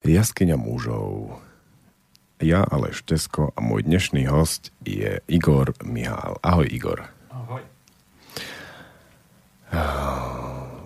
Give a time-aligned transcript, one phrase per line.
[0.00, 1.36] Jaskyňa mužov.
[2.40, 6.40] Ja, Aleš Tesko a môj dnešný host je Igor Mihál.
[6.40, 7.04] Ahoj, Igor.
[7.28, 7.60] Ahoj.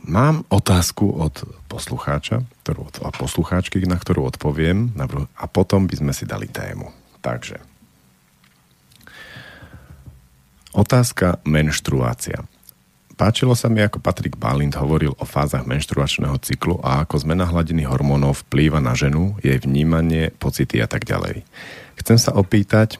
[0.02, 4.90] Mám otázku od poslucháča ktorú, a poslucháčky, na ktorú odpoviem
[5.38, 6.90] a potom by sme si dali tému.
[7.22, 7.62] Takže.
[10.74, 12.42] Otázka menštruácia.
[13.14, 17.86] Páčilo sa mi, ako Patrik Balint hovoril o fázach menštruačného cyklu a ako zmena hladiny
[17.86, 21.46] hormónov vplýva na ženu, jej vnímanie, pocity a tak ďalej.
[21.94, 22.98] Chcem sa opýtať,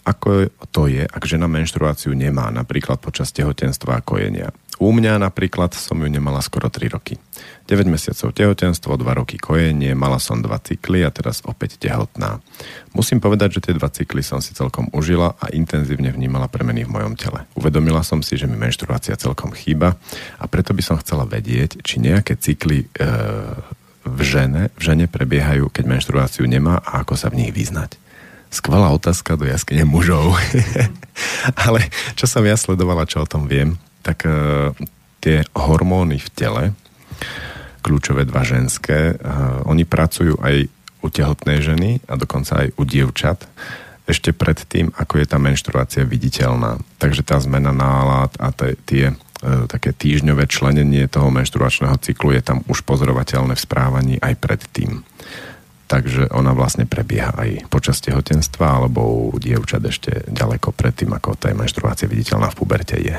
[0.00, 4.48] ako to je, ak žena menštruáciu nemá, napríklad počas tehotenstva a kojenia.
[4.80, 7.20] U mňa napríklad som ju nemala skoro 3 roky.
[7.68, 12.40] 9 mesiacov tehotenstvo, 2 roky kojenie, mala som 2 cykly a teraz opäť tehotná.
[12.96, 16.96] Musím povedať, že tie 2 cykly som si celkom užila a intenzívne vnímala premeny v
[16.96, 17.44] mojom tele.
[17.52, 20.00] Uvedomila som si, že mi menštruácia celkom chýba
[20.40, 23.06] a preto by som chcela vedieť, či nejaké cykly e,
[24.08, 28.00] v žene, v žene prebiehajú, keď menštruáciu nemá a ako sa v nich vyznať.
[28.48, 30.34] Skvelá otázka do jaskyne mužov.
[31.68, 31.84] Ale
[32.16, 34.72] čo som ja sledovala, čo o tom viem, tak uh,
[35.20, 36.64] tie hormóny v tele,
[37.80, 40.68] kľúčové dva ženské, uh, oni pracujú aj
[41.00, 43.48] u tehotnej ženy a dokonca aj u dievčat
[44.04, 46.82] ešte pred tým, ako je tá menštruácia viditeľná.
[46.98, 52.42] Takže tá zmena nálad a tie, tie uh, také týždňové členenie toho menštruačného cyklu je
[52.42, 55.06] tam už pozorovateľné v správaní aj pred tým.
[55.90, 61.34] Takže ona vlastne prebieha aj počas tehotenstva alebo u dievčat ešte ďaleko pred tým, ako
[61.34, 63.18] tá menštruácia viditeľná v puberte je.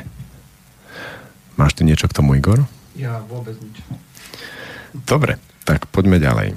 [1.55, 2.63] Máš ty niečo k tomu, Igor?
[2.95, 3.83] Ja vôbec nič.
[4.91, 6.55] Dobre, tak poďme ďalej.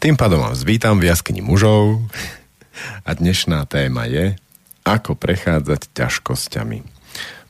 [0.00, 2.00] Tým pádom vás vítam v jaskyni mužov
[3.04, 4.36] a dnešná téma je
[4.84, 6.84] ako prechádzať ťažkosťami.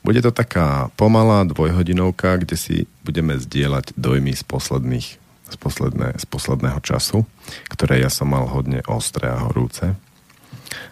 [0.03, 5.09] Bude to taká pomalá dvojhodinovka, kde si budeme zdieľať dojmy z posledných
[5.49, 7.25] z, posledné, z posledného času,
[7.73, 9.97] ktoré ja som mal hodne ostré a horúce.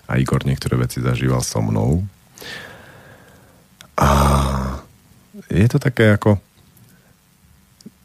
[0.08, 2.08] A Igor niektoré veci zažíval so mnou.
[4.00, 4.08] A
[5.50, 6.38] je to také ako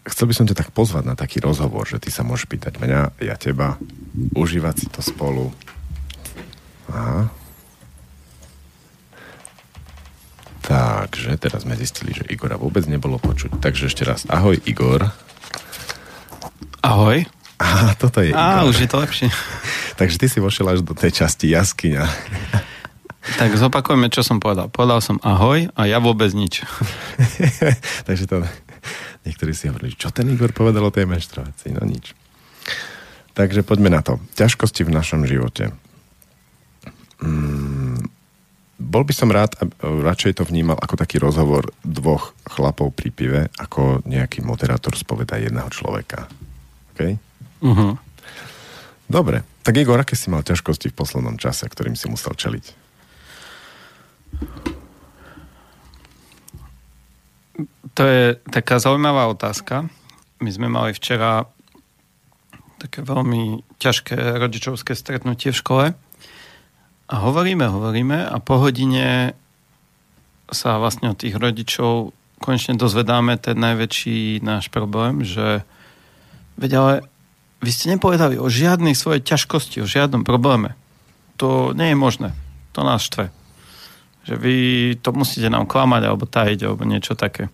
[0.08, 3.22] chcel by som ťa tak pozvať na taký rozhovor, že ty sa môžeš pýtať mňa,
[3.22, 3.78] ja teba,
[4.34, 5.54] užívať si to spolu.
[6.90, 7.30] Aha.
[10.62, 13.62] Takže teraz sme zistili, že Igora vôbec nebolo počuť.
[13.62, 15.10] Takže ešte raz, ahoj Igor.
[16.82, 17.26] Ahoj.
[17.62, 18.74] Á, toto je Á, Igor.
[18.74, 19.28] už je to lepšie.
[20.00, 22.06] Takže ty si vošiel až do tej časti jaskyňa.
[23.22, 24.74] Tak zopakujeme, čo som povedal.
[24.74, 26.66] Povedal som ahoj a ja vôbec nič.
[28.10, 28.42] Takže to
[29.30, 31.78] niektorí si hovorili, čo ten Igor povedal o tej menštruácii?
[31.78, 32.18] No nič.
[33.38, 34.18] Takže poďme na to.
[34.34, 35.70] Ťažkosti v našom živote.
[37.22, 38.10] Mm,
[38.82, 44.02] bol by som rád, radšej to vnímal ako taký rozhovor dvoch chlapov pri pive, ako
[44.10, 46.26] nejaký moderátor spoveda jedného človeka.
[46.98, 47.00] OK?
[47.62, 47.94] Uh-huh.
[49.06, 49.46] Dobre.
[49.62, 52.81] Tak Igor, aké si mal ťažkosti v poslednom čase, ktorým si musel čeliť?
[57.94, 59.92] To je taká zaujímavá otázka.
[60.40, 61.46] My sme mali včera
[62.82, 65.86] také veľmi ťažké rodičovské stretnutie v škole
[67.12, 69.38] a hovoríme, hovoríme a po hodine
[70.50, 75.62] sa vlastne od tých rodičov konečne dozvedáme ten najväčší náš problém, že
[76.58, 76.94] veď ale
[77.62, 80.74] vy ste nepovedali o žiadnej svojej ťažkosti, o žiadnom probléme.
[81.38, 82.30] To nie je možné.
[82.74, 83.30] To nás štve.
[84.22, 84.56] Že vy
[85.02, 87.50] to musíte nám klamať alebo tajiť alebo niečo také.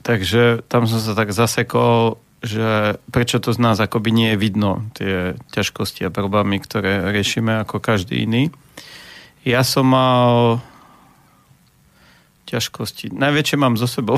[0.00, 4.88] Takže tam som sa tak zasekol, že prečo to z nás akoby nie je vidno,
[4.96, 8.48] tie ťažkosti a problémy, ktoré riešime ako každý iný.
[9.44, 10.64] Ja som mal
[12.48, 13.12] ťažkosti.
[13.12, 14.16] Najväčšie mám zo sebou.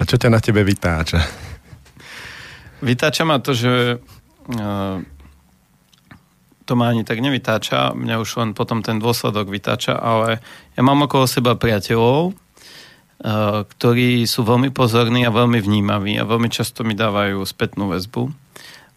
[0.00, 1.22] A čo ťa na tebe vytáča?
[2.82, 4.02] Vytáča ma to, že
[6.70, 10.38] to ma ani tak nevytáča, mňa už len potom ten dôsledok vytáča, ale
[10.78, 16.46] ja mám okolo seba priateľov, eh, ktorí sú veľmi pozorní a veľmi vnímaví a veľmi
[16.46, 18.30] často mi dávajú spätnú väzbu.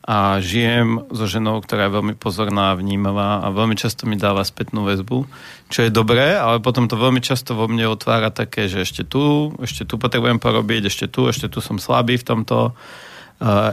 [0.03, 4.43] A žijem so ženou, ktorá je veľmi pozorná a vnímavá a veľmi často mi dáva
[4.43, 5.25] spätnú väzbu,
[5.71, 9.55] čo je dobré, ale potom to veľmi často vo mne otvára také, že ešte tu,
[9.63, 12.75] ešte tu potrebujem porobiť, ešte tu, ešte tu som slabý v tomto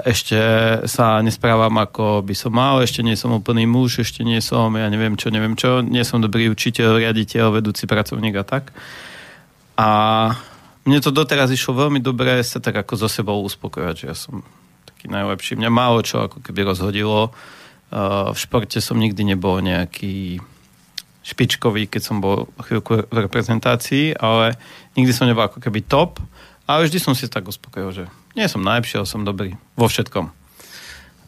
[0.05, 0.39] ešte
[0.89, 4.91] sa nesprávam ako by som mal, ešte nie som úplný muž, ešte nie som, ja
[4.91, 8.75] neviem čo, neviem čo, nie som dobrý učiteľ, riaditeľ, vedúci pracovník a tak.
[9.79, 9.89] A
[10.85, 14.43] mne to doteraz išlo veľmi dobre sa tak ako so sebou uspokojať, že ja som
[14.89, 15.55] taký najlepší.
[15.61, 17.31] Mňa málo čo ako keby rozhodilo.
[17.91, 20.41] V športe som nikdy nebol nejaký
[21.21, 24.57] špičkový, keď som bol chvíľku v reprezentácii, ale
[24.97, 26.19] nikdy som nebol ako keby top
[26.71, 28.05] Ale vždy som si tak uspokojil, že
[28.39, 30.31] nie som najlepší, ale som dobrý vo všetkom.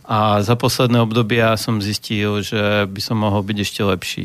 [0.06, 4.24] A za posledné obdobia som zistil, že by som mohol byť ešte lepší.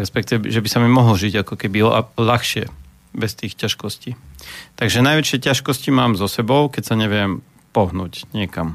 [0.00, 1.84] Respektíve, že by sa mi mohol žiť ako keby
[2.16, 2.72] ľahšie,
[3.14, 4.18] bez tých ťažkostí.
[4.74, 8.74] Takže najväčšie ťažkosti mám so sebou, keď sa neviem pohnúť niekam.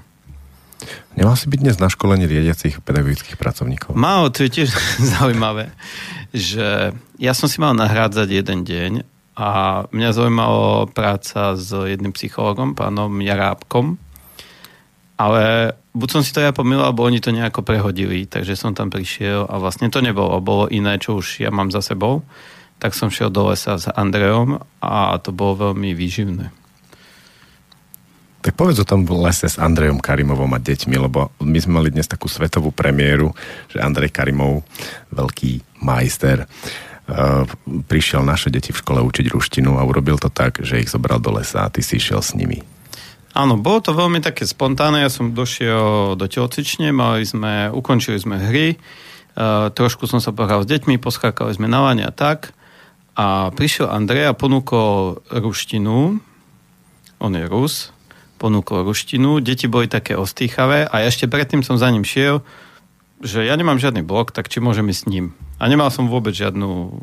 [1.19, 3.99] Nemal si byť dnes na školení riadiacich pedagogických pracovníkov?
[3.99, 4.71] Mal, to je tiež
[5.19, 5.75] zaujímavé,
[6.31, 8.91] že ja som si mal nahrádzať jeden deň
[9.39, 9.49] a
[9.95, 13.95] mňa zaujímalo práca s jedným psychologom, pánom Jarábkom,
[15.15, 18.91] ale buď som si to ja pomýlil, alebo oni to nejako prehodili, takže som tam
[18.91, 22.27] prišiel a vlastne to nebolo, bolo iné, čo už ja mám za sebou.
[22.79, 26.51] Tak som šiel do lesa s Andreom a to bolo veľmi výživné.
[28.39, 32.07] Tak povedz o tom lese s Andrejom Karimovom a deťmi, lebo my sme mali dnes
[32.07, 33.35] takú svetovú premiéru,
[33.67, 34.63] že Andrej Karimov,
[35.11, 36.47] veľký majster,
[37.89, 41.33] prišiel naše deti v škole učiť ruštinu a urobil to tak, že ich zobral do
[41.33, 42.61] lesa a ty si išiel s nimi.
[43.33, 45.05] Áno, bolo to veľmi také spontánne.
[45.05, 50.65] Ja som došiel do telocične, mali sme, ukončili sme hry, uh, trošku som sa pohral
[50.65, 52.57] s deťmi, poskákali sme na lane a tak.
[53.13, 56.17] A prišiel Andrej a ponúkol ruštinu,
[57.19, 57.91] on je Rus,
[58.39, 62.41] ponúkol ruštinu, deti boli také ostýchavé a ešte predtým som za ním šiel,
[63.19, 65.35] že ja nemám žiadny blok, tak či môžem s ním.
[65.59, 66.95] A nemal som vôbec žiadnu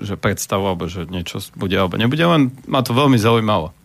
[0.00, 3.76] že predstavu, alebo že niečo bude alebo nebude, len ma to veľmi zaujímalo.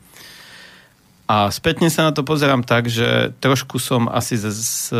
[1.25, 4.95] A spätne sa na to pozerám tak, že trošku som asi z, z,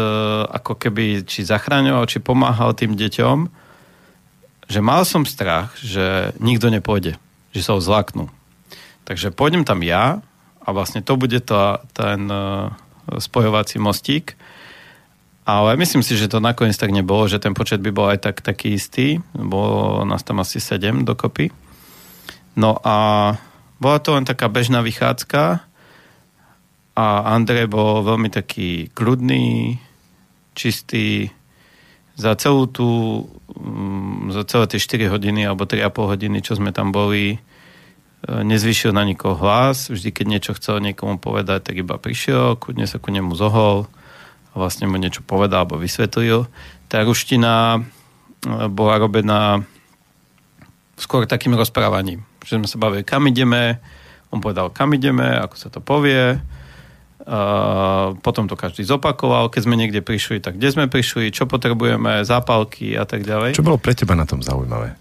[0.50, 3.38] ako keby či zachráňoval, či pomáhal tým deťom,
[4.66, 7.16] že mal som strach, že nikto nepôjde,
[7.54, 8.34] že sa ho zlaknú.
[9.06, 10.26] Takže pôjdem tam ja,
[10.66, 12.74] a vlastne to bude to, ten uh,
[13.22, 14.34] spojovací mostík.
[15.46, 18.42] Ale myslím si, že to nakoniec tak nebolo, že ten počet by bol aj tak
[18.42, 19.22] taký istý.
[19.30, 21.54] Bolo nás tam asi 7 dokopy.
[22.58, 22.96] No a
[23.78, 25.62] bola to len taká bežná vychádzka
[26.98, 27.06] a
[27.38, 29.78] Andrej bol veľmi taký kľudný,
[30.58, 31.30] čistý.
[32.18, 32.90] Za celú tú,
[33.54, 37.38] mm, za celé tie 4 hodiny alebo 3,5 hodiny, čo sme tam boli,
[38.26, 42.98] nezvyšil na nikoho hlas, vždy keď niečo chcel niekomu povedať, tak iba prišiel, kudne sa
[42.98, 43.86] ku nemu zohol
[44.56, 46.48] vlastne mu niečo povedal alebo vysvetlil.
[46.88, 47.80] Tá ruština e,
[48.72, 49.62] bola robená
[50.96, 53.84] skôr takým rozprávaním, že sme sa bavili, kam ideme,
[54.32, 56.40] on povedal, kam ideme, ako sa to povie,
[58.22, 62.94] potom to každý zopakoval, keď sme niekde prišli, tak kde sme prišli, čo potrebujeme, zápalky
[62.94, 63.58] a tak ďalej.
[63.58, 64.94] Čo bolo pre teba na tom zaujímavé?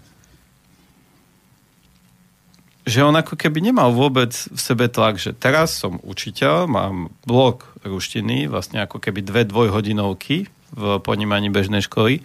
[2.85, 7.73] Že on ako keby nemal vôbec v sebe tlak, že teraz som učiteľ, mám blok
[7.81, 10.45] ruštiny, vlastne ako keby dve dvojhodinovky
[10.75, 12.21] v ponímaní bežnej školy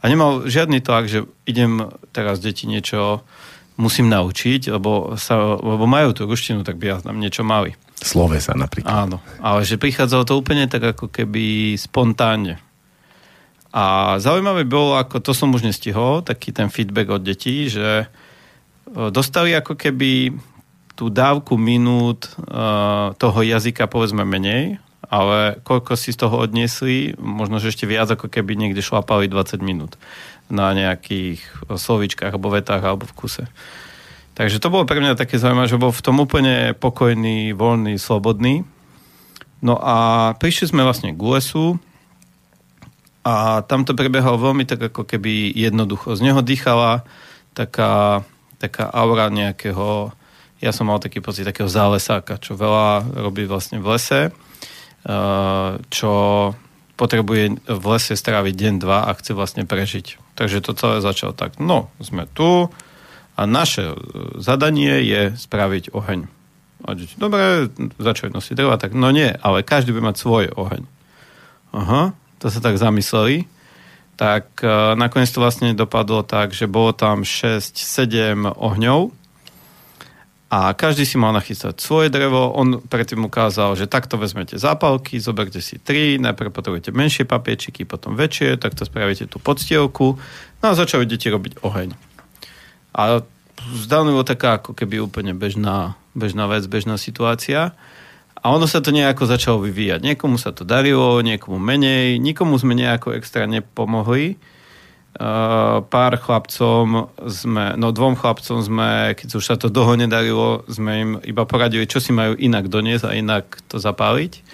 [0.00, 3.24] a nemal žiadny tlak, že idem teraz deti niečo
[3.80, 7.76] musím naučiť, lebo, sa, lebo majú tú ruštinu, tak by nám niečo mali.
[7.96, 8.92] Slove sa napríklad.
[8.92, 12.60] Áno, ale že prichádzalo to úplne tak ako keby spontánne.
[13.72, 18.08] A zaujímavé bolo, ako to som už nestihol, taký ten feedback od detí, že
[18.90, 20.36] dostali ako keby
[20.96, 22.32] tú dávku minút
[23.20, 28.26] toho jazyka povedzme menej, ale koľko si z toho odniesli, možno, že ešte viac ako
[28.26, 29.94] keby niekde šlapali 20 minút
[30.50, 33.44] na nejakých slovičkách alebo vetách alebo v kuse.
[34.36, 38.68] Takže to bolo pre mňa také zaujímavé, že bol v tom úplne pokojný, voľný, slobodný.
[39.64, 41.80] No a prišli sme vlastne k lesu
[43.24, 46.14] a tam to prebiehalo veľmi tak ako keby jednoducho.
[46.14, 47.08] Z neho dýchala
[47.56, 48.22] taká
[48.66, 50.10] taká aura nejakého,
[50.58, 56.12] ja som mal taký pocit takého zálesáka, čo veľa robí vlastne v lese, eh, čo
[56.96, 60.18] potrebuje v lese stráviť deň, dva a chce vlastne prežiť.
[60.34, 62.68] Takže to celé začalo tak, no, sme tu
[63.38, 63.96] a naše eh,
[64.42, 66.20] zadanie je spraviť oheň.
[66.86, 70.84] A dobre, začali nosiť dreva, tak no nie, ale každý by mať svoj oheň.
[71.72, 73.48] Aha, to sa tak zamysleli
[74.16, 79.12] tak uh, nakoniec to vlastne dopadlo tak, že bolo tam 6-7 ohňov
[80.46, 82.54] a každý si mal nachystať svoje drevo.
[82.54, 88.14] On predtým ukázal, že takto vezmete zápalky, zoberte si tri, najprv potrebujete menšie papiečiky, potom
[88.14, 90.16] väčšie, takto spravíte tú podstielku.
[90.62, 91.90] No a začali deti robiť oheň.
[92.94, 93.26] A
[93.74, 97.74] zdánlivo taká ako keby úplne bežná, bežná vec, bežná situácia.
[98.46, 100.06] A ono sa to nejako začalo vyvíjať.
[100.06, 104.38] Niekomu sa to darilo, niekomu menej, nikomu sme nejako extra nepomohli.
[105.18, 110.92] Uh, pár chlapcom sme, no dvom chlapcom sme, keď už sa to dlho nedarilo, sme
[110.94, 114.46] im iba poradili, čo si majú inak doniesť a inak to zapáliť.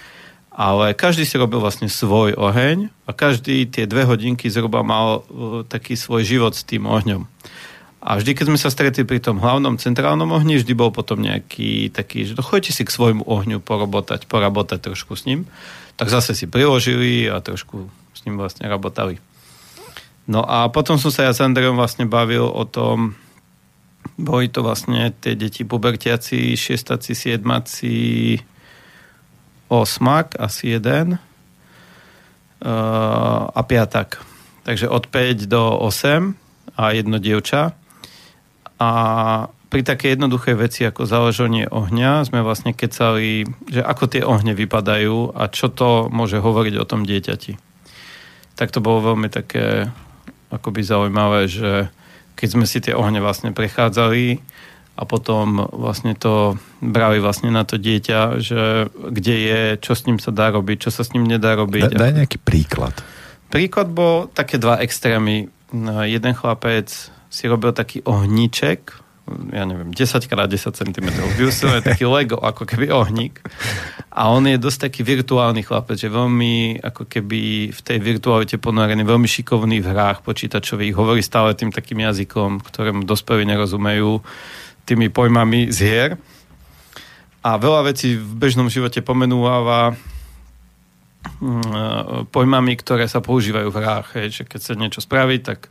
[0.56, 5.68] Ale každý si robil vlastne svoj oheň a každý tie dve hodinky zhruba mal uh,
[5.68, 7.28] taký svoj život s tým ohňom.
[8.02, 11.86] A vždy, keď sme sa stretli pri tom hlavnom centrálnom ohni, vždy bol potom nejaký
[11.94, 15.46] taký, že choďte si k svojmu ohňu porobotať, porabotať trošku s ním.
[15.94, 19.22] Tak zase si priložili a trošku s ním vlastne rabotali.
[20.26, 23.14] No a potom som sa ja s Andrejom vlastne bavil o tom,
[24.18, 28.38] boli to vlastne tie deti pubertiaci, šiestaci, siedmaci,
[29.70, 31.20] osmak, asi jeden uh,
[33.46, 34.20] a piatak.
[34.62, 36.34] Takže od 5 do 8
[36.78, 37.74] a jedno dievča.
[38.82, 38.88] A
[39.70, 45.38] pri také jednoduché veci ako založenie ohňa sme vlastne kecali, že ako tie ohne vypadajú
[45.38, 47.54] a čo to môže hovoriť o tom dieťati.
[48.58, 49.86] Tak to bolo veľmi také
[50.50, 51.88] akoby zaujímavé, že
[52.36, 54.44] keď sme si tie ohne vlastne prechádzali
[54.92, 60.20] a potom vlastne to brali vlastne na to dieťa, že kde je, čo s ním
[60.20, 61.96] sa dá robiť, čo sa s ním nedá robiť.
[61.96, 62.92] Da, daj nejaký príklad.
[63.48, 65.48] Príklad bol také dva extrémy.
[66.04, 66.92] Jeden chlapec
[67.32, 68.92] si robil taký ohníček,
[69.54, 71.08] ja neviem, 10 x 10 cm.
[71.38, 73.40] Vyusil taký Lego, ako keby ohník.
[74.12, 79.06] A on je dosť taký virtuálny chlapec, že veľmi ako keby v tej virtualite ponorený,
[79.06, 84.20] veľmi šikovný v hrách počítačových, hovorí stále tým takým jazykom, ktorému dospelí nerozumejú,
[84.84, 86.10] tými pojmami z hier.
[87.46, 89.94] A veľa vecí v bežnom živote pomenúva
[91.40, 94.08] mm, pojmami, ktoré sa používajú v hrách.
[94.28, 95.70] Že keď sa niečo spraví, tak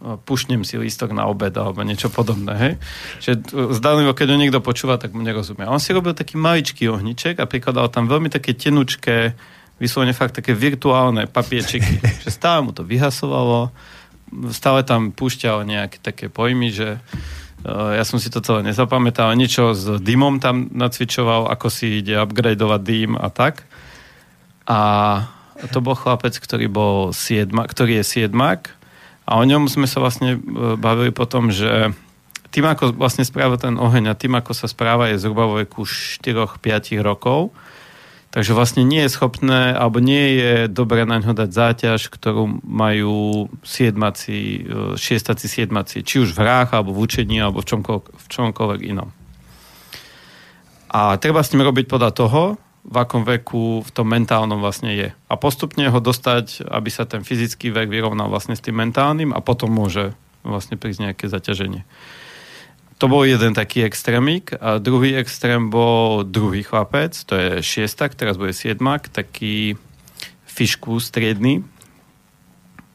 [0.00, 2.52] pušnem si lístok na obed alebo niečo podobné.
[2.56, 2.72] Hej?
[3.20, 3.30] Že
[3.76, 5.68] zdanlivo, keď ho niekto počúva, tak mu nerozumie.
[5.68, 9.36] On si robil taký maličký ohniček a prikladal tam veľmi také tenučké,
[9.76, 12.00] vyslovene fakt také virtuálne papiečiky.
[12.24, 13.68] že stále mu to vyhasovalo,
[14.48, 19.76] stále tam púšťal nejaké také pojmy, že uh, ja som si to celé nezapamätal, niečo
[19.76, 23.68] s dymom tam nacvičoval, ako si ide upgradeovať dým a tak.
[24.64, 24.80] A
[25.68, 28.79] to bol chlapec, ktorý bol siedma, ktorý je siedmak
[29.30, 30.38] a o ňom sme sa vlastne e,
[30.74, 31.94] bavili potom, že
[32.50, 35.86] tým, ako vlastne správa ten oheň a tým, ako sa správa, je zhruba vo veku
[35.86, 37.54] 4-5 rokov.
[38.34, 43.46] Takže vlastne nie je schopné, alebo nie je dobré na ňo dať záťaž, ktorú majú
[43.62, 48.26] siedmaci, e, šiestaci, siedmaci, či už v hrách, alebo v učení, alebo v čomkoľvek, v
[48.26, 49.14] čomkoľvek inom.
[50.90, 52.42] A treba s ním robiť podľa toho,
[52.90, 55.08] v akom veku v tom mentálnom vlastne je.
[55.30, 59.38] A postupne ho dostať, aby sa ten fyzický vek vyrovnal vlastne s tým mentálnym a
[59.38, 60.10] potom môže
[60.42, 61.86] vlastne prísť nejaké zaťaženie.
[62.98, 68.36] To bol jeden taký extrémik a druhý extrém bol druhý chlapec, to je šiestak, teraz
[68.36, 69.78] bude siedmak, taký
[70.44, 71.64] fišku striedny.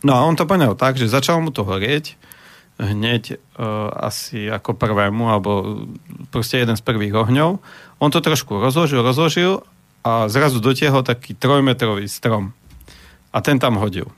[0.06, 2.20] No a on to poňal tak, že začal mu to horieť
[2.75, 5.80] hneď uh, asi ako prvému, alebo
[6.30, 7.64] proste jeden z prvých ohňov.
[8.04, 9.64] On to trošku rozložil, rozložil
[10.06, 12.54] a zrazu dotiahol taký trojmetrový strom.
[13.34, 14.14] A ten tam hodil.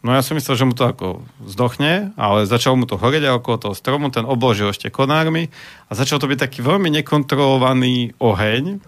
[0.00, 3.36] No ja som myslel, že mu to ako zdochne, ale začal mu to horeť a
[3.36, 5.52] okolo toho stromu, ten obložil ešte konármi
[5.90, 8.80] a začal to byť taký veľmi nekontrolovaný oheň,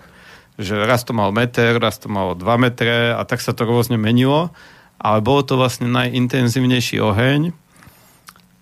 [0.57, 4.01] že raz to mal meter, raz to malo dva metre a tak sa to rôzne
[4.01, 4.55] menilo,
[4.97, 7.53] ale bolo to vlastne najintenzívnejší oheň,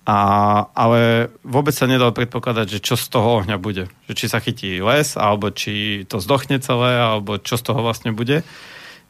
[0.07, 0.19] a,
[0.71, 3.91] ale vôbec sa nedal predpokladať, že čo z toho ohňa bude.
[4.07, 8.15] Že či sa chytí les, alebo či to zdochne celé, alebo čo z toho vlastne
[8.15, 8.47] bude.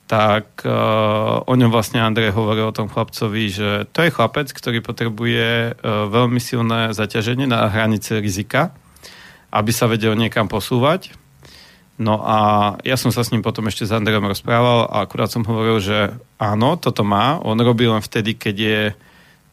[0.09, 4.81] Tak uh, o ňom vlastne Andrej hovoril o tom chlapcovi, že to je chlapec, ktorý
[4.81, 8.73] potrebuje uh, veľmi silné zaťaženie na hranice rizika,
[9.53, 11.13] aby sa vedel niekam posúvať.
[12.01, 12.39] No a
[12.89, 16.17] ja som sa s ním potom ešte s Andrejom rozprával a akurát som hovoril, že
[16.41, 17.37] áno, toto má.
[17.45, 18.81] On robí len vtedy, keď je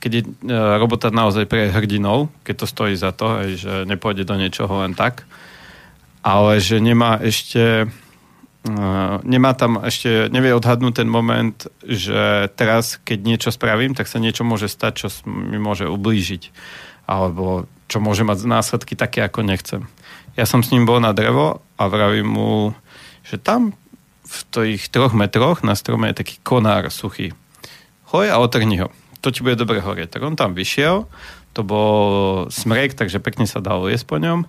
[0.03, 0.31] keď je e,
[0.75, 4.91] robota naozaj pre hrdinov, keď to stojí za to, aj, že nepôjde do niečoho len
[4.91, 5.23] tak,
[6.19, 7.87] ale že nemá ešte
[8.67, 8.87] e,
[9.23, 11.55] nemá tam ešte, nevie odhadnúť ten moment,
[11.87, 16.51] že teraz, keď niečo spravím, tak sa niečo môže stať, čo mi môže ublížiť.
[17.07, 19.87] Alebo čo môže mať následky také, ako nechcem.
[20.35, 22.51] Ja som s ním bol na drevo a vravím mu,
[23.23, 23.75] že tam
[24.23, 27.35] v tých troch metroch na strome je taký konár suchý.
[28.11, 28.89] Hoj a otrni ho
[29.23, 30.19] to ti bude dobre horieť.
[30.19, 31.07] Tak on tam vyšiel,
[31.55, 32.03] to bol
[32.51, 34.43] smrek, takže pekne sa dalo jesť po ňom.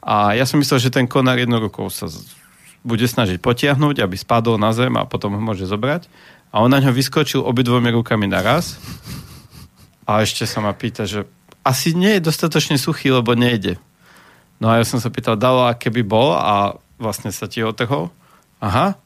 [0.00, 2.08] A ja som myslel, že ten konár jednou rukou sa
[2.84, 6.08] bude snažiť potiahnuť, aby spadol na zem a potom ho môže zobrať.
[6.52, 8.80] A on na ňo vyskočil obidvomi rukami naraz.
[10.04, 11.24] A ešte sa ma pýta, že
[11.64, 13.80] asi nie je dostatočne suchý, lebo nejde.
[14.60, 18.12] No a ja som sa pýtal, dalo, aké by bol a vlastne sa ti otrhol.
[18.60, 19.00] Aha.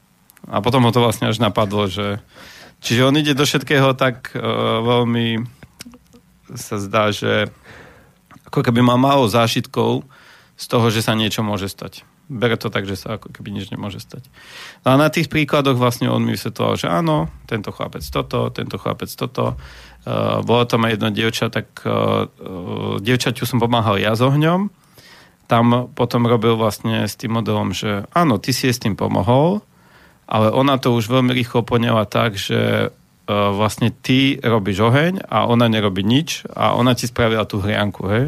[0.47, 2.19] A potom ho to vlastne až napadlo, že
[2.79, 4.41] Čiže on ide do všetkého tak uh,
[4.81, 5.43] veľmi
[6.55, 7.51] sa zdá, že
[8.49, 10.07] ako keby mal málo zážitkov
[10.57, 12.03] z toho, že sa niečo môže stať.
[12.29, 14.29] bere to tak, že sa ako keby nič nemôže stať.
[14.85, 18.77] No a na tých príkladoch vlastne on mi vysvetloval, že áno, tento chlapec toto, tento
[18.77, 19.57] chlapec toto.
[20.05, 22.29] Uh, bolo tam aj jedno dievča, tak uh,
[23.01, 24.69] dievčaťu som pomáhal ja s ohňom.
[25.49, 29.65] Tam potom robil vlastne s tým modelom, že áno, ty si s tým pomohol,
[30.29, 35.49] ale ona to už veľmi rýchlo poňala tak, že uh, vlastne ty robíš oheň a
[35.49, 38.23] ona nerobí nič a ona ti spravila tú hrianku, hej?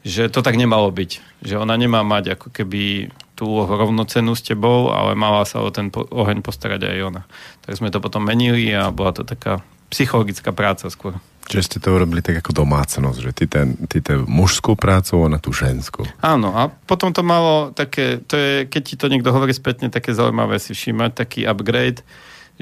[0.00, 1.44] Že to tak nemalo byť.
[1.44, 5.92] Že ona nemá mať ako keby tú rovnocenú s tebou, ale mala sa o ten
[5.92, 7.22] oheň postarať aj ona.
[7.68, 11.18] Tak sme to potom menili a bola to taká psychologická práca skôr.
[11.50, 15.42] Čiže ste to urobili tak ako domácnosť, že ty, ten, ty ten mužskú prácu, ona
[15.42, 16.06] tú ženskú.
[16.22, 20.14] Áno, a potom to malo také, to je, keď ti to niekto hovorí spätne, také
[20.14, 22.06] zaujímavé si všímať, taký upgrade,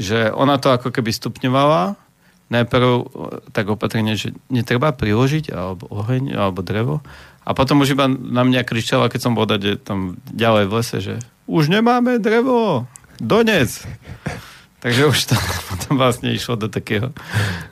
[0.01, 2.01] že ona to ako keby stupňovala,
[2.49, 3.05] najprv e,
[3.53, 7.05] tak opatrne, že netreba priložiť, alebo oheň, alebo drevo,
[7.49, 10.99] a potom už iba na mňa kričala, keď som bol dať tam ďalej v lese,
[11.01, 11.15] že
[11.49, 12.85] už nemáme drevo,
[13.17, 13.73] donec.
[14.79, 15.35] Takže už to
[15.71, 17.11] potom vlastne išlo do takého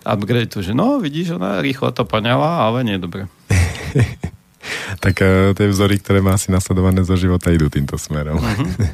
[0.03, 3.31] upgradeu, že no, vidíš, ona rýchlo to poňala, ale nie dobre.
[5.05, 8.43] tak uh, tie vzory, ktoré má asi nasledované zo života, idú týmto smerom.
[8.43, 8.91] Uh-huh.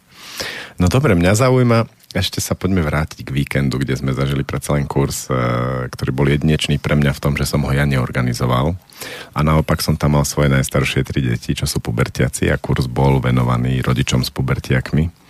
[0.80, 4.86] no dobre, mňa zaujíma, ešte sa poďme vrátiť k víkendu, kde sme zažili predsa len
[4.86, 8.78] kurz, uh, ktorý bol jedinečný pre mňa v tom, že som ho ja neorganizoval.
[9.34, 13.18] A naopak som tam mal svoje najstaršie tri deti, čo sú pubertiaci a kurz bol
[13.18, 15.27] venovaný rodičom s pubertiakmi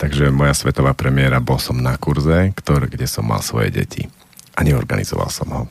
[0.00, 4.08] Takže moja svetová premiéra bol som na kurze, ktorý, kde som mal svoje deti.
[4.56, 5.62] A neorganizoval som ho.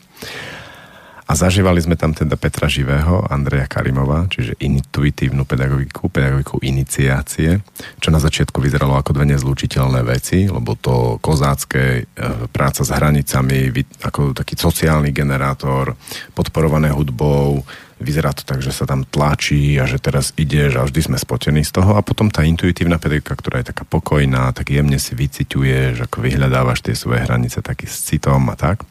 [1.32, 7.64] A zažívali sme tam teda Petra Živého, Andreja Karimova, čiže intuitívnu pedagogiku, pedagogiku iniciácie,
[8.04, 13.72] čo na začiatku vyzeralo ako dve nezlučiteľné veci, lebo to kozácké e, práca s hranicami,
[14.04, 15.96] ako taký sociálny generátor,
[16.36, 17.64] podporované hudbou,
[17.96, 21.64] vyzerá to tak, že sa tam tlačí a že teraz ideš a vždy sme spotení
[21.64, 26.12] z toho a potom tá intuitívna pedagogika, ktorá je taká pokojná, tak jemne si vyciťuješ,
[26.12, 28.84] ako vyhľadávaš tie svoje hranice taký s citom a tak.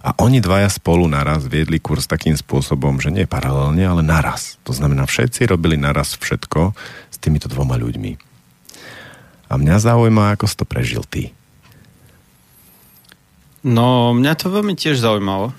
[0.00, 4.56] A oni dvaja spolu naraz viedli kurz takým spôsobom, že nie paralelne, ale naraz.
[4.64, 6.72] To znamená, všetci robili naraz všetko
[7.12, 8.16] s týmito dvoma ľuďmi.
[9.50, 11.36] A mňa zaujíma, ako si to prežil ty.
[13.60, 15.52] No, mňa to veľmi tiež zaujímalo,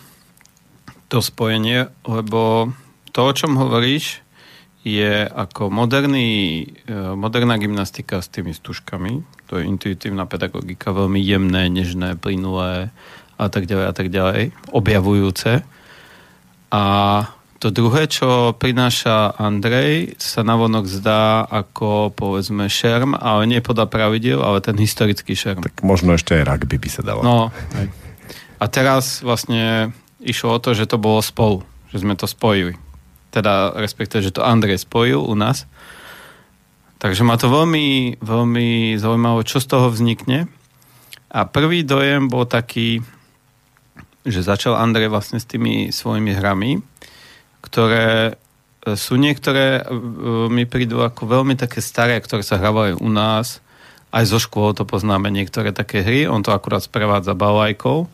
[1.06, 2.74] to spojenie, lebo
[3.13, 4.26] to, o čom hovoríš,
[4.82, 9.21] je ako moderný, e, moderná gymnastika s tými stužkami.
[9.54, 12.89] To je intuitívna pedagogika, veľmi jemné, nežné, plynulé,
[13.41, 15.65] a tak ďalej a tak ďalej, objavujúce.
[16.69, 16.84] A
[17.62, 24.41] to druhé, čo prináša Andrej, sa navonok zdá ako povedzme šerm, ale nie podľa pravidel,
[24.41, 25.62] ale ten historický šerm.
[25.62, 27.21] Tak možno ešte aj rugby by sa dalo.
[27.21, 27.54] No,
[28.62, 32.77] A teraz vlastne išlo o to, že to bolo spolu, že sme to spojili.
[33.30, 35.69] Teda respektíve, že to Andrej spojil u nás.
[37.01, 40.45] Takže ma to veľmi, veľmi zaujímavé, čo z toho vznikne.
[41.34, 43.01] A prvý dojem bol taký,
[44.21, 46.81] že začal Andrej vlastne s tými svojimi hrami,
[47.65, 49.84] ktoré e, sú niektoré, e,
[50.49, 53.62] mi prídu ako veľmi také staré, ktoré sa hrávajú u nás,
[54.12, 58.05] aj zo škôl to poznáme niektoré také hry, on to akurát sprevádza balajkou,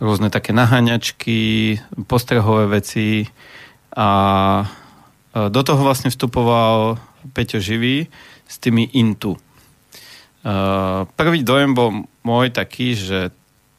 [0.00, 3.28] rôzne také naháňačky, postrehové veci.
[3.92, 4.08] A
[5.36, 6.96] e, do toho vlastne vstupoval
[7.36, 8.08] Peťo Živý
[8.48, 9.38] s tými Intu.
[11.14, 13.30] Prvý dojem bol môj taký, že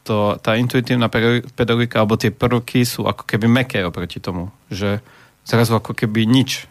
[0.04, 1.08] to, tá intuitívna
[1.56, 5.00] pedagogika alebo tie prvky sú ako keby meké oproti tomu, že
[5.48, 6.68] zrazu ako keby nič,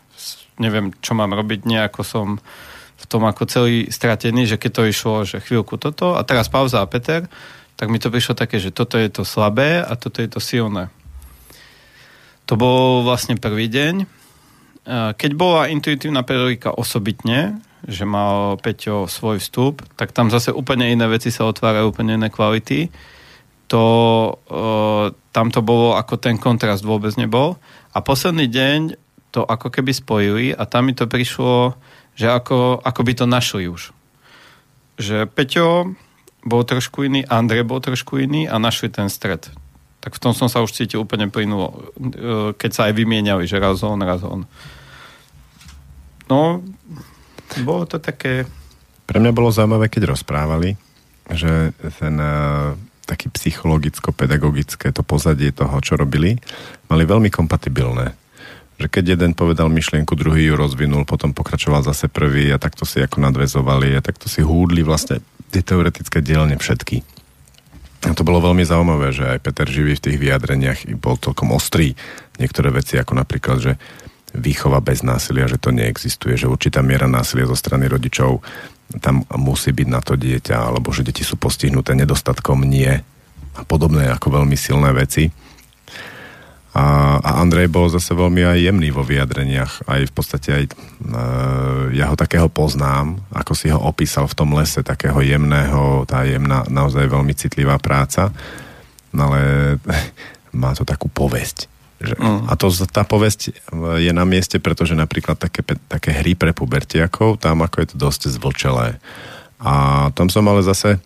[0.61, 2.27] neviem, čo mám robiť, nejako som
[3.03, 6.85] v tom ako celý stratený, že keď to išlo, že chvíľku toto a teraz pauza
[6.85, 7.27] a Peter,
[7.75, 10.92] tak mi to prišlo také, že toto je to slabé a toto je to silné.
[12.47, 14.07] To bol vlastne prvý deň.
[15.18, 21.07] Keď bola intuitívna pedagogika osobitne, že mal Peťo svoj vstup, tak tam zase úplne iné
[21.11, 22.87] veci sa otvárajú, úplne iné kvality
[23.72, 23.85] to
[24.52, 27.56] uh, tam to bolo ako ten kontrast vôbec nebol.
[27.96, 29.00] A posledný deň
[29.32, 31.72] to ako keby spojili a tam mi to prišlo,
[32.12, 33.96] že ako, ako by to našli už.
[35.00, 35.96] Že Peťo
[36.44, 39.48] bol trošku iný, Andrej bol trošku iný a našli ten stred.
[40.04, 41.96] Tak v tom som sa už cítil úplne plynulo.
[42.61, 44.44] Keď sa aj vymieniali, že raz on, raz on.
[46.28, 46.61] No,
[47.64, 48.44] bolo to také...
[49.08, 50.76] Pre mňa bolo zaujímavé, keď rozprávali,
[51.32, 52.20] že ten
[53.12, 56.40] taký psychologicko-pedagogické to pozadie toho, čo robili,
[56.88, 58.16] mali veľmi kompatibilné.
[58.81, 63.05] Že keď jeden povedal myšlienku, druhý ju rozvinul, potom pokračoval zase prvý a takto si
[63.05, 65.20] ako nadvezovali a takto si húdli vlastne
[65.53, 67.05] tie teoretické dielne všetky.
[68.03, 71.94] A to bolo veľmi zaujímavé, že aj Peter Živý v tých vyjadreniach bol celkom ostrý.
[72.40, 73.72] Niektoré veci, ako napríklad, že
[74.35, 78.40] výchova bez násilia, že to neexistuje, že určitá miera násilia zo strany rodičov
[79.00, 82.92] tam musí byť na to dieťa, alebo že deti sú postihnuté nedostatkom nie
[83.52, 85.33] a podobné ako veľmi silné veci.
[86.72, 90.72] A, a Andrej bol zase veľmi aj jemný vo vyjadreniach, aj v podstate aj e,
[91.92, 96.64] ja ho takého poznám, ako si ho opísal v tom lese, takého jemného, tá jemná,
[96.72, 98.33] naozaj veľmi citlivá práca,
[99.12, 99.40] no ale
[100.57, 101.71] má to takú povesť.
[102.02, 102.40] Že, mm.
[102.50, 103.54] A to, tá povesť
[104.02, 108.20] je na mieste, pretože napríklad také, také hry pre pubertiakov, tam ako je to dosť
[108.34, 108.98] zvlčelé.
[109.62, 110.98] A tam som ale zase,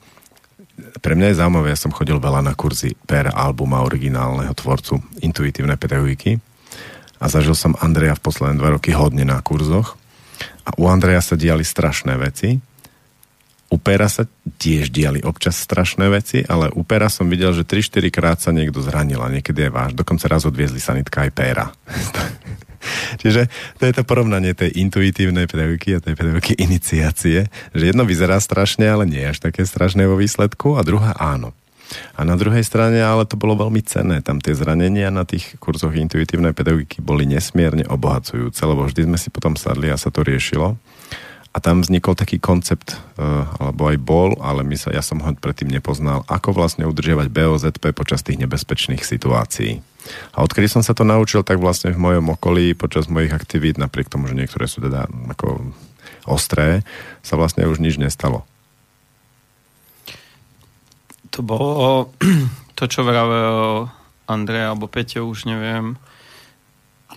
[1.04, 5.76] pre mňa je zaujímavé, ja som chodil veľa na kurzy per albuma originálneho tvorcu intuitívnej
[5.76, 6.40] pedagogiky
[7.20, 9.96] a zažil som Andreja v posledné dva roky hodne na kurzoch
[10.64, 12.60] a u Andreja sa diali strašné veci
[13.66, 14.30] u Pera sa
[14.62, 18.78] tiež diali občas strašné veci, ale u Pera som videl, že 3-4 krát sa niekto
[18.78, 19.92] zranil a niekedy je váš.
[19.98, 21.66] Dokonca raz odviezli sanitka aj Pera.
[23.22, 23.50] Čiže
[23.82, 28.86] to je to porovnanie tej intuitívnej pedagogiky a tej pedagogiky iniciácie, že jedno vyzerá strašne,
[28.86, 31.50] ale nie je až také strašné vo výsledku a druhá áno.
[32.18, 34.18] A na druhej strane, ale to bolo veľmi cenné.
[34.18, 39.30] Tam tie zranenia na tých kurzoch intuitívnej pedagogiky boli nesmierne obohacujúce, lebo vždy sme si
[39.30, 40.74] potom sadli a sa to riešilo.
[41.56, 45.32] A tam vznikol taký koncept, uh, alebo aj bol, ale my sa, ja som ho
[45.32, 49.80] predtým nepoznal, ako vlastne udržiavať BOZP počas tých nebezpečných situácií.
[50.36, 54.12] A odkedy som sa to naučil, tak vlastne v mojom okolí počas mojich aktivít, napriek
[54.12, 55.72] tomu, že niektoré sú teda ako
[56.28, 56.84] ostré,
[57.24, 58.44] sa vlastne už nič nestalo.
[61.34, 62.12] To bolo
[62.78, 63.88] to, čo vravel
[64.26, 65.96] Andrej alebo Peťo, už neviem.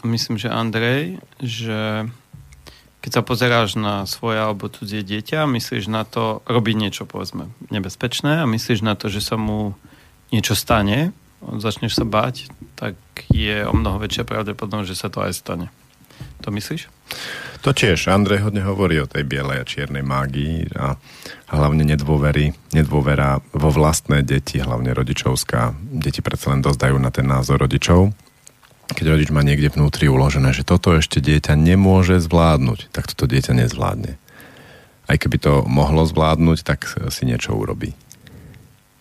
[0.06, 2.08] Myslím, že Andrej, že
[2.99, 8.43] keď sa pozeráš na svoje alebo cudzie dieťa, myslíš na to robiť niečo, povedzme, nebezpečné
[8.43, 9.79] a myslíš na to, že sa mu
[10.35, 12.99] niečo stane, začneš sa báť, tak
[13.31, 15.67] je o mnoho väčšia pravdepodobnosť, že sa to aj stane.
[16.43, 16.91] To myslíš?
[17.63, 18.12] To tiež.
[18.12, 20.95] Andrej hodne hovorí o tej bielej a čiernej mágii a
[21.51, 25.75] hlavne nedôvery, nedôvera vo vlastné deti, hlavne rodičovská.
[25.79, 28.12] Deti predsa len dosť dajú na ten názor rodičov
[28.89, 33.54] keď rodič má niekde vnútri uložené, že toto ešte dieťa nemôže zvládnuť, tak toto dieťa
[33.65, 34.17] nezvládne.
[35.10, 37.93] Aj keby to mohlo zvládnuť, tak si niečo urobí.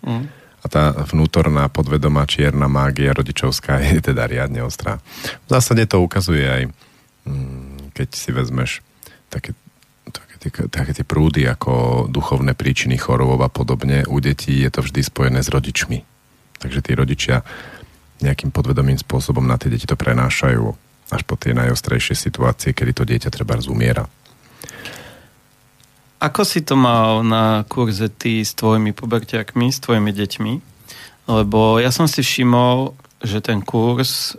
[0.04, 0.28] Mm.
[0.58, 5.00] A tá vnútorná podvedomá čierna mágia rodičovská je teda riadne ostrá.
[5.46, 6.62] V zásade to ukazuje aj,
[7.24, 8.70] mm, keď si vezmeš
[9.32, 9.56] také,
[10.08, 14.04] také, tie, také tie prúdy ako duchovné príčiny chorôb a podobne.
[14.08, 16.04] U detí je to vždy spojené s rodičmi.
[16.58, 17.46] Takže tí rodičia
[18.20, 20.64] nejakým podvedomým spôsobom na tie deti to prenášajú
[21.08, 24.04] až po tie najostrejšie situácie, kedy to dieťa treba zumiera.
[26.18, 30.52] Ako si to mal na kurze ty s tvojimi pubertiakmi, s tvojimi deťmi?
[31.30, 34.34] Lebo ja som si všimol, že ten kurz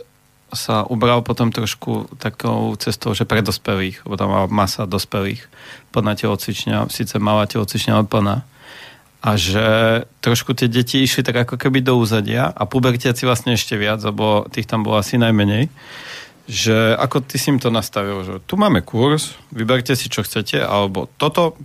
[0.50, 5.46] sa ubral potom trošku takou cestou, že pre dospelých, lebo tam mala masa dospelých
[5.94, 8.36] plná telocvičňa, síce malá telocvičňa, ale plná
[9.20, 9.64] a že
[10.24, 14.48] trošku tie deti išli tak ako keby do úzadia a pubertiaci vlastne ešte viac, lebo
[14.48, 15.68] tých tam bolo asi najmenej.
[16.48, 20.64] Že ako ty si im to nastavil, že tu máme kurz, vyberte si čo chcete,
[20.64, 21.60] alebo toto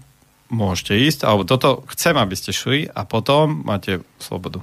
[0.51, 4.59] môžete ísť, alebo toto chcem, aby ste šli a potom máte slobodu.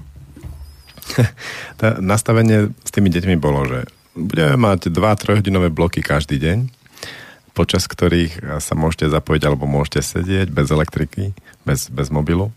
[1.80, 6.68] tá nastavenie s tými deťmi bolo, že budeme mať 2-3 hodinové bloky každý deň,
[7.56, 11.32] počas ktorých sa môžete zapojiť alebo môžete sedieť bez elektriky,
[11.64, 12.52] bez, bez mobilu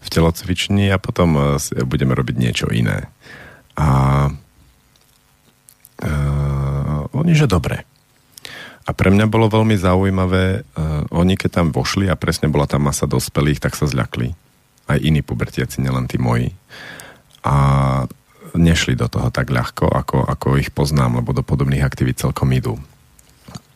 [0.00, 3.08] v telocvični a potom uh, budeme robiť niečo iné.
[3.74, 3.88] A
[6.02, 7.82] uh, oni, že dobre.
[8.84, 12.84] A pre mňa bolo veľmi zaujímavé, uh, oni keď tam vošli a presne bola tam
[12.84, 14.36] masa dospelých, tak sa zľakli.
[14.84, 16.52] Aj iní pubertiaci, nielen tí moji.
[17.44, 17.54] A
[18.54, 22.78] nešli do toho tak ľahko, ako, ako ich poznám, lebo do podobných aktivít celkom idú.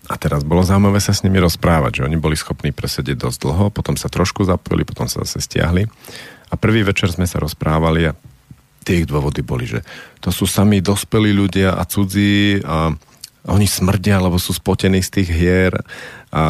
[0.08, 3.64] A teraz bolo zaujímavé sa s nimi rozprávať, že oni boli schopní presedieť dosť dlho,
[3.68, 5.84] potom sa trošku zapojili, potom sa zase stiahli.
[6.48, 8.16] A prvý večer sme sa rozprávali a
[8.88, 9.84] tie ich dôvody boli, že
[10.24, 12.96] to sú sami dospelí ľudia a cudzí a
[13.48, 15.72] oni smrdia, lebo sú spotení z tých hier
[16.28, 16.42] a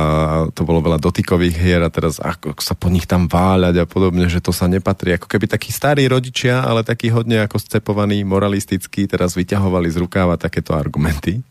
[0.50, 4.26] to bolo veľa dotykových hier a teraz ako sa po nich tam váľať a podobne,
[4.26, 5.14] že to sa nepatrí.
[5.14, 10.34] Ako keby takí starí rodičia, ale takí hodne ako scepovaní, moralistickí, teraz vyťahovali z rukáva
[10.34, 11.46] takéto argumenty.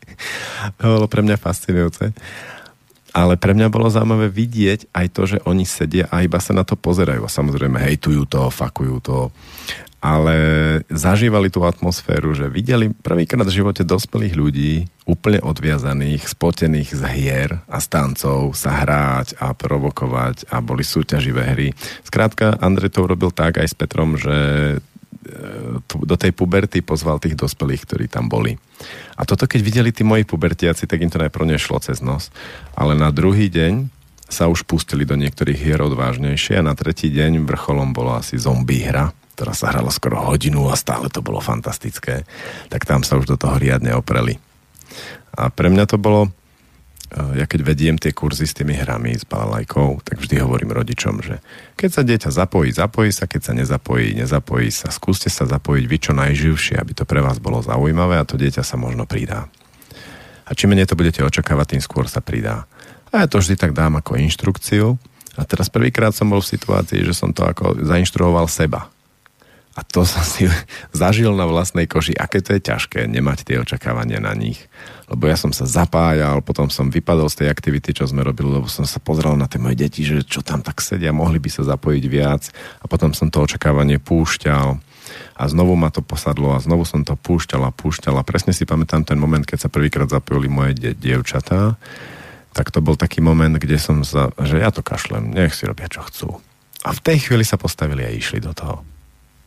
[0.83, 2.11] To bolo pre mňa fascinujúce.
[3.17, 6.61] Ale pre mňa bolo zaujímavé vidieť aj to, že oni sedia a iba sa na
[6.61, 7.25] to pozerajú.
[7.25, 9.33] Samozrejme hejtujú to, fakujú to
[9.97, 10.37] ale
[10.93, 14.73] zažívali tú atmosféru, že videli prvýkrát v živote dospelých ľudí
[15.09, 21.67] úplne odviazaných, spotených z hier a stancov sa hráť a provokovať a boli súťaživé hry.
[22.05, 24.37] Skrátka, Andrej to urobil tak aj s Petrom, že
[25.87, 28.55] do tej puberty pozval tých dospelých, ktorí tam boli.
[29.17, 32.29] A toto, keď videli tí moji pubertiaci, tak im to najprv nešlo cez nos.
[32.77, 33.89] Ale na druhý deň
[34.27, 38.83] sa už pustili do niektorých hier odvážnejšie a na tretí deň vrcholom bolo asi zombie
[38.83, 42.27] hra, ktorá sa hrala skoro hodinu a stále to bolo fantastické.
[42.67, 44.35] Tak tam sa už do toho riadne opreli.
[45.37, 46.33] A pre mňa to bolo
[47.11, 51.39] ja keď vediem tie kurzy s tými hrami, s balalajkou, tak vždy hovorím rodičom, že
[51.79, 54.91] keď sa dieťa zapojí, zapojí sa, keď sa nezapojí, nezapojí sa.
[54.91, 58.59] Skúste sa zapojiť vy čo najživšie, aby to pre vás bolo zaujímavé a to dieťa
[58.59, 59.47] sa možno pridá.
[60.47, 62.67] A čím menej to budete očakávať, tým skôr sa pridá.
[63.11, 64.99] A ja to vždy tak dám ako inštrukciu.
[65.37, 68.91] A teraz prvýkrát som bol v situácii, že som to ako zainštruoval seba.
[69.77, 70.49] A to som si
[70.95, 74.65] zažil na vlastnej koži, aké to je ťažké nemať tie očakávania na nich.
[75.07, 78.67] Lebo ja som sa zapájal, potom som vypadol z tej aktivity, čo sme robili, lebo
[78.67, 81.63] som sa pozrel na tie moje deti, že čo tam tak sedia, mohli by sa
[81.63, 82.51] zapojiť viac.
[82.83, 84.75] A potom som to očakávanie púšťal
[85.39, 88.67] a znovu ma to posadlo a znovu som to púšťal a púšťal a presne si
[88.67, 91.79] pamätám ten moment, keď sa prvýkrát zapojili moje die- dievčatá,
[92.51, 95.87] tak to bol taký moment, kde som sa, že ja to kašlem, nech si robia
[95.87, 96.43] čo chcú.
[96.83, 98.83] A v tej chvíli sa postavili a išli do toho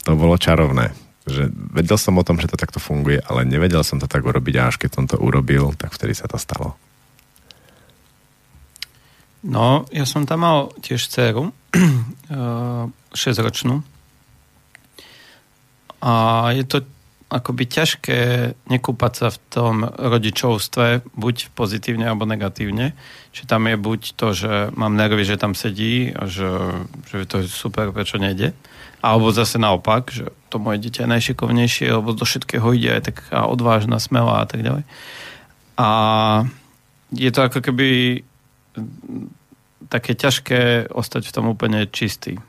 [0.04, 1.09] to bolo čarovné.
[1.30, 4.54] Že vedel som o tom, že to takto funguje, ale nevedel som to tak urobiť
[4.58, 6.74] a až keď som to urobil, tak vtedy sa to stalo.
[9.40, 11.48] No, ja som tam mal tiež dceru,
[13.16, 13.80] 6-ročnú.
[16.00, 16.12] A
[16.56, 16.84] je to
[17.30, 18.20] akoby ťažké
[18.66, 22.98] nekúpať sa v tom rodičovstve, buď pozitívne alebo negatívne.
[23.30, 26.50] Čiže tam je buď to, že mám nervy, že tam sedí a že,
[27.06, 28.50] že to je super, prečo nejde.
[28.98, 33.46] Alebo zase naopak, že to moje dieťa je najšikovnejšie, alebo do všetkého ide aj taká
[33.46, 34.84] odvážna, smelá a tak ďalej.
[35.78, 35.88] A
[37.14, 38.20] je to ako keby
[39.86, 42.42] také ťažké ostať v tom úplne čistý.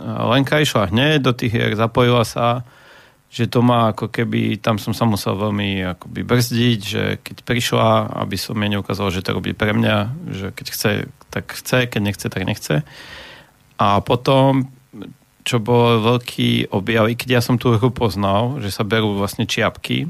[0.00, 2.64] Lenka išla hneď do tých hier, zapojila sa,
[3.32, 8.12] že to má ako keby, tam som sa musel veľmi akoby brzdiť, že keď prišla,
[8.20, 9.96] aby som jej neukázal, že to robí pre mňa,
[10.36, 10.90] že keď chce,
[11.32, 12.84] tak chce, keď nechce, tak nechce.
[13.80, 14.68] A potom
[15.42, 19.48] čo bol veľký objav, i keď ja som tú hru poznal, že sa berú vlastne
[19.48, 20.06] čiapky,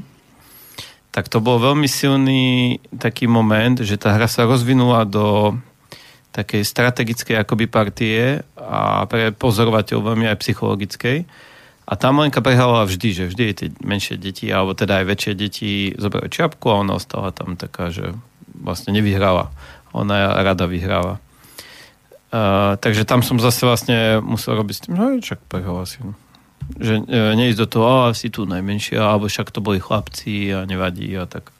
[1.13, 5.57] tak to bol veľmi silný taký moment, že tá hra sa rozvinula do
[6.33, 11.17] takej strategickej akoby partie a pre pozorovateľ veľmi aj psychologickej.
[11.83, 15.69] A tam Lenka prehrala vždy, že vždy tie menšie deti, alebo teda aj väčšie deti
[15.99, 18.15] zobrali čiapku a ona ostala tam taká, že
[18.55, 19.51] vlastne nevyhrala.
[19.91, 21.19] Ona rada vyhráva.
[22.33, 25.43] Uh, takže tam som zase vlastne musel robiť s tým, no čak
[25.85, 26.01] si.
[26.81, 30.65] Že uh, neísť do toho, a si tu najmenšia, alebo však to boli chlapci a
[30.65, 31.53] nevadí a tak.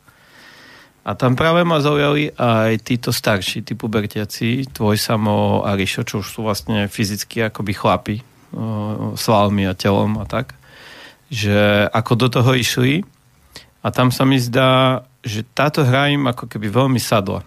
[1.03, 6.23] A tam práve ma zaujali aj títo starší, tí pubertiaci, tvoj samo a Rišo, čo
[6.23, 8.15] už sú vlastne fyzicky akoby chlapi,
[9.17, 10.53] svalmi a telom a tak.
[11.33, 13.01] Že ako do toho išli
[13.83, 17.43] a tam sa mi zdá, že táto hra im ako keby veľmi sadla.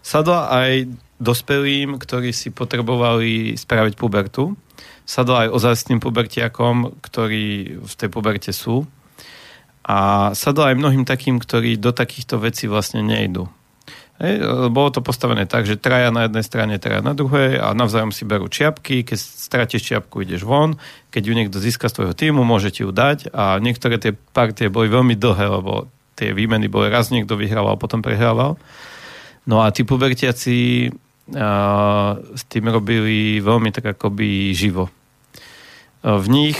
[0.00, 0.88] Sadla aj
[1.20, 4.56] dospelým, ktorí si potrebovali spraviť pubertu.
[5.04, 8.88] Sadla aj ozajstným pubertiakom, ktorí v tej puberte sú.
[9.84, 13.48] A sadla aj mnohým takým, ktorí do takýchto vecí vlastne nejdu.
[14.24, 14.40] Hej,
[14.72, 18.24] bolo to postavené tak, že traja na jednej strane, traja na druhej a navzájom si
[18.24, 19.04] berú čiapky.
[19.04, 20.80] Keď stratíš čiapku, ideš von.
[21.12, 23.36] Keď ju niekto získa z tvojho týmu, môže ti ju dať.
[23.36, 28.00] A niektoré tie partie boli veľmi dlhé, lebo tie výmeny boli raz niekto vyhrával, potom
[28.00, 28.56] prehrával.
[29.44, 30.88] No a tí pubertiaci
[32.32, 34.88] s tým robili veľmi tak akoby živo.
[36.00, 36.56] V nich,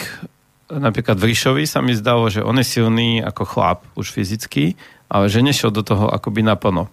[0.69, 4.77] napríklad v Ríšovi sa mi zdalo, že on je silný ako chlap, už fyzicky,
[5.09, 6.93] ale že nešiel do toho akoby naplno.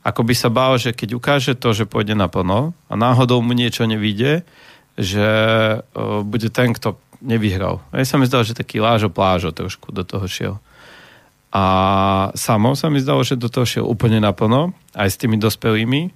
[0.00, 3.84] Ako by sa bál, že keď ukáže to, že pôjde naplno a náhodou mu niečo
[3.84, 4.48] nevíde,
[4.96, 5.28] že
[6.24, 7.84] bude ten, kto nevyhral.
[7.92, 10.54] A ja sa mi zdalo, že taký lážo plážo trošku do toho šiel.
[11.52, 11.64] A
[12.32, 16.10] samo sa mi zdalo, že do toho šiel úplne naplno, aj s tými dospelými,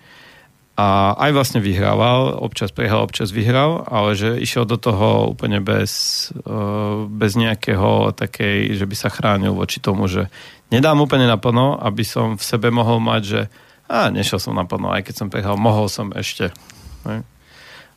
[0.74, 5.90] a aj vlastne vyhrával, občas prehral, občas vyhral, ale že išiel do toho úplne bez,
[6.34, 10.26] eh, bez nejakého takej, že by sa chránil voči tomu, že
[10.74, 13.40] nedám úplne naplno, aby som v sebe mohol mať, že
[13.88, 16.50] a nešiel som naplno, aj keď som prehral, mohol som ešte.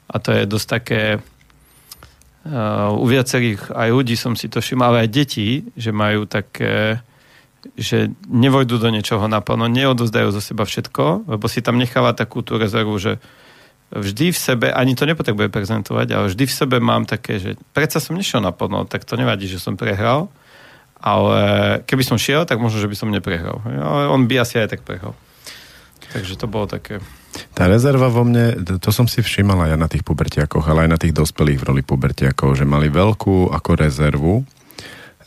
[0.07, 5.07] A to je dosť také uh, u viacerých aj ľudí som si to všimol, ale
[5.07, 6.99] aj deti, že majú také
[7.75, 12.55] že nevojdu do niečoho naplno, neodozdajú zo seba všetko, lebo si tam necháva takú tú
[12.55, 13.19] rezervu, že
[13.91, 17.99] vždy v sebe, ani to nepotrebuje prezentovať, ale vždy v sebe mám také, že predsa
[17.99, 20.31] som nešiel naplno, tak to nevadí, že som prehral,
[20.95, 21.39] ale
[21.83, 23.59] keby som šiel, tak možno, že by som neprehral.
[23.63, 25.15] Ale on by asi aj tak prehral.
[26.17, 26.97] Takže to bolo také...
[27.53, 30.97] Tá rezerva vo mne, to som si všímal aj na tých pubertiakoch, ale aj na
[30.97, 34.41] tých dospelých v roli pubertiakov, že mali veľkú ako rezervu,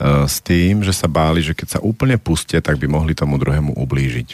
[0.01, 3.77] s tým, že sa báli, že keď sa úplne pustia, tak by mohli tomu druhému
[3.77, 4.33] ublížiť.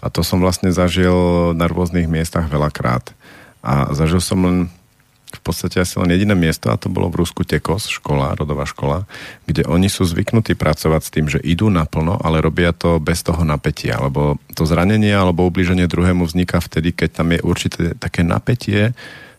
[0.00, 3.10] A to som vlastne zažil na rôznych miestach veľakrát.
[3.64, 4.56] A zažil som len
[5.36, 9.04] v podstate asi len jediné miesto a to bolo v Rusku Tekos, škola, rodová škola,
[9.44, 13.42] kde oni sú zvyknutí pracovať s tým, že idú naplno, ale robia to bez toho
[13.42, 18.94] napätia, lebo to zranenie alebo ubliženie druhému vzniká vtedy, keď tam je určité také napätie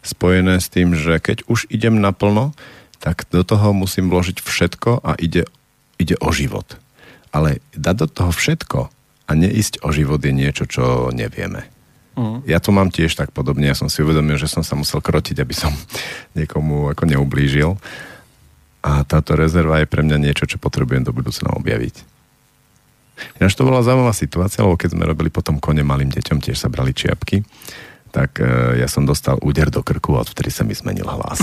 [0.05, 2.53] spojené s tým, že keď už idem naplno,
[3.01, 5.49] tak do toho musím vložiť všetko a ide,
[5.97, 6.77] ide o život.
[7.35, 8.79] Ale dať do toho všetko
[9.25, 11.74] a neísť o život je niečo, čo nevieme.
[12.15, 12.39] Uh-huh.
[12.47, 13.67] Ja to mám tiež tak podobne.
[13.67, 15.71] Ja som si uvedomil, že som sa musel krotiť, aby som
[16.37, 17.75] niekomu ako neublížil.
[18.85, 22.15] A táto rezerva je pre mňa niečo, čo potrebujem do budúcna objaviť.
[23.39, 26.67] Ináč to bola zaujímavá situácia, lebo keď sme robili potom kone malým deťom, tiež sa
[26.67, 27.41] brali čiapky,
[28.11, 31.39] tak e, ja som dostal úder do krku a odvtedy sa mi zmenil hlas.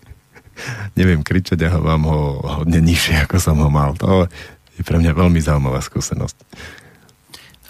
[0.98, 2.20] Neviem kričať a vám ho
[2.60, 3.96] hodne nižšie, ako som ho mal.
[4.00, 4.28] To
[4.76, 6.36] je pre mňa veľmi zaujímavá skúsenosť.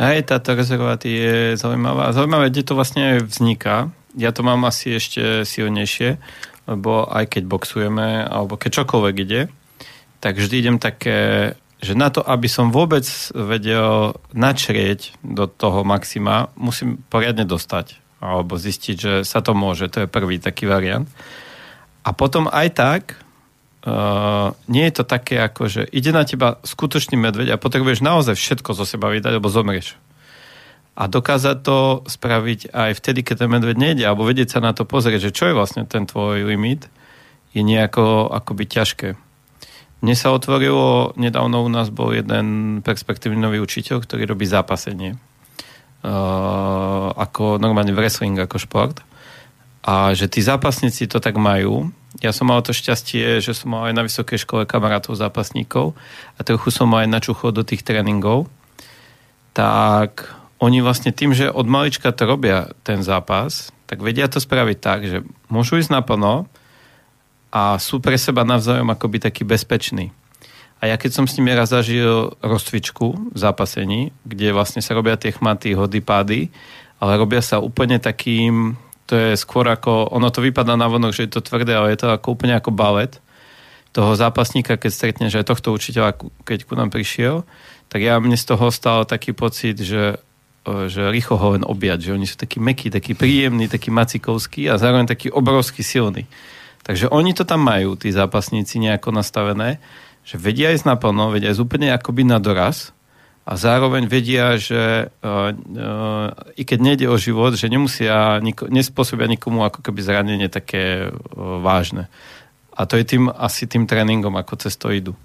[0.00, 2.16] Hej, táto rezerva je zaujímavá.
[2.16, 3.92] Zaujímavé, kde to vlastne vzniká.
[4.16, 6.16] Ja to mám asi ešte silnejšie,
[6.64, 9.52] lebo aj keď boxujeme, alebo keď čokoľvek ide,
[10.24, 11.52] tak vždy idem také,
[11.84, 13.04] že na to, aby som vôbec
[13.36, 18.00] vedel načrieť do toho maxima, musím poriadne dostať.
[18.24, 19.92] Alebo zistiť, že sa to môže.
[19.92, 21.12] To je prvý taký variant.
[22.08, 23.02] A potom aj tak
[23.80, 28.36] Uh, nie je to také ako, že ide na teba skutočný medveď a potrebuješ naozaj
[28.36, 29.96] všetko zo seba vydať, alebo zomrieš.
[31.00, 34.84] A dokázať to spraviť aj vtedy, keď ten medveď nejde, alebo vedieť sa na to
[34.84, 36.92] pozrieť, že čo je vlastne ten tvoj limit,
[37.56, 39.08] je nejako akoby ťažké.
[40.04, 45.16] Mne sa otvorilo, nedávno u nás bol jeden perspektívny nový učiteľ, ktorý robí zápasenie.
[46.00, 49.00] Uh, ako normálne wrestling, ako šport.
[49.80, 51.88] A že tí zápasníci to tak majú,
[52.18, 55.94] ja som mal to šťastie, že som mal aj na vysokej škole kamarátov zápasníkov
[56.36, 58.50] a trochu som aj načuchol do tých tréningov,
[59.54, 60.26] tak
[60.60, 65.00] oni vlastne tým, že od malička to robia ten zápas, tak vedia to spraviť tak,
[65.06, 66.50] že môžu ísť naplno
[67.54, 70.12] a sú pre seba navzájom akoby taký bezpečný.
[70.80, 75.16] A ja keď som s nimi raz zažil rozcvičku v zápasení, kde vlastne sa robia
[75.20, 76.48] tie chmaty, hody, pády,
[77.00, 78.76] ale robia sa úplne takým
[79.10, 82.06] to je skôr ako, ono to vypadá na vonok, že je to tvrdé, ale je
[82.06, 83.18] to ako úplne ako balet
[83.90, 86.14] toho zápasníka, keď stretneš aj tohto učiteľa,
[86.46, 87.42] keď ku nám prišiel,
[87.90, 90.22] tak ja mne z toho stal taký pocit, že,
[90.62, 94.78] že rýchlo ho len objať, že oni sú takí mekí, takí príjemní, takí macikovskí a
[94.78, 96.30] zároveň takí obrovský silní.
[96.86, 99.82] Takže oni to tam majú, tí zápasníci nejako nastavené,
[100.22, 102.94] že vedia ísť naplno, vedia ísť úplne akoby na doraz,
[103.48, 105.50] a zároveň vedia, že uh,
[106.54, 111.12] i keď nejde o život, že nemusia, niko, nespôsobia nikomu ako keby zranenie také uh,
[111.64, 112.12] vážne.
[112.76, 115.16] A to je tým, asi tým tréningom, ako cez to idú.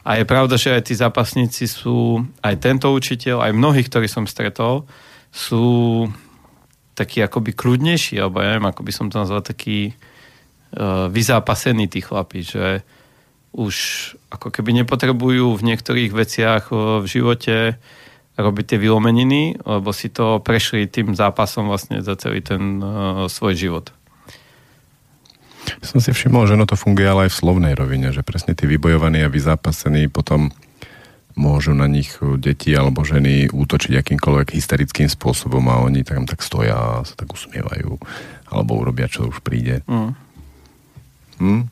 [0.00, 4.24] A je pravda, že aj tí zápasníci sú, aj tento učiteľ, aj mnohých, ktorí som
[4.24, 4.88] stretol,
[5.28, 6.08] sú
[6.96, 12.00] takí akoby kľudnejší, alebo ja neviem, ako by som to nazval, takí uh, vyzápasení tí
[12.00, 12.99] chlapí, že uh,
[13.50, 13.74] už
[14.30, 17.78] ako keby nepotrebujú v niektorých veciach v živote
[18.38, 22.80] robiť tie vylomeniny, lebo si to prešli tým zápasom vlastne za celý ten
[23.26, 23.86] svoj život.
[25.84, 28.64] Som si všimol, že no to funguje ale aj v slovnej rovine, že presne tí
[28.64, 30.50] vybojovaní a vyzápasení potom
[31.38, 32.10] môžu na nich
[32.42, 37.30] deti alebo ženy útočiť akýmkoľvek hysterickým spôsobom a oni tam tak stoja a sa tak
[37.30, 37.96] usmievajú
[38.50, 39.86] alebo urobia, čo už príde.
[39.86, 40.12] Mm.
[41.38, 41.62] Hm?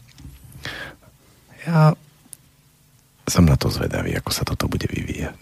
[1.68, 1.92] Ja
[3.28, 5.36] som na to zvedavý, ako sa toto bude vyvíjať.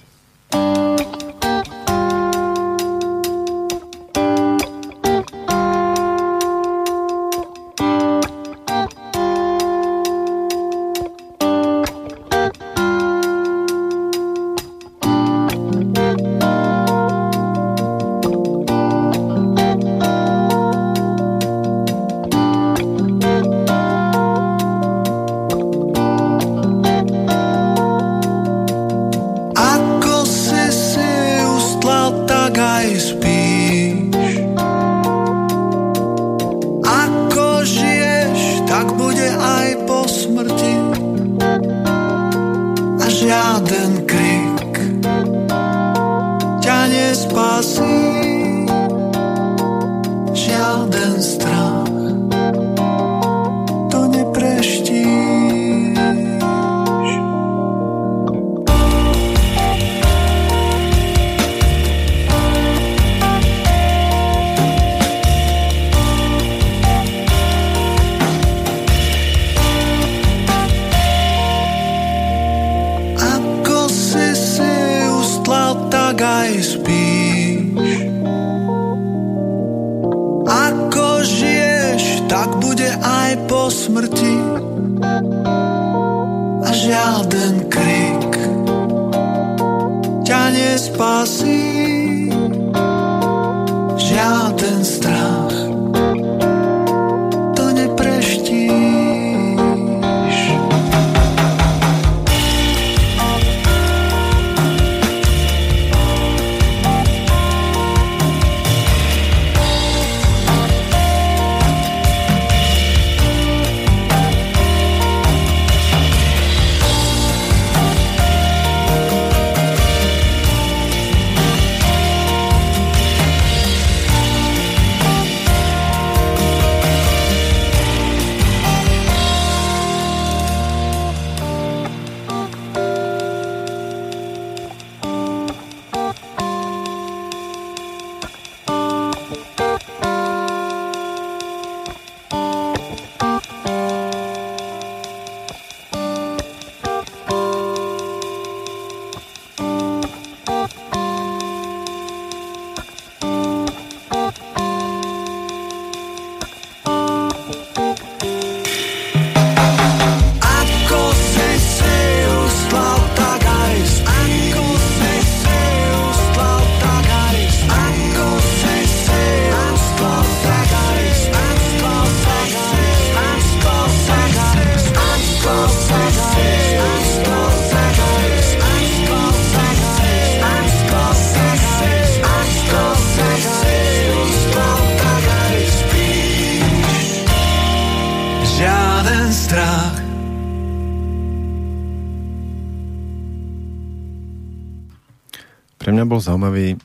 [196.16, 196.80] Bol zaujímavý,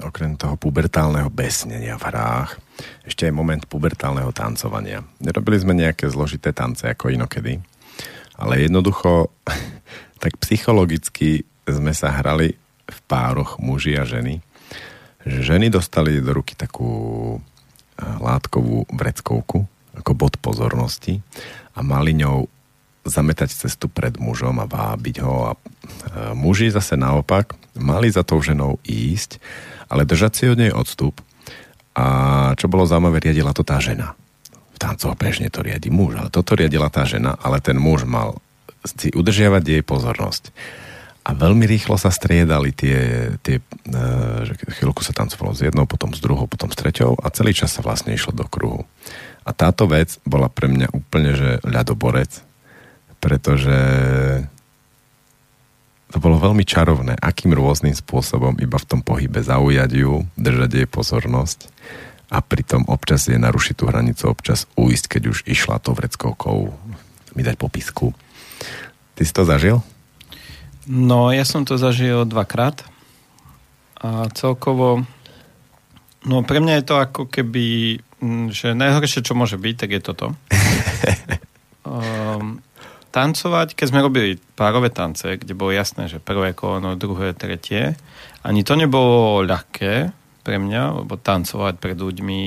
[0.00, 2.56] okrem toho pubertálneho besnenia v hrách,
[3.04, 5.04] ešte aj moment pubertálneho tancovania.
[5.20, 7.60] Nerobili sme nejaké zložité tance ako inokedy,
[8.40, 9.28] ale jednoducho
[10.24, 12.56] tak psychologicky sme sa hrali
[12.88, 14.40] v pároch muži a ženy,
[15.28, 17.36] že ženy dostali do ruky takú
[18.00, 19.68] látkovú vreckovku
[20.00, 21.20] ako bod pozornosti
[21.76, 22.48] a mali ňou
[23.04, 25.34] zametať cestu pred mužom a vábiť ho.
[25.44, 25.58] A e,
[26.32, 27.52] muži zase naopak
[27.82, 29.42] mali za tou ženou ísť,
[29.90, 31.20] ale držať si od nej odstup.
[31.92, 32.06] A
[32.56, 34.16] čo bolo zaujímavé, riadila to tá žena.
[34.72, 38.40] V tancoch bežne to riadi muž, ale toto riadila tá žena, ale ten muž mal
[38.82, 40.48] si udržiavať jej pozornosť.
[41.22, 43.64] A veľmi rýchlo sa striedali tie, tie e,
[44.42, 47.70] že chvíľku sa tancovalo s jednou, potom s druhou, potom s treťou a celý čas
[47.70, 48.82] sa vlastne išlo do kruhu.
[49.46, 52.42] A táto vec bola pre mňa úplne, že ľadoborec,
[53.22, 53.78] pretože
[56.12, 60.88] to bolo veľmi čarovné, akým rôznym spôsobom iba v tom pohybe zaujať ju, držať jej
[60.88, 61.72] pozornosť
[62.28, 66.68] a pritom občas je narušiť tú hranicu, občas uísť, keď už išla to vreckovkou
[67.32, 68.12] mi dať popisku.
[69.16, 69.80] Ty si to zažil?
[70.84, 72.84] No, ja som to zažil dvakrát
[73.96, 75.08] a celkovo
[76.28, 77.98] no pre mňa je to ako keby
[78.54, 80.26] že najhoršie, čo môže byť, tak je toto.
[83.12, 87.94] tancovať, keď sme robili párové tance, kde bolo jasné, že prvé kolo, druhé, tretie,
[88.40, 90.10] ani to nebolo ľahké
[90.42, 92.42] pre mňa, lebo tancovať pred ľuďmi,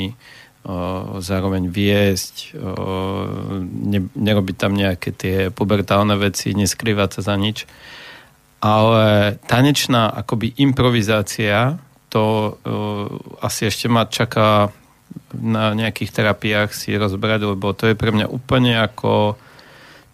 [1.22, 2.58] zároveň viesť,
[3.62, 7.70] ne, nerobiť tam nejaké tie pubertálne veci, neskrývať sa za nič.
[8.66, 11.78] Ale tanečná akoby improvizácia,
[12.10, 12.58] to
[13.46, 14.74] asi ešte ma čaká
[15.38, 19.38] na nejakých terapiách si rozbrať, lebo to je pre mňa úplne ako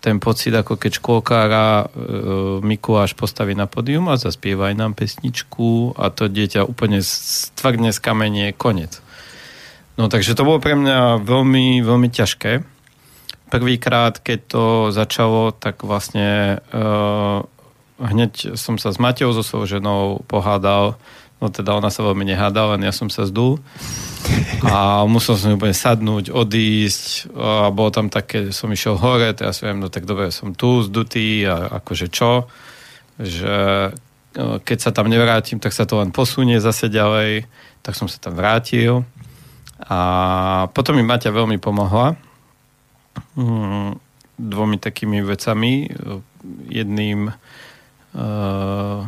[0.02, 1.86] ten pocit, ako keď škôlkára e,
[2.66, 8.00] Mikuláš postaví na podium a zaspieva aj nám pesničku a to dieťa úplne stvrdne z
[8.02, 8.98] kamenie, konec.
[10.02, 12.66] No takže to bolo pre mňa veľmi, veľmi ťažké.
[13.54, 16.86] Prvýkrát, keď to začalo, tak vlastne e,
[18.02, 20.98] hneď som sa s Mateou, so svojou ženou pohádal,
[21.42, 23.58] no teda ona sa veľmi nehádala, len ja som sa zdul.
[24.62, 29.82] A musel som úplne sadnúť, odísť a bolo tam také, som išiel hore, teraz viem,
[29.82, 32.46] no tak dobre, som tu zdutý a akože čo,
[33.18, 33.90] že
[34.38, 37.50] no, keď sa tam nevrátim, tak sa to len posunie zase ďalej,
[37.82, 39.02] tak som sa tam vrátil.
[39.82, 42.14] A potom mi Maťa veľmi pomohla
[43.34, 43.98] mm,
[44.38, 45.90] dvomi takými vecami,
[46.70, 47.34] jedným
[48.14, 49.02] uh,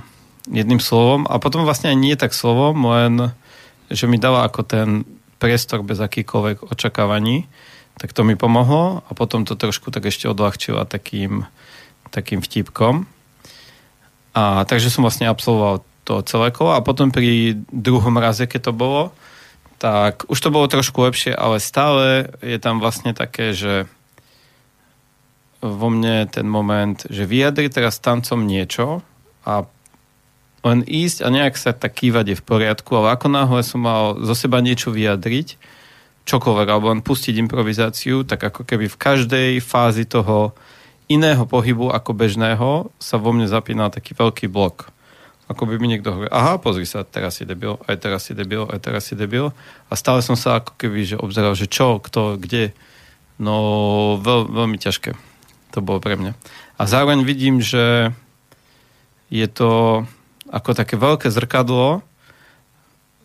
[0.50, 1.28] jedným slovom.
[1.30, 3.32] A potom vlastne aj nie tak slovom, len
[3.92, 4.90] že mi dala ako ten
[5.38, 7.46] priestor bez akýkoľvek očakávaní,
[8.00, 11.46] tak to mi pomohlo a potom to trošku tak ešte odľahčila takým,
[12.10, 13.06] takým vtipkom.
[14.34, 16.74] A takže som vlastne absolvoval to celé kolo.
[16.74, 19.04] A potom pri druhom raze, keď to bolo,
[19.78, 23.86] tak už to bolo trošku lepšie, ale stále je tam vlastne také, že
[25.64, 29.00] vo mne ten moment, že vyjadri teraz tancom niečo
[29.48, 29.68] a
[30.64, 34.16] len ísť a nejak sa tak kývať je v poriadku, ale ako náhle som mal
[34.24, 35.60] zo seba niečo vyjadriť,
[36.24, 40.56] čokoľvek, alebo len pustiť improvizáciu, tak ako keby v každej fázi toho
[41.12, 44.88] iného pohybu ako bežného sa vo mne zapínal taký veľký blok.
[45.52, 48.64] Ako by mi niekto hovoril, aha, pozri sa, teraz si debil, aj teraz si debil,
[48.72, 49.52] aj teraz si debil.
[49.92, 52.72] A stále som sa ako keby že obzeral, že čo, kto, kde.
[53.36, 55.12] No, veľ, veľmi ťažké.
[55.76, 56.32] To bolo pre mňa.
[56.80, 58.16] A zároveň vidím, že
[59.28, 60.04] je to
[60.54, 62.06] ako také veľké zrkadlo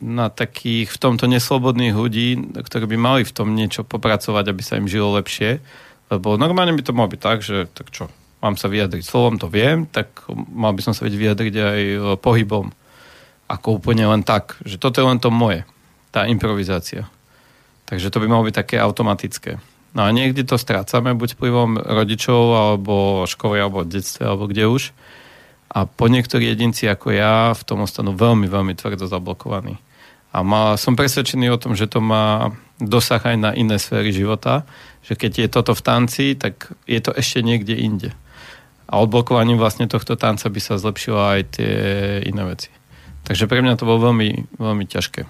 [0.01, 4.81] na takých v tomto neslobodných ľudí, ktorí by mali v tom niečo popracovať, aby sa
[4.81, 5.61] im žilo lepšie.
[6.09, 8.09] Lebo normálne by to malo byť tak, že tak čo,
[8.41, 11.99] mám sa vyjadriť slovom, to viem, tak mal by som sa vedieť vyjadriť aj e,
[12.17, 12.73] pohybom.
[13.51, 15.69] Ako úplne len tak, že toto je len to moje,
[16.15, 17.11] tá improvizácia.
[17.91, 19.61] Takže to by malo byť také automatické.
[19.97, 24.83] No a niekde to strácame, buď vplyvom rodičov, alebo školy, alebo detstve, alebo kde už
[25.69, 29.77] a po niektorí jedinci ako ja v tom ostanú veľmi, veľmi tvrdo zablokovaní.
[30.33, 34.69] A má, som presvedčený o tom, že to má dosah aj na iné sféry života,
[35.05, 38.11] že keď je toto v tanci, tak je to ešte niekde inde.
[38.89, 41.73] A odblokovaním vlastne tohto tanca by sa zlepšilo aj tie
[42.25, 42.73] iné veci.
[43.29, 45.29] Takže pre mňa to bolo veľmi, veľmi ťažké.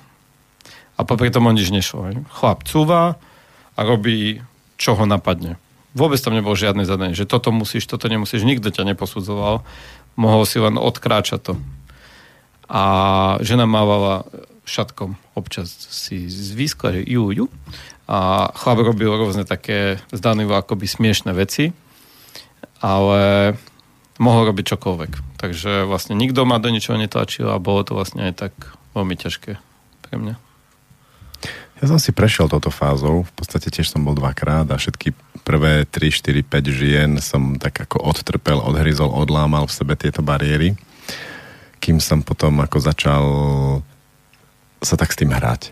[0.98, 2.10] A popri tom nič nešlo.
[2.30, 3.18] Chlap cúva
[3.74, 4.42] a robí,
[4.78, 5.58] čo ho napadne.
[5.94, 9.66] Vôbec tam nebolo žiadne zadanie, že toto musíš, toto nemusíš, nikto ťa neposudzoval
[10.18, 11.54] mohol si len odkráčať to.
[12.68, 12.82] A
[13.40, 14.26] žena mávala
[14.68, 17.46] šatkom občas si zvýskla, že ju, ju.
[18.10, 21.70] A chlap robil rôzne také zdanivo akoby smiešné veci,
[22.82, 23.54] ale
[24.18, 25.12] mohol robiť čokoľvek.
[25.38, 28.52] Takže vlastne nikto ma do ničoho netlačil a bolo to vlastne aj tak
[28.92, 29.56] veľmi ťažké
[30.02, 30.47] pre mňa.
[31.78, 35.14] Ja som si prešiel touto fázou, v podstate tiež som bol dvakrát a všetky
[35.46, 40.74] prvé 3, 4, 5 žien som tak ako odtrpel, odhryzol, odlámal v sebe tieto bariéry,
[41.78, 43.24] kým som potom ako začal
[44.82, 45.70] sa tak s tým hrať.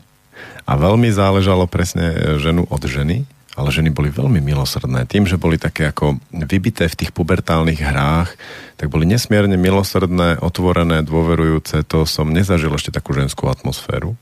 [0.66, 3.26] A veľmi záležalo presne ženu od ženy,
[3.58, 5.10] ale ženy boli veľmi milosrdné.
[5.10, 8.30] Tým, že boli také ako vybité v tých pubertálnych hrách,
[8.78, 11.82] tak boli nesmierne milosrdné, otvorené, dôverujúce.
[11.90, 14.14] To som nezažil ešte takú ženskú atmosféru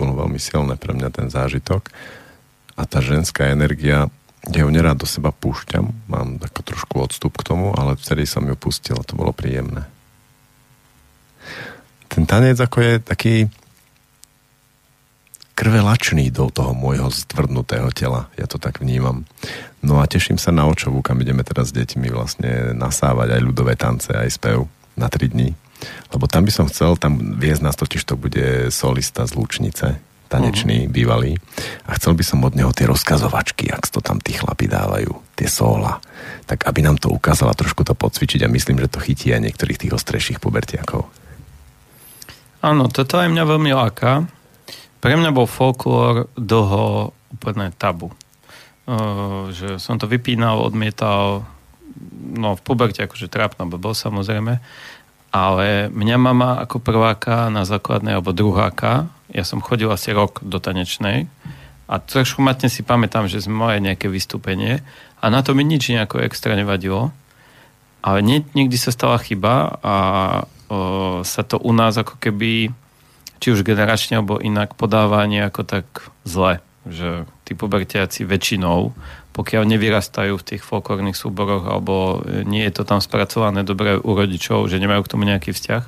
[0.00, 1.92] bolo veľmi silné pre mňa ten zážitok.
[2.80, 4.08] A tá ženská energia,
[4.48, 8.48] ja ju nerád do seba púšťam, mám taký trošku odstup k tomu, ale vtedy som
[8.48, 9.84] ju pustil a to bolo príjemné.
[12.08, 13.34] Ten tanec ako je taký
[15.60, 18.32] krvelačný do toho môjho stvrdnutého tela.
[18.40, 19.28] Ja to tak vnímam.
[19.84, 23.76] No a teším sa na očovu, kam ideme teraz s deťmi vlastne nasávať aj ľudové
[23.76, 24.64] tance, aj spev
[24.96, 25.52] na 3 dní.
[26.12, 30.00] Lebo tam by som chcel, tam viesť nás totiž to bude solista z Lučnice,
[30.30, 30.94] tanečný, uh-huh.
[30.94, 31.32] bývalý.
[31.90, 35.50] A chcel by som od neho tie rozkazovačky, ak to tam tí chlapi dávajú, tie
[35.50, 35.98] sóla.
[36.46, 39.80] Tak aby nám to ukázala trošku to podcvičiť a myslím, že to chytí aj niektorých
[39.86, 41.10] tých ostrejších pubertiakov.
[42.60, 44.28] Áno, toto aj mňa veľmi láka.
[45.00, 48.12] Pre mňa bol folklór dlho úplne tabu.
[48.84, 51.48] Uh, že som to vypínal, odmietal,
[52.36, 54.60] no v puberte akože trápna bol samozrejme,
[55.30, 60.58] ale mňa mama ako prváka na základnej alebo druháka, ja som chodil asi rok do
[60.58, 61.30] tanečnej
[61.90, 64.82] a trošku matne si pamätám, že sme mali nejaké vystúpenie
[65.22, 67.14] a na to mi nič nejako extra nevadilo.
[68.00, 69.94] Ale nie, niekdy sa stala chyba a
[70.72, 72.72] o, sa to u nás ako keby
[73.40, 75.86] či už generačne alebo inak podáva nejako tak
[76.24, 76.64] zle.
[76.88, 78.96] Že tí pubertiaci väčšinou
[79.30, 84.66] pokiaľ nevyrastajú v tých folklórnych súboroch alebo nie je to tam spracované dobre u rodičov,
[84.66, 85.84] že nemajú k tomu nejaký vzťah,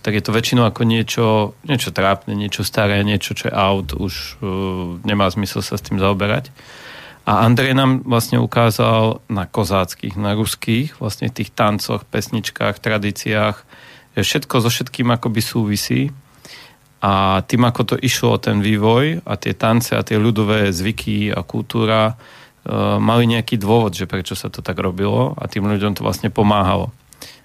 [0.00, 4.40] tak je to väčšinou ako niečo, niečo trápne, niečo staré, niečo, čo je out, už
[4.40, 6.48] uh, nemá zmysel sa s tým zaoberať.
[7.28, 13.56] A Andrej nám vlastne ukázal na kozáckých, na ruských, vlastne tých tancoch, pesničkách, tradíciách,
[14.16, 16.02] že všetko so všetkým akoby súvisí.
[17.00, 21.44] A tým, ako to išlo, ten vývoj a tie tance a tie ľudové zvyky a
[21.44, 22.16] kultúra,
[23.00, 26.92] mali nejaký dôvod, že prečo sa to tak robilo a tým ľuďom to vlastne pomáhalo.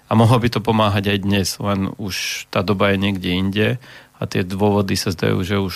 [0.06, 3.68] A mohlo by to pomáhať aj dnes, len už tá doba je niekde inde
[4.16, 5.74] a tie dôvody sa zdajú, že už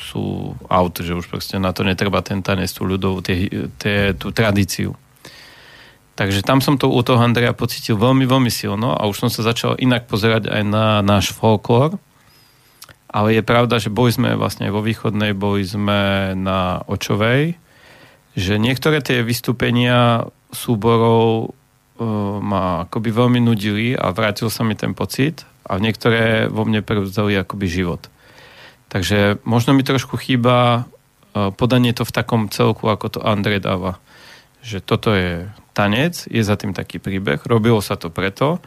[0.00, 3.46] sú out, že už proste na to netreba ten tanec, tú ľudovú, tie,
[3.78, 4.96] tie, tú tradíciu.
[6.18, 9.40] Takže tam som to u toho Andreja pocitil veľmi, veľmi silno a už som sa
[9.46, 11.96] začal inak pozerať aj na náš folklór.
[13.10, 17.58] Ale je pravda, že boli sme vlastne vo východnej, boli sme na Očovej,
[18.38, 24.94] že niektoré tie vystúpenia súborov uh, ma akoby veľmi nudili a vrátil sa mi ten
[24.94, 28.10] pocit a niektoré vo mne prevzali akoby život.
[28.90, 34.02] Takže možno mi trošku chýba uh, podanie to v takom celku, ako to Andrej dáva.
[34.60, 38.60] že toto je tanec, je za tým taký príbeh, robilo sa to preto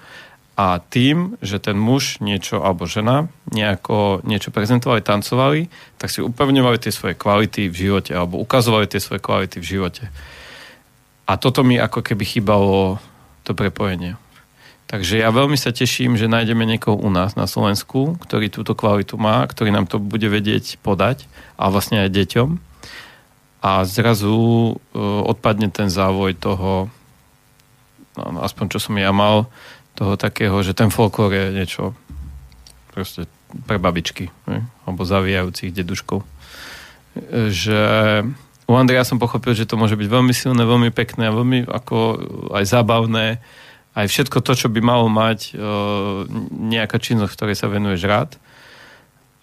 [0.54, 5.66] a tým, že ten muž niečo, alebo žena nejako niečo prezentovali, tancovali,
[5.97, 10.04] tak si upevňovali tie svoje kvality v živote, alebo ukazovali tie svoje kvality v živote.
[11.26, 13.01] A toto mi ako keby chýbalo
[13.41, 14.14] to prepojenie.
[14.86, 19.18] Takže ja veľmi sa teším, že nájdeme niekoho u nás na Slovensku, ktorý túto kvalitu
[19.18, 21.26] má, ktorý nám to bude vedieť podať
[21.58, 22.49] a vlastne aj deťom.
[23.66, 24.76] A zrazu uh,
[25.26, 26.93] odpadne ten závoj toho,
[28.22, 29.49] no, aspoň čo som ja mal,
[29.93, 31.93] toho takého, že ten folklór je niečo
[32.93, 33.29] proste
[33.65, 34.65] pre babičky, ne?
[34.85, 36.25] alebo zavíjajúcich deduškov.
[37.33, 37.81] Že
[38.65, 41.97] u Andreja som pochopil, že to môže byť veľmi silné, veľmi pekné a veľmi ako
[42.57, 43.37] aj zábavné.
[43.93, 45.53] Aj všetko to, čo by malo mať
[46.49, 48.31] nejaká činnosť, ktorej sa venuješ rád.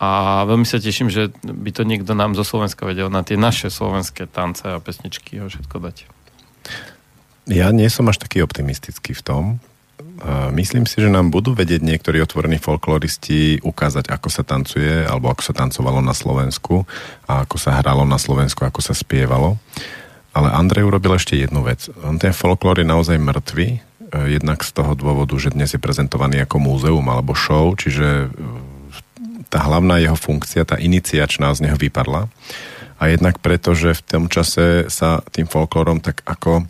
[0.01, 3.68] A veľmi sa teším, že by to niekto nám zo Slovenska vedel na tie naše
[3.68, 5.96] slovenské tance a pesničky a všetko dať.
[7.46, 9.44] Ja nie som až taký optimistický v tom,
[10.53, 15.42] Myslím si, že nám budú vedieť niektorí otvorení folkloristi ukázať, ako sa tancuje, alebo ako
[15.42, 16.84] sa tancovalo na Slovensku
[17.24, 19.57] a ako sa hralo na Slovensku, ako sa spievalo.
[20.30, 21.90] Ale Andrej urobil ešte jednu vec.
[22.07, 23.78] On ten folklór je naozaj mŕtvy, e,
[24.30, 28.48] jednak z toho dôvodu, že dnes je prezentovaný ako múzeum alebo show, čiže e,
[29.51, 32.30] tá hlavná jeho funkcia, tá iniciačná z neho vypadla.
[33.01, 36.68] A jednak preto, že v tom čase sa tým folklórom tak ako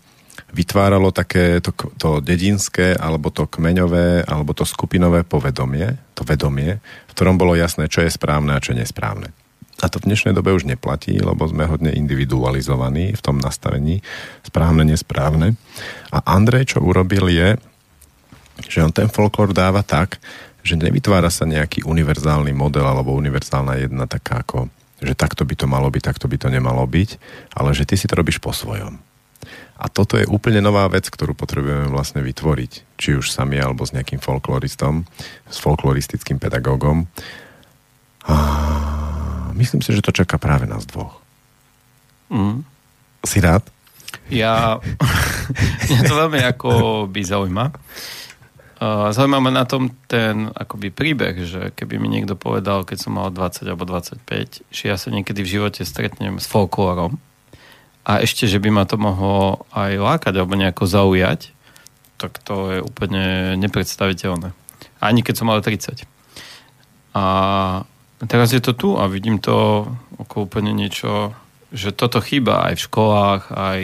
[0.50, 7.12] vytváralo také to, to dedinské, alebo to kmeňové, alebo to skupinové povedomie, to vedomie, v
[7.14, 9.30] ktorom bolo jasné, čo je správne a čo nesprávne.
[9.80, 14.04] A to v dnešnej dobe už neplatí, lebo sme hodne individualizovaní v tom nastavení
[14.44, 15.56] správne, nesprávne.
[16.12, 17.56] A Andrej, čo urobil je,
[18.68, 20.20] že on ten folklór dáva tak,
[20.60, 24.68] že nevytvára sa nejaký univerzálny model alebo univerzálna jedna taká ako,
[25.00, 27.10] že takto by to malo byť, takto by to nemalo byť,
[27.56, 29.00] ale že ty si to robíš po svojom.
[29.80, 33.00] A toto je úplne nová vec, ktorú potrebujeme vlastne vytvoriť.
[33.00, 35.08] Či už sami, alebo s nejakým folkloristom,
[35.48, 37.08] s folkloristickým pedagógom.
[38.28, 38.36] A
[39.56, 41.16] myslím si, že to čaká práve nás dvoch.
[42.28, 42.60] Mm.
[43.24, 43.64] Si rád?
[44.28, 44.76] Ja...
[45.88, 46.70] Mňa to veľmi ako
[47.08, 47.66] by zaujíma.
[49.12, 53.28] Zaujíma ma na tom ten akoby príbeh, že keby mi niekto povedal, keď som mal
[53.28, 54.24] 20 alebo 25,
[54.72, 57.20] že ja sa niekedy v živote stretnem s folklórom,
[58.04, 61.52] a ešte, že by ma to mohlo aj lákať alebo nejako zaujať,
[62.20, 64.52] tak to je úplne nepredstaviteľné.
[65.00, 66.04] Ani keď som mal 30.
[67.16, 67.24] A
[68.28, 69.88] teraz je to tu a vidím to
[70.20, 71.32] ako úplne niečo,
[71.72, 73.80] že toto chýba aj v školách, aj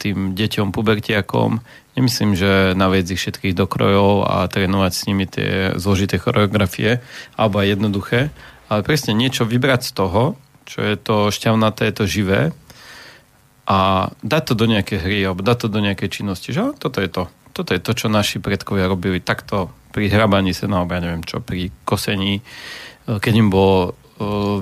[0.00, 1.60] tým deťom, pubertiakom.
[1.98, 7.04] Nemyslím, že naviec ich všetkých do krojov a trénovať s nimi tie zložité choreografie,
[7.36, 8.20] alebo aj jednoduché,
[8.72, 12.40] ale presne niečo vybrať z toho, čo je to šťavnaté, je to živé
[13.66, 17.10] a dať to do nejakej hry alebo dať to do nejakej činnosti, že toto je
[17.10, 17.30] to.
[17.52, 21.44] Toto je to, čo naši predkovia robili takto pri hrabaní sa, alebo ja neviem čo,
[21.44, 22.40] pri kosení,
[23.06, 23.94] keď im bolo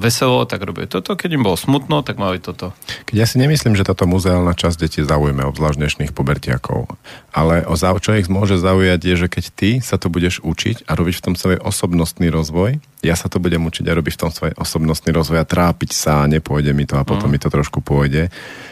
[0.00, 1.14] veselo, tak robili toto.
[1.14, 2.72] Keď im bolo smutno, tak mali toto.
[3.06, 6.90] Keď ja si nemyslím, že táto muzeálna časť detí zaujme, obzvlášť dnešných pubertiakov.
[7.30, 10.96] Ale o čo ich môže zaujať je, že keď ty sa to budeš učiť a
[10.96, 14.32] robiť v tom svoj osobnostný rozvoj, ja sa to budem učiť a robiť v tom
[14.32, 17.34] svoj osobnostný rozvoj a trápiť sa, nepôjde mi to a potom mm.
[17.36, 18.28] mi to trošku pôjde,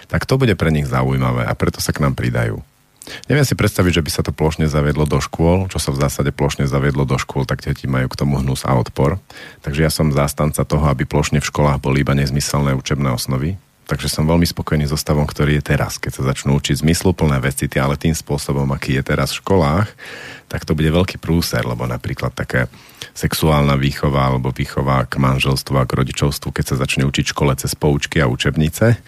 [0.08, 2.60] tak to bude pre nich zaujímavé a preto sa k nám pridajú.
[3.26, 6.30] Neviem si predstaviť, že by sa to plošne zaviedlo do škôl, čo sa v zásade
[6.32, 9.20] plošne zaviedlo do škôl, tak deti majú k tomu hnus a odpor.
[9.64, 13.56] Takže ja som zástanca toho, aby plošne v školách boli iba nezmyselné učebné osnovy.
[13.88, 15.96] Takže som veľmi spokojný so stavom, ktorý je teraz.
[15.96, 19.88] Keď sa začnú učiť zmysluplné veci, ale tým spôsobom, aký je teraz v školách,
[20.52, 22.68] tak to bude veľký prúser, lebo napríklad také
[23.16, 27.72] sexuálna výchova alebo výchova k manželstvu a k rodičovstvu, keď sa začne učiť škole cez
[27.72, 29.00] poučky a učebnice,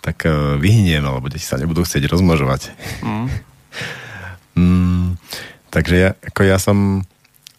[0.00, 2.72] tak uh, vyhniem, alebo deti sa nebudú chcieť rozmnožovať.
[3.02, 3.26] Mm.
[4.58, 5.06] mm,
[5.74, 7.02] takže ja, ako ja som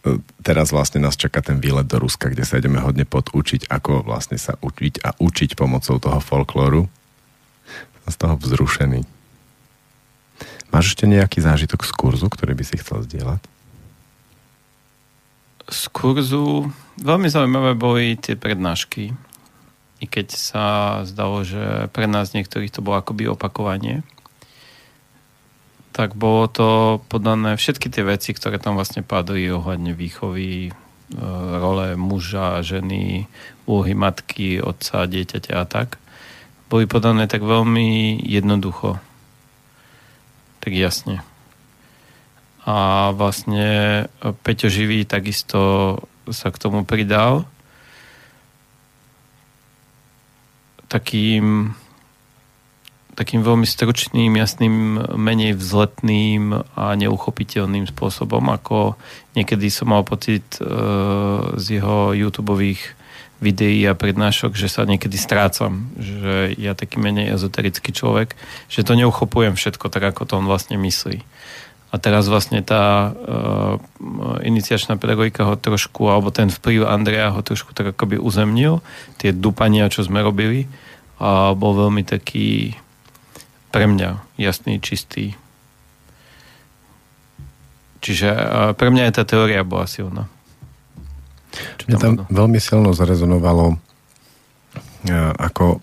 [0.02, 4.04] e, teraz vlastne nás čaká ten výlet do Ruska, kde sa ideme hodne podučiť, ako
[4.04, 6.88] vlastne sa učiť a učiť pomocou toho folklóru.
[8.04, 9.00] Som z toho vzrušený.
[10.70, 13.42] Máš ešte nejaký zážitok z kurzu, ktorý by si chcel zdieľať?
[15.70, 19.14] Z kurzu veľmi zaujímavé boli tie prednášky
[20.00, 20.66] i keď sa
[21.04, 24.00] zdalo, že pre nás niektorých to bolo akoby opakovanie,
[25.92, 26.68] tak bolo to
[27.12, 30.72] podané všetky tie veci, ktoré tam vlastne padli ohľadne výchovy, e,
[31.60, 33.28] role muža, ženy,
[33.68, 36.00] úlohy matky, otca, dieťaťa a tak,
[36.72, 38.96] boli podané tak veľmi jednoducho.
[40.64, 41.20] Tak jasne.
[42.64, 44.06] A vlastne
[44.46, 45.98] Peťo Živý takisto
[46.30, 47.44] sa k tomu pridal
[50.90, 51.72] takým
[53.20, 58.96] takým veľmi stručným, jasným, menej vzletným a neuchopiteľným spôsobom, ako
[59.36, 60.64] niekedy som mal pocit e,
[61.60, 62.56] z jeho YouTube
[63.40, 68.36] videí a prednášok, že sa niekedy strácam, že ja taký menej ezoterický človek,
[68.72, 71.20] že to neuchopujem všetko tak, ako to on vlastne myslí.
[71.90, 73.74] A teraz vlastne tá uh,
[74.46, 78.78] iniciačná pedagogika ho trošku, alebo ten vplyv Andreja ho trošku tak akoby uzemnil,
[79.18, 80.70] tie dupania, čo sme robili,
[81.18, 82.78] a bol veľmi taký
[83.74, 85.34] pre mňa jasný, čistý.
[87.98, 90.30] Čiže uh, pre mňa aj tá teória bola silná.
[91.90, 95.82] Mne tam, tam veľmi silno zarezonovalo, uh, ako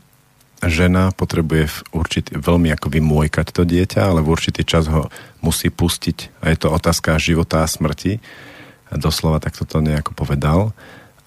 [0.65, 5.13] žena potrebuje určitý, veľmi ako vymôjkať to dieťa, ale v určitý čas ho
[5.45, 6.41] musí pustiť.
[6.41, 8.17] A je to otázka života a smrti.
[8.89, 10.73] Doslova takto to nejako povedal.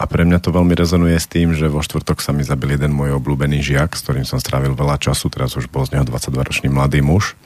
[0.00, 2.90] A pre mňa to veľmi rezonuje s tým, že vo štvrtok sa mi zabil jeden
[2.90, 6.72] môj obľúbený žiak, s ktorým som strávil veľa času, teraz už bol z neho 22-ročný
[6.72, 7.36] mladý muž.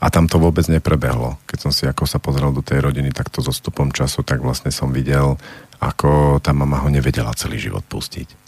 [0.00, 1.36] A tam to vôbec neprebehlo.
[1.44, 4.72] Keď som si ako sa pozrel do tej rodiny takto so stupom času, tak vlastne
[4.72, 5.36] som videl,
[5.76, 8.45] ako tá mama ho nevedela celý život pustiť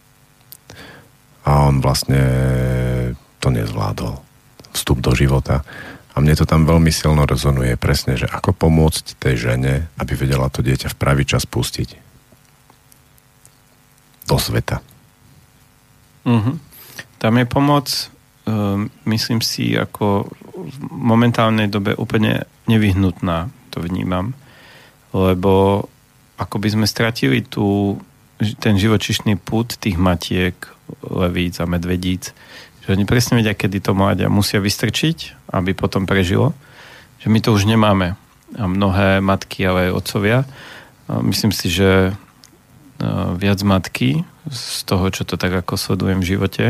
[1.48, 2.20] a on vlastne
[3.40, 4.20] to nezvládol.
[4.76, 5.64] Vstup do života.
[6.12, 10.52] A mne to tam veľmi silno rezonuje presne, že ako pomôcť tej žene, aby vedela
[10.52, 11.96] to dieťa v pravý čas pustiť.
[14.28, 14.84] Do sveta.
[16.28, 16.56] Mm-hmm.
[17.16, 17.86] Tam je pomoc,
[18.44, 24.36] um, myslím si, ako v momentálnej dobe úplne nevyhnutná, to vnímam.
[25.16, 25.86] Lebo
[26.36, 27.96] ako by sme stratili tú,
[28.60, 30.54] ten živočišný put tých matiek,
[31.04, 32.32] levíc a medvedíc,
[32.84, 36.56] že oni presne vedia, kedy to mláďa musia vystrčiť, aby potom prežilo.
[37.20, 38.16] Že my to už nemáme.
[38.56, 40.38] A mnohé matky, ale aj otcovia.
[41.08, 42.16] Myslím si, že
[43.36, 46.64] viac matky z toho, čo to tak ako sledujem v živote,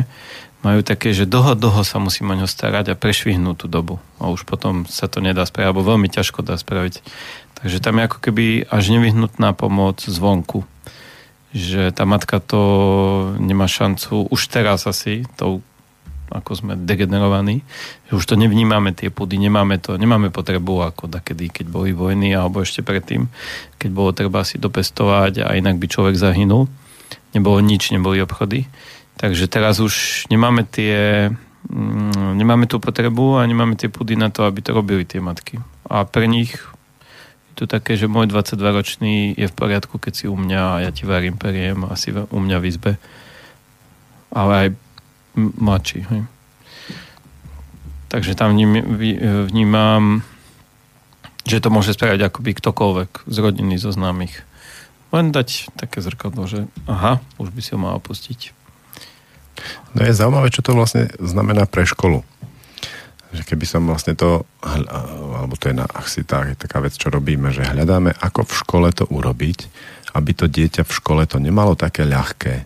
[0.66, 4.02] majú také, že dlho, dlho sa musím o ňo starať a prešvihnú tú dobu.
[4.18, 6.98] A už potom sa to nedá spraviť, alebo veľmi ťažko dá spraviť.
[7.62, 10.66] Takže tam je ako keby až nevyhnutná pomoc zvonku
[11.52, 12.60] že tá matka to
[13.40, 15.64] nemá šancu už teraz asi, to
[16.28, 17.64] ako sme degenerovaní,
[18.08, 22.36] že už to nevnímame tie pudy, nemáme to, nemáme potrebu ako takedy, keď boli vojny
[22.36, 23.28] alebo ešte predtým,
[23.80, 26.68] keď bolo treba si dopestovať a inak by človek zahynul.
[27.32, 28.68] Nebolo nič, neboli obchody.
[29.18, 31.28] Takže teraz už nemáme tie
[31.68, 35.58] mm, nemáme tú potrebu a nemáme tie pudy na to, aby to robili tie matky.
[35.88, 36.54] A pre nich
[37.58, 41.02] to také, že môj 22-ročný je v poriadku, keď si u mňa a ja ti
[41.02, 42.92] varím, periem asi u mňa v izbe.
[44.30, 44.68] Ale aj
[45.34, 46.06] mladší.
[46.06, 46.22] Hej.
[48.14, 48.78] Takže tam vním,
[49.50, 50.22] vnímam,
[51.42, 54.46] že to môže spraviť akoby ktokoľvek z rodiny, zo známych.
[55.10, 58.54] Len dať také zrkadlo, že aha, už by si ho mal opustiť.
[59.98, 62.22] No je zaujímavé, čo to vlastne znamená pre školu
[63.28, 67.52] že keby som vlastne to, alebo to je na asi tá, taká vec, čo robíme,
[67.52, 69.68] že hľadáme, ako v škole to urobiť,
[70.16, 72.64] aby to dieťa v škole to nemalo také ľahké.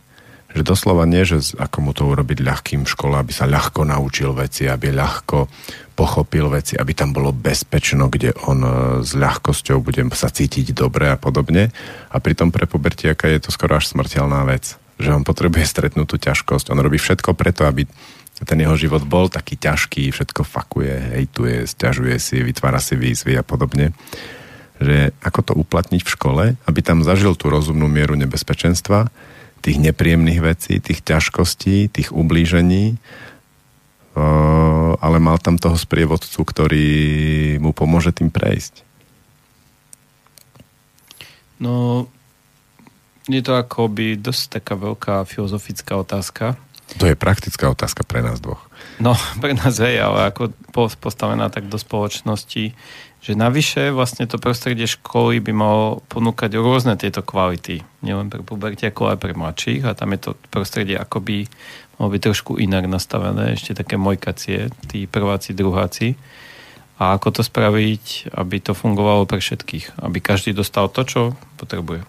[0.53, 4.37] Že doslova nie, že ako mu to urobiť ľahkým v škole, aby sa ľahko naučil
[4.37, 5.49] veci, aby ľahko
[5.97, 11.09] pochopil veci, aby tam bolo bezpečno, kde on e, s ľahkosťou bude sa cítiť dobre
[11.09, 11.73] a podobne.
[12.13, 14.77] A pritom pre pubertiaka je to skoro až smrteľná vec.
[15.01, 16.69] Že on potrebuje stretnúť tú ťažkosť.
[16.69, 17.89] On robí všetko preto, aby
[18.43, 23.47] ten jeho život bol taký ťažký, všetko fakuje, hejtuje, stiažuje si, vytvára si výzvy a
[23.47, 23.95] podobne.
[24.83, 29.15] Že ako to uplatniť v škole, aby tam zažil tú rozumnú mieru nebezpečenstva,
[29.63, 32.99] tých nepríjemných vecí, tých ťažkostí, tých ublížení,
[34.99, 36.89] ale mal tam toho sprievodcu, ktorý
[37.63, 38.83] mu pomôže tým prejsť.
[41.63, 42.11] No,
[43.31, 46.59] je to akoby dosť taká veľká filozofická otázka,
[46.97, 48.61] to je praktická otázka pre nás dvoch.
[49.01, 50.53] No, pre nás hej, ale ako
[51.01, 52.77] postavená tak do spoločnosti,
[53.23, 57.87] že navyše vlastne to prostredie školy by malo ponúkať rôzne tieto kvality.
[58.03, 59.87] Nielen pre pubertiakov, ale pre mladších.
[59.87, 61.47] A tam je to prostredie akoby
[62.03, 63.55] malo byť trošku inak nastavené.
[63.55, 66.19] Ešte také mojkacie, tí prváci, druháci.
[66.99, 70.03] A ako to spraviť, aby to fungovalo pre všetkých.
[70.03, 71.21] Aby každý dostal to, čo
[71.63, 72.03] potrebuje.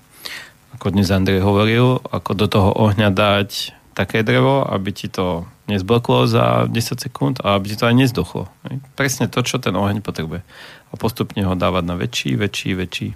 [0.73, 3.49] Ako dnes Andrej hovoril, ako do toho ohňa dať
[3.93, 8.49] také drevo, aby ti to nezbloklo za 10 sekúnd a aby ti to aj nezdochlo.
[8.97, 10.43] Presne to, čo ten oheň potrebuje.
[10.89, 13.09] A postupne ho dávať na väčší, väčší, väčší.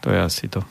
[0.00, 0.64] To je asi to.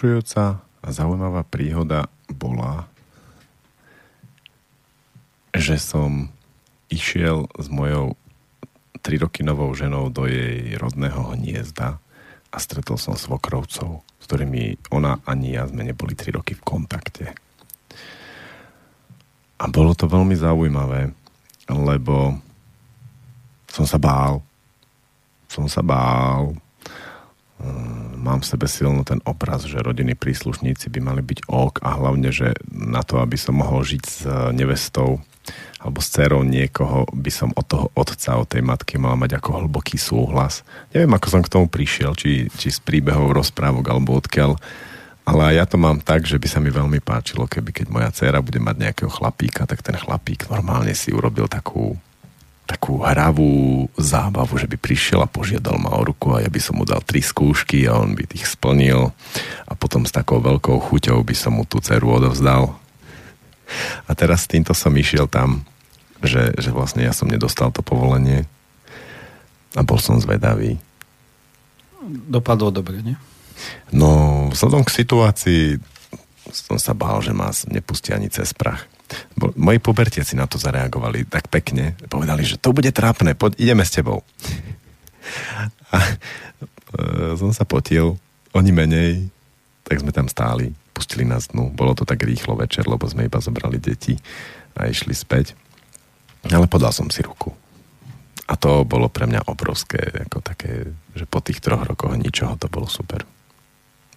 [0.00, 2.88] Vzrušujúca a zaujímavá príhoda bola,
[5.52, 6.32] že som
[6.88, 8.16] išiel s mojou
[9.04, 12.00] 3 roky novou ženou do jej rodného hniezda
[12.48, 17.36] a stretol som svokrovcov, s ktorými ona ani ja sme neboli 3 roky v kontakte.
[19.60, 21.12] A bolo to veľmi zaujímavé,
[21.68, 22.40] lebo
[23.68, 24.40] som sa bál.
[25.44, 26.56] Som sa bál.
[28.30, 32.30] Mám v sebe silno ten obraz, že rodiny príslušníci by mali byť ok a hlavne,
[32.30, 34.22] že na to, aby som mohol žiť s
[34.54, 35.18] nevestou
[35.82, 39.66] alebo s dcerou niekoho, by som od toho otca, od tej matky mal mať ako
[39.66, 40.62] hlboký súhlas.
[40.94, 44.54] Neviem, ako som k tomu prišiel, či, či z príbehov, rozprávok alebo odkiaľ,
[45.26, 48.38] ale ja to mám tak, že by sa mi veľmi páčilo, keby keď moja dcera
[48.38, 51.98] bude mať nejakého chlapíka, tak ten chlapík normálne si urobil takú,
[52.70, 56.78] takú hravú zábavu, že by prišiel a požiadal ma o ruku a ja by som
[56.78, 59.10] mu dal tri skúšky a on by ich splnil
[59.66, 62.78] a potom s takou veľkou chuťou by som mu tú dceru odovzdal.
[64.06, 65.66] A teraz s týmto som išiel tam,
[66.22, 68.46] že, že vlastne ja som nedostal to povolenie
[69.74, 70.78] a bol som zvedavý.
[72.06, 73.18] Dopadlo dobre, nie?
[73.90, 75.62] No, vzhľadom k situácii
[76.54, 78.86] som sa bál, že ma nepustia ani cez prach.
[79.56, 81.98] Moji pubertiaci na to zareagovali tak pekne.
[82.06, 84.22] Povedali, že to bude trápne, poď, ideme s tebou.
[85.90, 86.14] A e,
[87.34, 88.14] som sa potil,
[88.54, 89.30] oni menej,
[89.82, 91.74] tak sme tam stáli, pustili nás dnu.
[91.74, 94.14] Bolo to tak rýchlo večer, lebo sme iba zobrali deti
[94.78, 95.58] a išli späť.
[96.46, 97.52] Ale podal som si ruku.
[98.50, 102.66] A to bolo pre mňa obrovské, ako také, že po tých troch rokoch ničoho to
[102.66, 103.22] bolo super.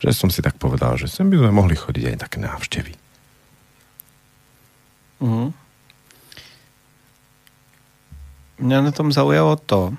[0.02, 3.03] Že som si tak povedal, že sem by sme mohli chodiť aj také návštevy.
[5.24, 5.56] Mhm.
[8.60, 9.96] Mňa na tom zaujalo to,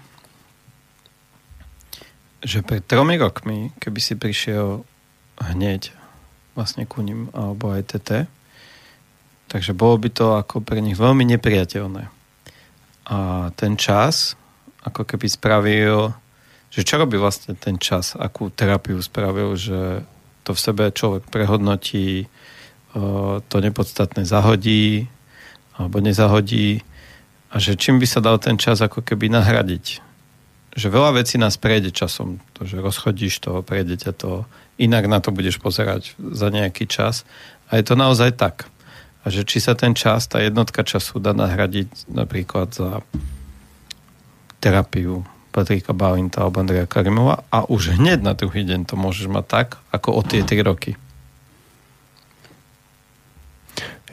[2.44, 4.84] že pred tromi rokmi, keby si prišiel
[5.40, 5.96] hneď
[6.52, 8.10] vlastne ku ním, alebo aj TT,
[9.48, 12.12] takže bolo by to ako pre nich veľmi nepriateľné.
[13.08, 14.36] A ten čas,
[14.84, 16.12] ako keby spravil,
[16.68, 20.04] že čo robí vlastne ten čas, akú terapiu spravil, že
[20.44, 22.28] to v sebe človek prehodnotí,
[23.50, 25.10] to nepodstatné zahodí
[25.74, 26.86] alebo nezahodí
[27.50, 30.02] a že čím by sa dal ten čas ako keby nahradiť.
[30.74, 32.42] Že veľa vecí nás prejde časom.
[32.58, 34.32] To, že rozchodíš to, prejde ťa to,
[34.78, 37.22] inak na to budeš pozerať za nejaký čas.
[37.70, 38.66] A je to naozaj tak.
[39.22, 43.06] A že či sa ten čas, tá jednotka času dá nahradiť napríklad za
[44.58, 45.22] terapiu
[45.54, 49.68] Patrika Balinta alebo Andreja Karimova a už hneď na druhý deň to môžeš mať tak,
[49.94, 50.98] ako o tie 3 roky.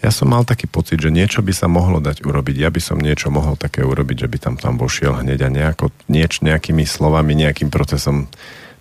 [0.01, 2.57] Ja som mal taký pocit, že niečo by sa mohlo dať urobiť.
[2.57, 5.93] Ja by som niečo mohol také urobiť, že by tam tam vošiel hneď a nejako,
[6.09, 8.25] nieč, nejakými slovami, nejakým procesom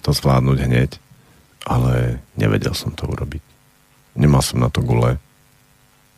[0.00, 0.90] to zvládnuť hneď.
[1.68, 3.44] Ale nevedel som to urobiť.
[4.16, 5.20] Nemal som na to gule.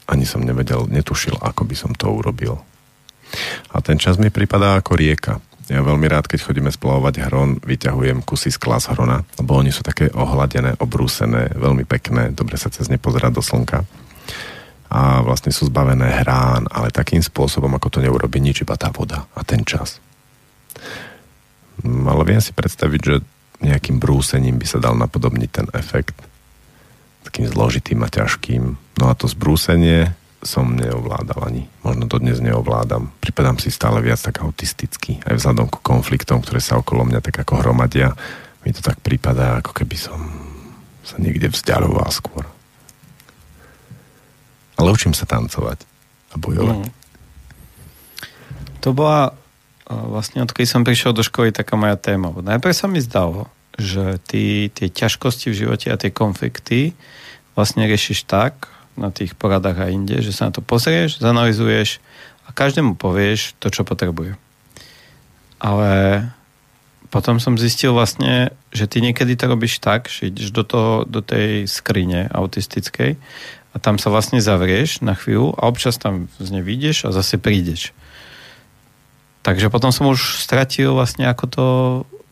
[0.07, 2.63] Ani som nevedel, netušil, ako by som to urobil.
[3.75, 5.43] A ten čas mi pripadá ako rieka.
[5.67, 9.83] Ja veľmi rád, keď chodíme splavovať hron, vyťahujem kusy z klas hrona, lebo oni sú
[9.83, 13.83] také ohladené, obrúsené, veľmi pekné, dobre sa cez ne pozerať do slnka
[14.93, 19.25] a vlastne sú zbavené hrán, ale takým spôsobom, ako to neurobi nič, iba tá voda
[19.33, 20.05] a ten čas.
[21.81, 23.15] Mm, ale viem si predstaviť, že
[23.65, 26.13] nejakým brúsením by sa dal napodobniť ten efekt
[27.25, 28.77] takým zložitým a ťažkým.
[29.01, 30.13] No a to zbrúsenie
[30.43, 31.71] som neovládal ani.
[31.87, 33.15] Možno to dnes neovládam.
[33.23, 37.41] Pripadám si stále viac tak autistický, aj vzhľadom ku konfliktom, ktoré sa okolo mňa tak
[37.47, 38.13] ako hromadia.
[38.67, 40.21] Mi to tak prípada, ako keby som
[41.07, 42.52] sa niekde vzdialoval skôr.
[44.83, 45.87] Ale učím sa tancovať
[46.33, 46.83] a bojovať.
[46.83, 46.91] Mm.
[48.83, 49.39] To bola
[49.87, 52.33] vlastne odkedy som prišiel do školy taká moja téma.
[52.33, 56.97] Najprv sa mi zdalo, že ty, tie ťažkosti v živote a tie konflikty
[57.53, 62.01] vlastne riešiš tak na tých poradách a inde, že sa na to pozrieš, zanalizuješ
[62.45, 64.37] a každému povieš to, čo potrebuje.
[65.63, 65.93] Ale
[67.13, 71.21] potom som zistil vlastne, že ty niekedy to robíš tak, že ideš do, toho, do
[71.21, 73.21] tej skrine autistickej
[73.73, 77.41] a tam sa vlastne zavrieš na chvíľu a občas tam z nej vyjdeš a zase
[77.41, 77.97] prídeš.
[79.43, 81.67] Takže potom som už stratil vlastne, ako to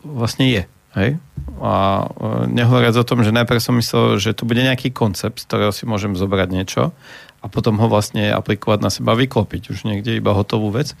[0.05, 0.63] vlastne je.
[0.95, 1.17] Hej?
[1.59, 1.73] A
[2.03, 5.73] e, nehovoriac o tom, že najprv som myslel, že tu bude nejaký koncept, z ktorého
[5.75, 6.95] si môžem zobrať niečo
[7.41, 10.93] a potom ho vlastne aplikovať na seba, vyklopiť už niekde iba hotovú vec,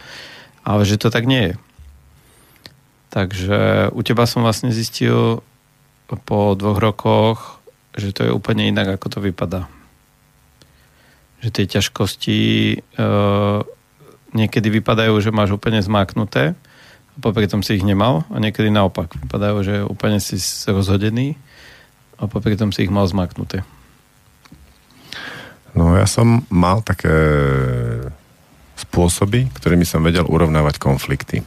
[0.65, 1.55] ale že to tak nie je.
[3.11, 5.43] Takže u teba som vlastne zistil
[6.27, 7.39] po dvoch rokoch,
[7.95, 9.67] že to je úplne inak, ako to vypadá
[11.41, 12.39] že tie ťažkosti
[12.73, 12.77] e,
[14.31, 16.53] niekedy vypadajú, že máš úplne zmáknuté
[17.11, 20.37] a popri tom si ich nemal a niekedy naopak vypadajú, že úplne si
[20.69, 21.35] rozhodený
[22.21, 23.65] a popri tom si ich mal zmáknuté.
[25.73, 27.11] No ja som mal také
[28.75, 31.41] spôsoby, ktorými som vedel urovnávať konflikty.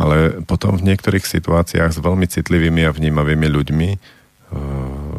[0.00, 3.88] Ale potom v niektorých situáciách s veľmi citlivými a vnímavými ľuďmi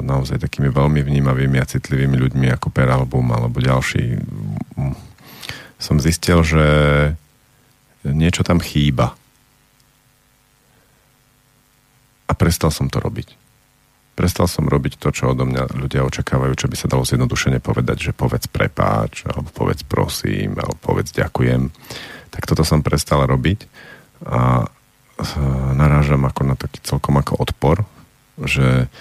[0.01, 4.19] naozaj takými veľmi vnímavými a citlivými ľuďmi ako Peralbum alebo ďalší
[5.81, 6.65] som zistil, že
[8.05, 9.17] niečo tam chýba.
[12.27, 13.33] A prestal som to robiť.
[14.13, 18.11] Prestal som robiť to, čo odo mňa ľudia očakávajú, čo by sa dalo zjednodušene povedať,
[18.11, 21.71] že povedz prepáč, alebo povedz prosím, alebo povedz ďakujem.
[22.29, 23.65] Tak toto som prestal robiť
[24.27, 24.67] a
[25.73, 27.87] narážam ako na taký celkom ako odpor,
[28.41, 28.91] že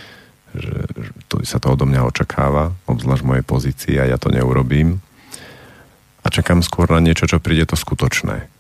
[0.55, 0.75] že
[1.31, 4.99] to, sa to odo mňa očakáva, obzvlášť mojej pozícii a ja to neurobím.
[6.21, 8.51] A čakám skôr na niečo, čo príde to skutočné.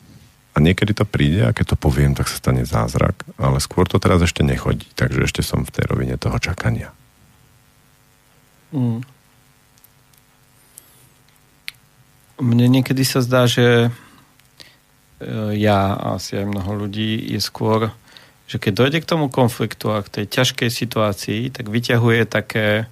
[0.51, 4.03] A niekedy to príde a keď to poviem, tak sa stane zázrak, ale skôr to
[4.03, 6.91] teraz ešte nechodí, takže ešte som v tej rovine toho čakania.
[8.75, 9.03] Mm.
[12.41, 13.91] Mne niekedy sa zdá, že
[15.21, 15.31] e,
[15.61, 17.93] ja asi aj mnoho ľudí je skôr
[18.51, 22.91] že keď dojde k tomu konfliktu a k tej ťažkej situácii, tak vyťahuje také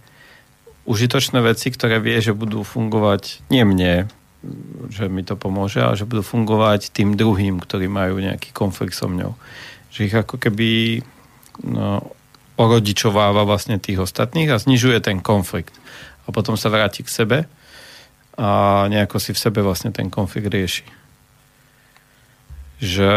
[0.86, 4.06] užitočné veci, ktoré vie, že budú fungovať nie mne,
[4.86, 9.10] že mi to pomôže, ale že budú fungovať tým druhým, ktorí majú nejaký konflikt so
[9.10, 9.34] mňou.
[9.90, 11.02] Že ich ako keby
[11.66, 12.06] no,
[12.54, 15.74] orodičováva vlastne tých ostatných a znižuje ten konflikt.
[16.24, 17.38] A potom sa vráti k sebe
[18.38, 20.86] a nejako si v sebe vlastne ten konflikt rieši.
[22.78, 23.10] Že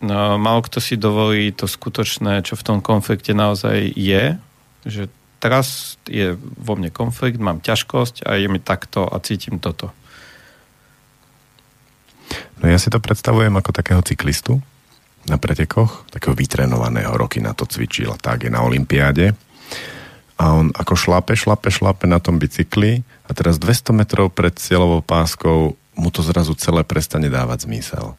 [0.00, 4.36] no, malo kto si dovolí to skutočné, čo v tom konflikte naozaj je,
[4.84, 9.92] že teraz je vo mne konflikt, mám ťažkosť a je mi takto a cítim toto.
[12.60, 14.60] No ja si to predstavujem ako takého cyklistu,
[15.28, 19.36] na pretekoch, takého vytrenovaného, roky na to cvičil tak je na Olympiáde.
[20.40, 25.04] A on ako šlape, šlape, šlape na tom bicykli a teraz 200 metrov pred cieľovou
[25.04, 28.16] páskou mu to zrazu celé prestane dávať zmysel.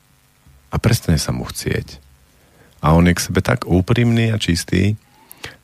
[0.72, 1.99] A prestane sa mu chcieť.
[2.82, 4.97] A on je k sebe tak úprimný a čistý,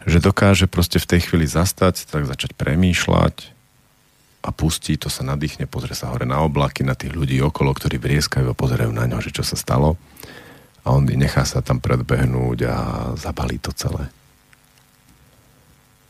[0.05, 3.57] že dokáže proste v tej chvíli zastať, tak začať premýšľať
[4.47, 7.99] a pustí, to sa nadýchne, pozrie sa hore na oblaky, na tých ľudí okolo, ktorí
[7.99, 9.99] vrieskajú a pozerajú na ňo, že čo sa stalo
[10.87, 12.75] a on nechá sa tam predbehnúť a
[13.19, 14.07] zabalí to celé.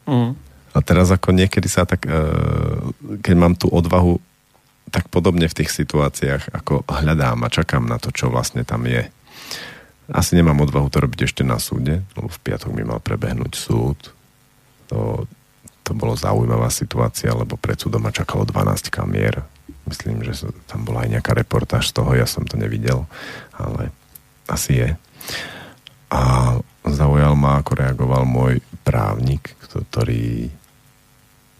[0.06, 0.38] Mm.
[0.78, 2.14] A teraz ako niekedy sa tak, e,
[3.26, 4.22] keď mám tú odvahu,
[4.88, 9.08] tak podobne v tých situáciách, ako hľadám a čakám na to, čo vlastne tam je.
[10.08, 14.00] Asi nemám odvahu to robiť ešte na súde, lebo v piatok mi mal prebehnúť súd.
[14.88, 15.28] To,
[15.84, 19.44] to bolo zaujímavá situácia, lebo pred súdom ma čakalo 12 kamier.
[19.84, 23.04] Myslím, že tam bola aj nejaká reportáž z toho, ja som to nevidel,
[23.52, 23.92] ale
[24.48, 24.90] asi je.
[26.08, 26.56] A
[26.88, 30.48] zaujal ma, ako reagoval môj právnik, ktorý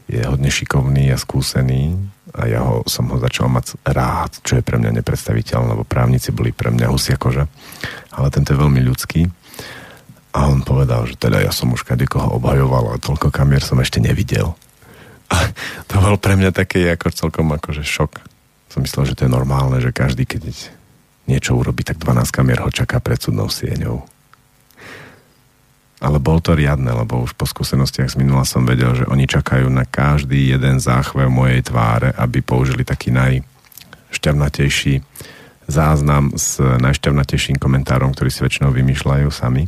[0.08, 1.96] je hodne šikovný a skúsený
[2.36, 6.32] a ja ho, som ho začal mať rád, čo je pre mňa nepredstaviteľné, lebo právnici
[6.32, 7.48] boli pre mňa husia koža,
[8.12, 9.28] ale tento je veľmi ľudský.
[10.38, 13.80] A on povedal, že teda ja som už kedy koho obhajoval a toľko kamier som
[13.82, 14.54] ešte nevidel.
[15.28, 15.36] A
[15.90, 18.22] to bol pre mňa taký ako celkom akože šok.
[18.72, 20.72] Som myslel, že to je normálne, že každý, keď
[21.28, 24.08] niečo urobí, tak 12 kamier ho čaká pred súdnou sieňou.
[26.08, 29.68] Ale bol to riadne, lebo už po skúsenostiach z minula som vedel, že oni čakajú
[29.68, 35.04] na každý jeden záchvev mojej tváre, aby použili taký najšťavnatejší
[35.68, 39.68] záznam s najšťavnatejším komentárom, ktorý si väčšinou vymýšľajú sami.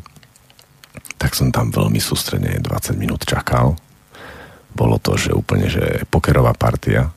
[1.20, 3.76] Tak som tam veľmi sústredne 20 minút čakal.
[4.72, 7.12] Bolo to, že úplne, že pokerová partia.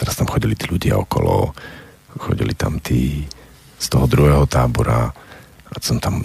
[0.00, 1.52] Teraz tam chodili tí ľudia okolo,
[2.16, 3.28] chodili tam tí
[3.76, 5.12] z toho druhého tábora
[5.76, 6.24] a som tam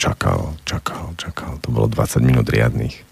[0.00, 1.60] čakal, čakal, čakal.
[1.60, 3.04] To bolo 20 minút riadných.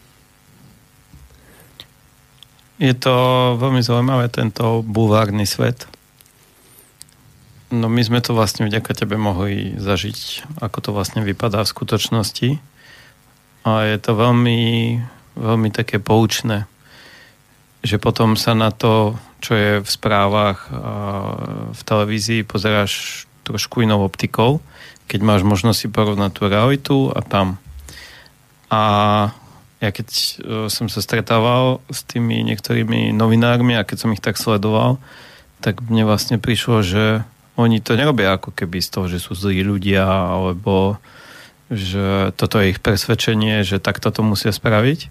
[2.80, 3.14] Je to
[3.60, 5.84] veľmi zaujímavé, tento bulvárny svet.
[7.72, 12.48] No my sme to vlastne vďaka tebe mohli zažiť, ako to vlastne vypadá v skutočnosti.
[13.66, 14.60] A je to veľmi,
[15.34, 16.70] veľmi také poučné,
[17.82, 20.92] že potom sa na to, čo je v správach a
[21.74, 24.62] v televízii, pozeráš trošku inou optikou,
[25.06, 27.58] keď máš možnosť si porovnať tú realitu a tam.
[28.66, 28.82] A
[29.78, 30.30] ja keď e,
[30.72, 34.98] som sa stretával s tými niektorými novinármi a keď som ich tak sledoval,
[35.60, 37.04] tak mne vlastne prišlo, že
[37.56, 41.00] oni to nerobia ako keby z toho, že sú zlí ľudia, alebo
[41.72, 45.08] že toto je ich presvedčenie, že takto to musia spraviť.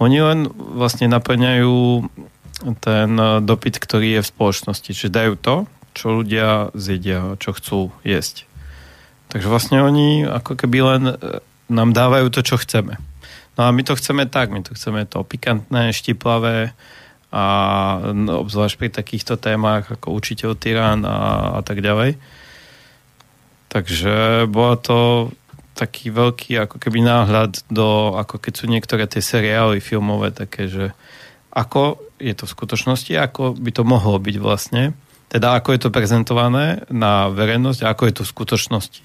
[0.00, 2.08] Oni len vlastne naplňajú
[2.82, 3.10] ten
[3.44, 4.90] dopyt, ktorý je v spoločnosti.
[4.90, 5.56] Čiže dajú to,
[5.92, 8.48] čo ľudia zjedia, čo chcú jesť.
[9.32, 11.14] Takže vlastne oni ako keby len e,
[11.72, 13.00] nám dávajú to, čo chceme.
[13.56, 16.76] No a my to chceme tak, my to chceme to pikantné, štiplavé
[17.32, 17.44] a
[18.12, 22.20] no, obzvlášť pri takýchto témach ako učiteľ tyran a, a tak ďalej.
[23.72, 25.32] Takže bola to
[25.72, 30.92] taký veľký ako keby náhľad do, ako keď sú niektoré tie seriály filmové také, že
[31.56, 34.92] ako je to v skutočnosti, ako by to mohlo byť vlastne
[35.32, 39.02] teda ako je to prezentované na verejnosť a ako je to v skutočnosti.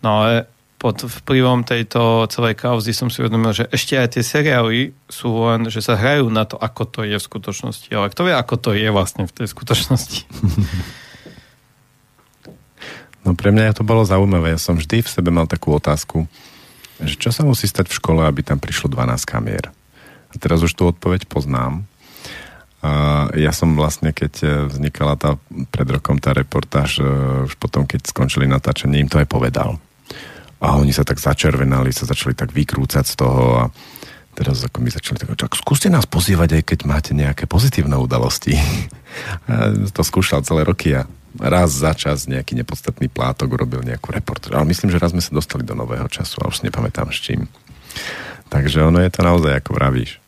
[0.00, 0.48] No ale
[0.80, 5.68] pod vplyvom tejto celej kauzy som si uvedomil, že ešte aj tie seriály sú len,
[5.68, 7.92] že sa hrajú na to, ako to je v skutočnosti.
[7.92, 10.20] Ale kto vie, ako to je vlastne v tej skutočnosti?
[13.20, 14.56] No pre mňa to bolo zaujímavé.
[14.56, 16.24] Ja som vždy v sebe mal takú otázku,
[17.04, 19.68] že čo sa musí stať v škole, aby tam prišlo 12 kamier.
[20.32, 21.84] A teraz už tú odpoveď poznám.
[22.80, 25.36] A ja som vlastne, keď e, vznikala tá
[25.68, 27.04] pred rokom tá reportáž, e,
[27.44, 29.76] už potom, keď skončili natáčanie, im to aj povedal.
[30.60, 33.64] A oni sa tak začervenali, sa začali tak vykrúcať z toho a
[34.36, 38.56] teraz ako my začali tak, tak skúste nás pozývať aj keď máte nejaké pozitívne udalosti.
[39.50, 41.08] A to skúšal celé roky a
[41.38, 44.54] raz za čas nejaký nepodstatný plátok urobil nejakú reportáž.
[44.54, 47.18] Ale myslím, že raz sme sa dostali do nového času a už si nepamätám s
[47.22, 47.46] čím.
[48.50, 50.18] Takže ono je to naozaj, ako vravíš.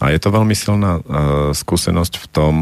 [0.00, 1.04] A je to veľmi silná uh,
[1.52, 2.54] skúsenosť v tom,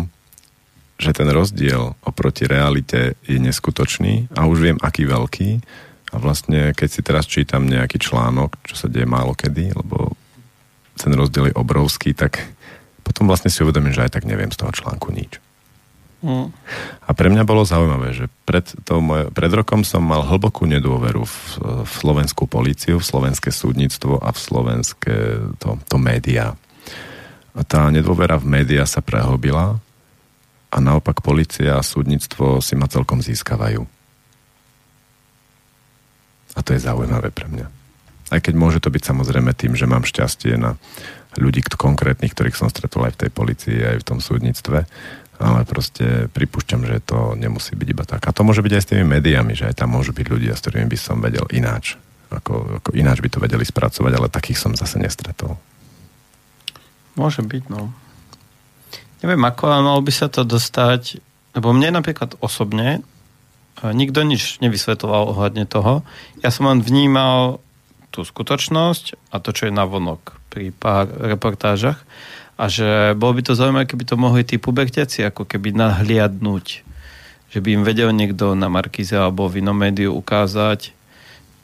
[0.98, 5.62] že ten rozdiel oproti realite je neskutočný a už viem, aký veľký.
[6.12, 10.16] A vlastne, keď si teraz čítam nejaký článok, čo sa deje málo kedy, lebo
[10.96, 12.42] ten rozdiel je obrovský, tak
[13.04, 15.38] potom vlastne si uvedomím, že aj tak neviem z toho článku nič.
[16.18, 16.50] Mm.
[17.06, 21.22] A pre mňa bolo zaujímavé, že pred, to moje, pred rokom som mal hlbokú nedôveru
[21.22, 21.36] v,
[21.86, 25.14] v slovenskú políciu, v slovenské súdnictvo a v slovenské
[25.62, 26.58] to, to médiá
[27.66, 29.80] tá nedôvera v médiá sa prehlbila
[30.68, 33.82] a naopak policia a súdnictvo si ma celkom získavajú.
[36.58, 37.66] A to je zaujímavé pre mňa.
[38.34, 40.74] Aj keď môže to byť samozrejme tým, že mám šťastie na
[41.38, 44.84] ľudí konkrétnych, ktorých som stretol aj v tej policii, aj v tom súdnictve,
[45.38, 48.26] ale proste pripúšťam, že to nemusí byť iba tak.
[48.26, 50.62] A to môže byť aj s tými médiami, že aj tam môžu byť ľudia, s
[50.66, 51.94] ktorými by som vedel ináč.
[52.28, 55.56] Ako, ako ináč by to vedeli spracovať, ale takých som zase nestretol.
[57.14, 57.94] Môže byť, no.
[59.24, 61.22] Neviem, ako ale malo by sa to dostať,
[61.56, 63.00] lebo mne napríklad osobne
[63.82, 66.02] nikto nič nevysvetoval ohľadne toho.
[66.42, 67.62] Ja som len vnímal
[68.10, 72.02] tú skutočnosť a to, čo je na vonok pri pár reportážach
[72.58, 76.82] a že bolo by to zaujímavé, keby to mohli tí pubertiaci ako keby nahliadnúť.
[77.48, 80.97] Že by im vedel niekto na Markize alebo v inom médiu ukázať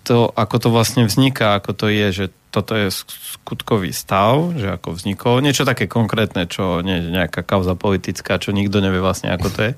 [0.05, 4.94] to, ako to vlastne vzniká, ako to je, že toto je skutkový stav, že ako
[4.94, 5.43] vznikol.
[5.43, 9.60] Niečo také konkrétne, čo nie je nejaká kauza politická, čo nikto nevie vlastne, ako to
[9.66, 9.72] je.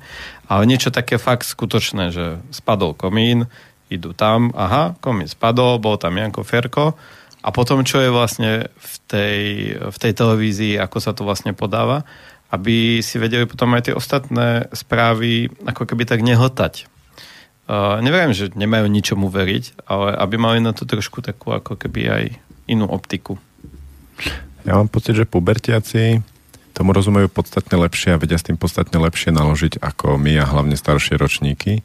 [0.50, 3.48] Ale niečo také fakt skutočné, že spadol komín,
[3.88, 6.98] idú tam, aha, komín spadol, bol tam Janko Ferko,
[7.46, 9.40] a potom, čo je vlastne v tej,
[9.78, 12.02] v tej televízii, ako sa to vlastne podáva,
[12.50, 16.90] aby si vedeli potom aj tie ostatné správy ako keby tak nehltať.
[17.66, 17.98] Uh,
[18.30, 22.24] že nemajú ničomu veriť, ale aby mali na to trošku takú ako keby aj
[22.70, 23.38] inú optiku.
[24.62, 26.22] Ja mám pocit, že pubertiaci
[26.70, 30.78] tomu rozumejú podstatne lepšie a vedia s tým podstatne lepšie naložiť ako my a hlavne
[30.78, 31.82] staršie ročníky,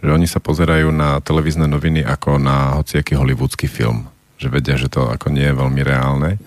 [0.00, 4.08] že oni sa pozerajú na televízne noviny ako na hociaký hollywoodsky film
[4.40, 6.40] že vedia, že to ako nie je veľmi reálne.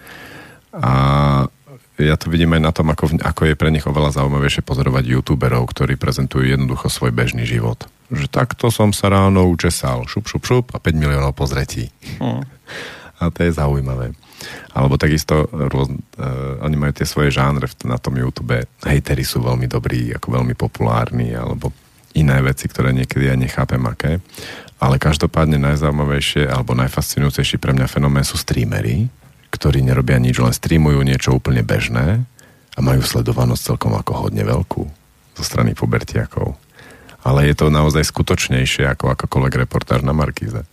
[0.74, 0.94] A
[2.02, 5.70] ja to vidím aj na tom, ako, ako je pre nich oveľa zaujímavejšie pozorovať youtuberov,
[5.70, 7.86] ktorí prezentujú jednoducho svoj bežný život.
[8.10, 11.94] Že takto som sa ráno učesal, šup, šup, šup a 5 miliónov pozretí.
[12.18, 12.42] Mm.
[13.24, 14.12] A to je zaujímavé.
[14.76, 18.68] Alebo takisto rôz, uh, oni majú tie svoje žánre na tom YouTube.
[18.84, 21.72] Hejtery sú veľmi dobrí, ako veľmi populárni, alebo
[22.18, 24.20] iné veci, ktoré niekedy ja nechápem aké.
[24.84, 29.08] Ale každopádne najzaujímavejšie alebo najfascinujúcejší pre mňa fenomén sú streamery,
[29.54, 32.26] ktorí nerobia nič, len streamujú niečo úplne bežné
[32.74, 34.84] a majú sledovanosť celkom ako hodne veľkú
[35.38, 36.58] zo strany pubertiakov.
[37.22, 40.66] Ale je to naozaj skutočnejšie ako akokoľvek reportáž na Markíze.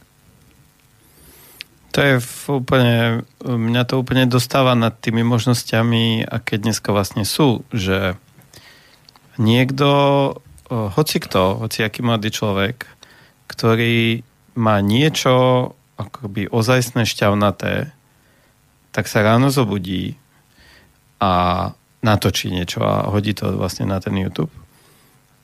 [1.91, 8.15] To je úplne, mňa to úplne dostáva nad tými možnosťami, aké dneska vlastne sú, že
[9.37, 9.91] niekto,
[10.71, 12.87] hoci kto, hoci aký mladý človek,
[13.51, 14.23] ktorý
[14.55, 17.91] má niečo akoby ozajstné šťavnaté,
[19.01, 20.21] tak sa ráno zobudí
[21.25, 21.73] a
[22.05, 24.53] natočí niečo a hodí to vlastne na ten YouTube.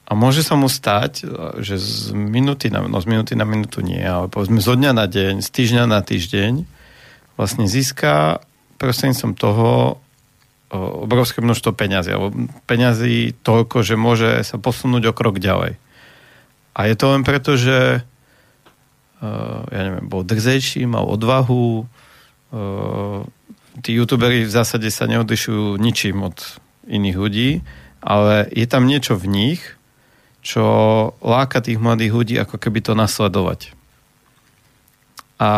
[0.05, 1.25] A môže sa mu stať,
[1.65, 5.09] že z minúty na, no z minúty na minútu nie, ale povedzme zo dňa na
[5.09, 6.69] deň, z týždňa na týždeň
[7.41, 8.45] vlastne získa
[8.77, 9.97] prostredníctvom toho
[10.77, 12.13] obrovské množstvo peňazí.
[12.13, 12.37] Alebo
[12.69, 15.81] peňazí toľko, že môže sa posunúť o krok ďalej.
[16.77, 18.05] A je to len preto, že
[19.25, 21.89] uh, ja neviem, bol drzejší, mal odvahu.
[23.77, 26.37] Tí youtuberi v zásade sa neodlišujú ničím od
[26.89, 27.49] iných ľudí,
[28.01, 29.61] ale je tam niečo v nich,
[30.41, 30.65] čo
[31.21, 33.75] láka tých mladých ľudí ako keby to nasledovať.
[35.37, 35.51] A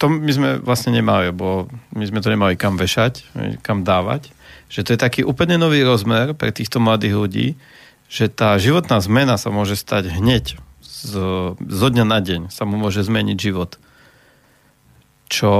[0.00, 3.28] to my sme vlastne nemali, bo my sme to nemali kam vešať,
[3.60, 4.32] kam dávať.
[4.72, 7.46] Že to je taký úplne nový rozmer pre týchto mladých ľudí,
[8.08, 11.12] že tá životná zmena sa môže stať hneď z,
[11.60, 13.76] zo dňa na deň sa mu môže zmeniť život.
[15.28, 15.52] Čo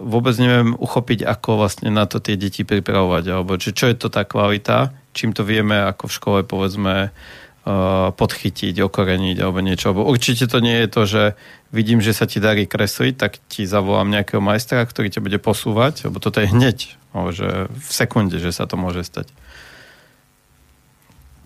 [0.00, 4.08] vôbec neviem uchopiť, ako vlastne na to tie deti pripravovať, alebo či, čo je to
[4.08, 9.92] tá kvalita, čím to vieme ako v škole povedzme uh, podchytiť, okoreniť alebo niečo.
[9.92, 11.22] Alebo určite to nie je to, že
[11.70, 16.08] vidím, že sa ti darí kresliť, tak ti zavolám nejakého majstra, ktorý ťa bude posúvať,
[16.08, 16.96] lebo toto je hneď,
[17.36, 19.28] že v sekunde, že sa to môže stať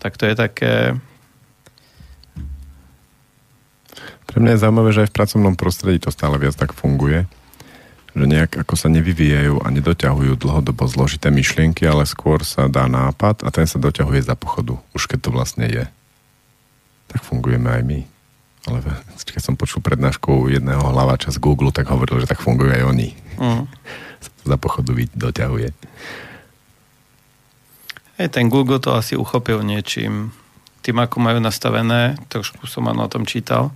[0.05, 0.73] tak to je také...
[4.29, 7.25] Pre mňa je zaujímavé, že aj v pracovnom prostredí to stále viac tak funguje,
[8.15, 13.43] že nejak ako sa nevyvíjajú a nedoťahujú dlhodobo zložité myšlienky, ale skôr sa dá nápad
[13.43, 15.83] a ten sa doťahuje za pochodu, už keď to vlastne je.
[17.11, 17.99] Tak fungujeme aj my.
[18.71, 18.77] Ale
[19.35, 23.09] keď som počul prednášku jedného hlaváča z Google, tak hovoril, že tak fungujú aj oni.
[23.35, 23.67] Mm.
[24.49, 25.69] za pochodu doťahuje.
[28.15, 30.31] Hej, ten Google to asi uchopil niečím.
[30.79, 33.75] Tým, ako majú nastavené, trošku som o tom čítal,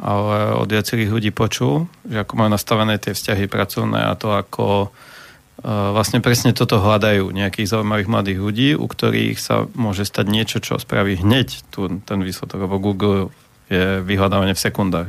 [0.00, 4.88] ale od viacerých ľudí počul, že ako majú nastavené tie vzťahy pracovné a to, ako
[4.88, 10.58] uh, vlastne presne toto hľadajú nejakých zaujímavých mladých ľudí, u ktorých sa môže stať niečo,
[10.64, 13.28] čo spraví hneď tu, ten výsledok, lebo Google
[13.68, 15.08] je vyhľadávanie v sekundách,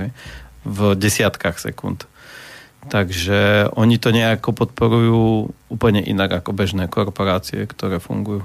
[0.68, 2.06] v desiatkách sekúnd.
[2.82, 8.44] Takže oni to nejako podporujú úplne inak ako bežné korporácie, ktoré fungujú.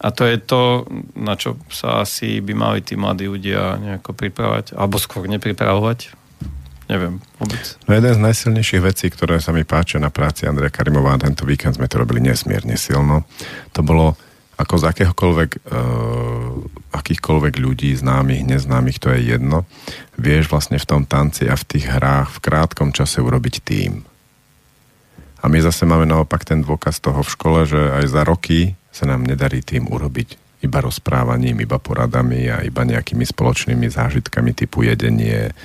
[0.00, 4.72] A to je to, na čo sa asi by mali tí mladí ľudia nejako pripravať,
[4.72, 6.16] alebo skôr nepripravovať.
[6.88, 7.76] neviem vôbec.
[7.84, 11.76] No jeden z najsilnejších vecí, ktoré sa mi páčia na práci Andreja Karimová, tento víkend
[11.76, 13.28] sme to robili nesmierne silno,
[13.76, 14.16] to bolo
[14.60, 19.64] ako z akéhokoľvek, uh, akýchkoľvek ľudí, známych, neznámych, to je jedno,
[20.20, 24.04] vieš vlastne v tom tanci a v tých hrách v krátkom čase urobiť tým.
[25.40, 29.08] A my zase máme naopak ten dôkaz toho v škole, že aj za roky sa
[29.08, 35.56] nám nedarí tým urobiť iba rozprávaním, iba poradami a iba nejakými spoločnými zážitkami typu jedenie,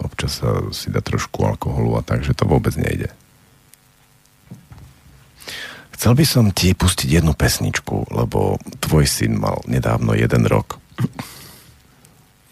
[0.00, 3.12] občas sa si dá trošku alkoholu a tak, že to vôbec nejde.
[5.92, 10.80] Chcel by som ti pustiť jednu pesničku, lebo tvoj syn mal nedávno jeden rok.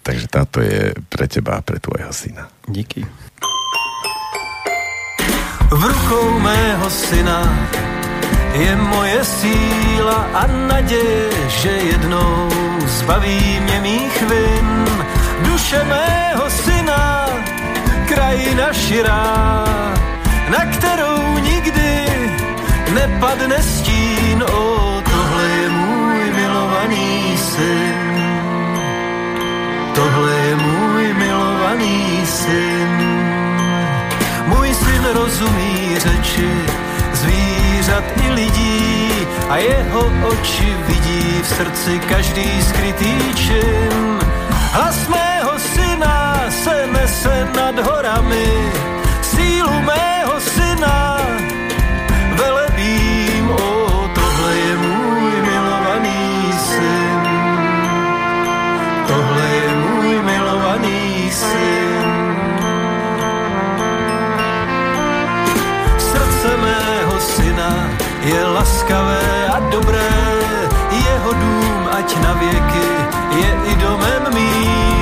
[0.04, 2.52] Takže táto je pre teba a pre tvojho syna.
[2.68, 3.00] Díky.
[5.72, 7.48] V rukou mého syna
[8.52, 12.48] je moje síla a naděje, že jednou
[12.86, 14.86] zbaví mě mých vin.
[15.40, 17.26] Duše mého syna,
[18.08, 19.64] krajina širá,
[20.48, 22.06] na kterou nikdy
[22.94, 24.42] nepadne stín.
[24.42, 28.14] O, tohle je můj milovaný syn.
[29.94, 32.92] Tohle je můj milovaný syn.
[34.46, 36.50] Můj syn rozumí řeči
[37.22, 39.10] zvířat i lidí
[39.48, 44.18] a jeho oči vidí v srdci každý skrytý čin.
[44.72, 48.48] Hlas mého syna se nese nad horami,
[49.22, 51.18] sílu mého syna
[52.34, 53.50] velebím.
[53.50, 57.20] O, tohle je můj milovaný syn.
[59.06, 61.81] Tohle je můj milovaný syn.
[67.52, 67.88] Syna
[68.24, 70.08] je laskavé a dobré,
[70.90, 72.88] jeho dům ať na věky
[73.36, 75.01] je i domem mým.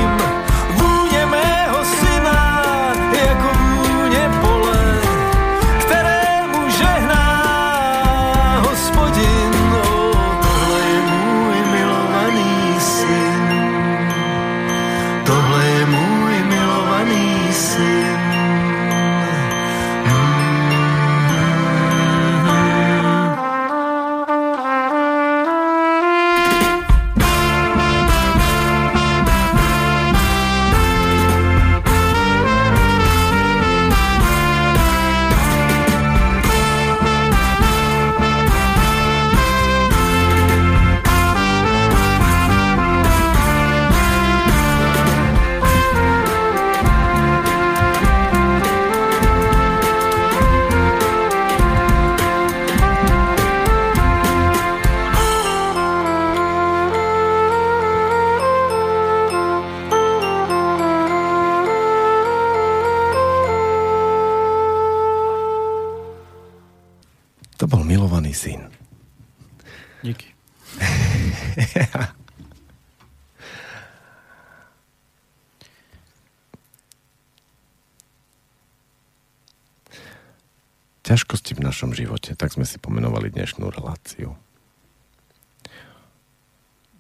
[81.10, 84.38] Ťažkosti v našom živote, tak sme si pomenovali dnešnú reláciu.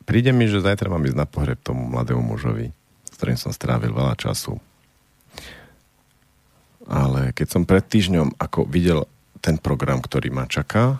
[0.02, 2.74] Príde mi, že zajtra mám ísť na pohreb tomu mladému mužovi,
[3.06, 4.58] s ktorým som strávil veľa času.
[6.90, 9.06] Ale keď som pred týždňom ako videl
[9.38, 10.98] ten program, ktorý ma čaká,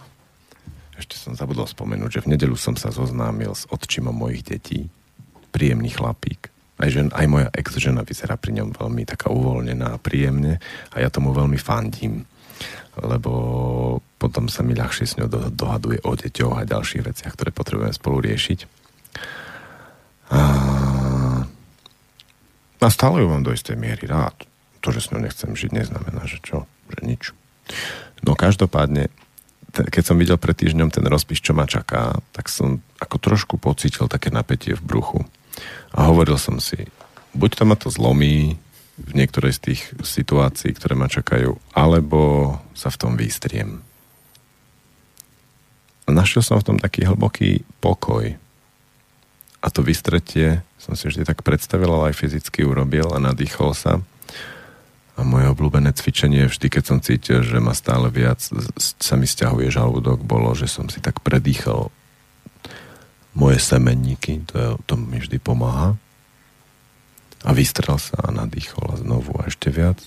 [0.94, 4.86] ešte som zabudol spomenúť, že v nedelu som sa zoznámil s odčimom mojich detí.
[5.50, 6.46] Príjemný chlapík.
[6.78, 10.62] Aj, žen, aj moja ex-žena vyzerá pri ňom veľmi taká uvoľnená a príjemne
[10.94, 12.29] a ja tomu veľmi fandím
[12.98, 13.30] lebo
[14.18, 17.94] potom sa mi ľahšie s ňou do, dohaduje o deťoch a ďalších veciach, ktoré potrebujeme
[17.94, 18.58] spolu riešiť.
[20.30, 20.42] A,
[22.82, 24.34] a stále ju mám do istej miery rád.
[24.80, 27.22] To, že s ňou nechcem žiť, neznamená, že čo, že nič.
[28.24, 29.12] No každopádne,
[29.70, 34.08] keď som videl pred týždňom ten rozpis, čo ma čaká, tak som ako trošku pocítil
[34.10, 35.20] také napätie v bruchu.
[35.92, 36.88] A hovoril som si,
[37.36, 38.56] buď to ma to zlomí,
[39.00, 43.80] v niektorej z tých situácií, ktoré ma čakajú, alebo sa v tom vystriem.
[46.04, 48.34] A našiel som v tom taký hlboký pokoj.
[49.60, 54.00] A to vystretie som si vždy tak predstavil, ale aj fyzicky urobil a nadýchol sa.
[55.14, 58.40] A moje obľúbené cvičenie vždy, keď som cítil, že ma stále viac
[58.80, 61.92] sa mi stiahuje žalúdok, bolo, že som si tak predýchal
[63.36, 65.94] moje semenníky, to, to mi vždy pomáha
[67.44, 70.00] a vystrel sa a nadýchol a znovu a ešte viac.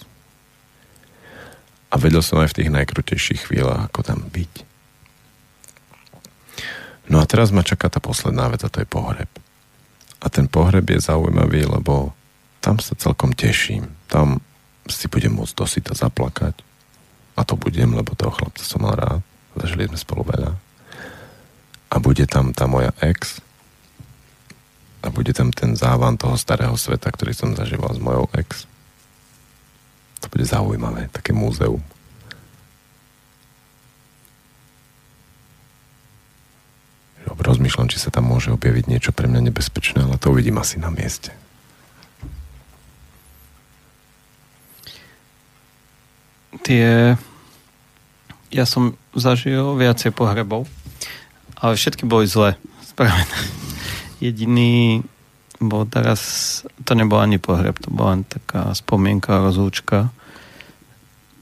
[1.93, 4.53] A vedel som aj v tých najkrutejších chvíľach, ako tam byť.
[7.11, 9.29] No a teraz ma čaká tá posledná vec a to je pohreb.
[10.23, 12.15] A ten pohreb je zaujímavý, lebo
[12.63, 13.91] tam sa celkom teším.
[14.07, 14.39] Tam
[14.87, 16.55] si budem môcť dosyta zaplakať.
[17.35, 19.21] A to budem, lebo toho chlapca som mal rád.
[19.59, 20.55] Zažili sme spolu veľa.
[21.91, 23.42] A bude tam tá moja ex.
[25.03, 28.63] A bude tam ten závan toho starého sveta, ktorý som zažíval s mojou ex.
[30.23, 31.83] To bude zaujímavé, také múzeum.
[37.43, 40.87] Rozmýšľam, či sa tam môže objaviť niečo pre mňa nebezpečné, ale to uvidím asi na
[40.87, 41.35] mieste.
[46.63, 47.19] Tie...
[48.53, 50.71] Ja som zažil viacej pohrebov,
[51.59, 52.55] ale všetky boli zle
[52.85, 53.35] spravené.
[54.23, 55.03] Jediný
[55.59, 60.15] bol teraz, to nebol ani pohreb, to bola len taká spomienka, rozlúčka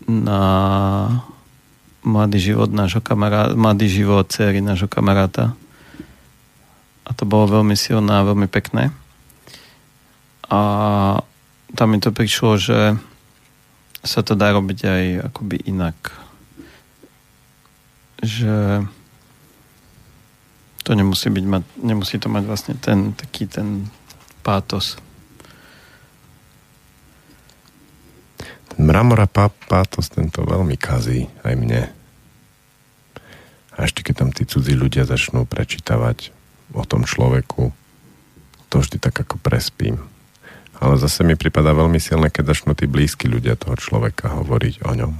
[0.09, 0.41] na
[2.01, 5.53] mladý život nášho kamaráta, mladý život céry nášho kamaráta.
[7.05, 8.89] A to bolo veľmi silné a veľmi pekné.
[10.49, 10.59] A
[11.77, 12.97] tam mi to prišlo, že
[14.01, 15.97] sa to dá robiť aj akoby inak.
[18.25, 18.85] Že
[20.81, 21.45] to nemusí, byť,
[21.81, 23.89] nemusí to mať vlastne ten taký ten
[24.41, 24.97] pátos.
[28.71, 31.83] Ten mramora pá, pátos tento veľmi kazí aj mne.
[33.77, 36.33] A ešte keď tam tí cudzí ľudia začnú prečítavať
[36.75, 37.71] o tom človeku,
[38.71, 39.99] to vždy tak ako prespím.
[40.81, 44.91] Ale zase mi prípada veľmi silné, keď začnú tí blízki ľudia toho človeka hovoriť o
[44.97, 45.13] ňom.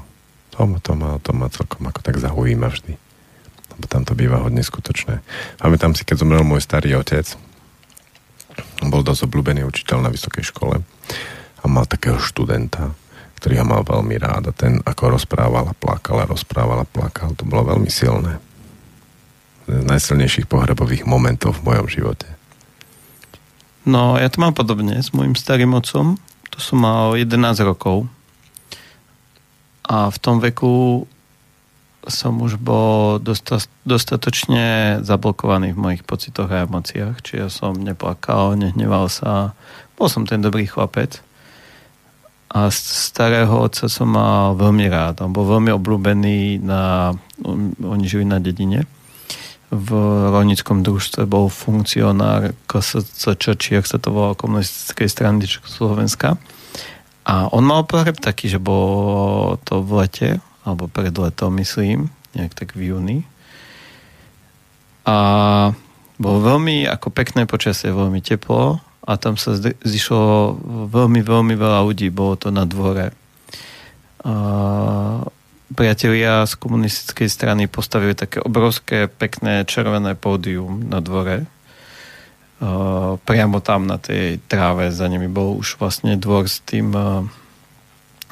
[0.58, 3.11] To, to ma, to ma celkom ako tak zaujíma vždy.
[3.88, 5.20] Tam to býva hodne skutočné.
[5.60, 7.28] tam si, keď zomrel môj starý otec,
[8.88, 10.82] bol dosť obľúbený učiteľ na vysokej škole
[11.62, 12.98] a mal takého študenta,
[13.38, 17.38] ktorý ho mal veľmi rád a ten ako rozprával a plakal a rozprával a plakal.
[17.38, 18.42] To bolo veľmi silné.
[19.70, 22.28] Z najsilnejších pohrebových momentov v mojom živote.
[23.86, 26.18] No, ja to mám podobne s môjim starým otcom.
[26.54, 28.06] To som mal 11 rokov.
[29.86, 31.06] A v tom veku
[32.10, 37.22] som už bol dosta, dostatočne zablokovaný v mojich pocitoch a emóciách.
[37.22, 39.54] Čiže ja som neplakal, nehneval sa.
[40.00, 41.22] Bol som ten dobrý chlapec.
[42.52, 45.24] A starého otca som mal veľmi rád.
[45.24, 47.14] On bol veľmi obľúbený na...
[47.80, 48.90] Oni žili na dedine
[49.72, 49.90] v
[50.36, 56.36] rolnickom družstve bol funkcionár KSCČ, či ak sa to volalo komunistickej strany Slovenska.
[57.24, 60.30] A on mal pohreb taký, že bolo to v lete,
[60.62, 63.18] alebo pred letom, myslím, nejak tak v júni.
[65.06, 65.18] A
[66.22, 70.56] bolo veľmi ako pekné počasie, veľmi teplo a tam sa zišlo
[70.94, 73.10] veľmi, veľmi veľa ľudí, bolo to na dvore.
[74.22, 74.34] A
[75.74, 81.50] priatelia z komunistickej strany postavili také obrovské, pekné červené pódium na dvore.
[82.62, 86.94] Uh, priamo tam na tej tráve za nimi bol už vlastne dvor s tým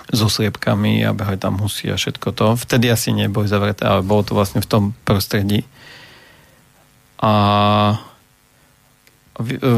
[0.10, 2.48] so sliepkami a behali tam husy a všetko to.
[2.58, 5.66] Vtedy asi neboli zavreté, ale bolo to vlastne v tom prostredí.
[7.20, 7.34] A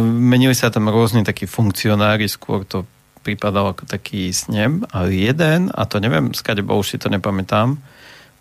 [0.07, 2.87] menili sa tam rôzni takí funkcionári, skôr to
[3.21, 7.77] pripadal ako taký snem, ale jeden, a to neviem, skade bo už si to nepamätám,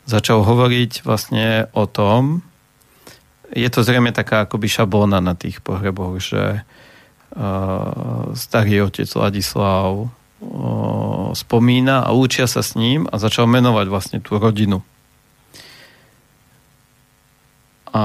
[0.09, 2.41] začal hovoriť vlastne o tom,
[3.51, 10.09] je to zrejme taká akoby šablóna na tých pohreboch, že uh, starý otec Ladislav
[11.37, 14.81] spomína a učia sa s ním a začal menovať vlastne tú rodinu.
[17.91, 18.03] A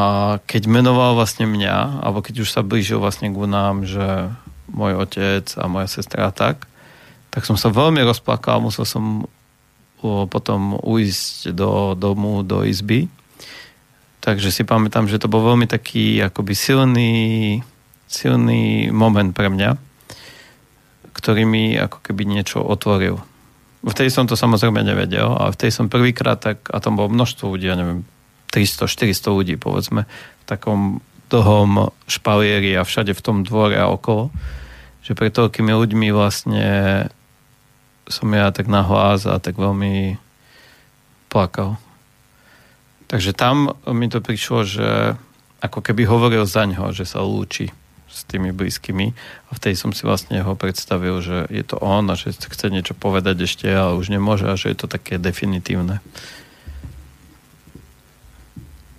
[0.49, 4.33] keď menoval vlastne mňa, alebo keď už sa blížil vlastne k nám, že
[4.67, 6.65] môj otec a moja sestra tak,
[7.29, 9.29] tak som sa veľmi rozplakal, musel som
[10.03, 13.07] potom uísť do domu, do izby.
[14.25, 17.13] Takže si pamätám, že to bol veľmi taký akoby silný,
[18.09, 19.77] silný moment pre mňa,
[21.15, 23.23] ktorý mi ako keby niečo otvoril.
[23.85, 27.71] Vtedy som to samozrejme nevedel, ale vtedy som prvýkrát tak, a tam bolo množstvo ľudí,
[27.71, 28.03] ja neviem,
[28.51, 30.99] 300-400 ľudí povedzme, v takom
[31.31, 34.29] dlhom špalieri a všade v tom dvore a okolo
[35.05, 36.65] že pre toľkými ľuďmi vlastne
[38.09, 40.17] som ja tak nahlas a tak veľmi
[41.29, 41.77] plakal.
[43.05, 45.13] Takže tam mi to prišlo, že
[45.61, 47.69] ako keby hovoril za ňo, že sa lúči
[48.15, 49.11] s tými blízkymi.
[49.11, 52.95] A vtedy som si vlastne ho predstavil, že je to on a že chce niečo
[52.95, 55.99] povedať ešte, ale už nemôže a že je to také definitívne.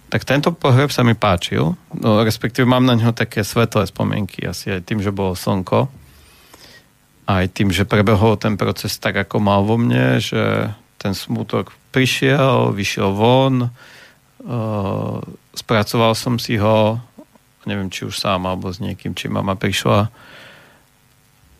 [0.07, 4.71] Tak tento pohreb sa mi páčil, no, respektíve mám na ňo také svetlé spomienky, asi
[4.71, 5.91] aj tým, že bolo slnko,
[7.27, 10.71] aj tým, že prebehol ten proces tak, ako mal vo mne, že
[11.01, 15.19] ten smutok prišiel, vyšiel von, uh,
[15.59, 17.03] spracoval som si ho,
[17.67, 20.09] neviem, či už sám, alebo s niekým, či mama prišla.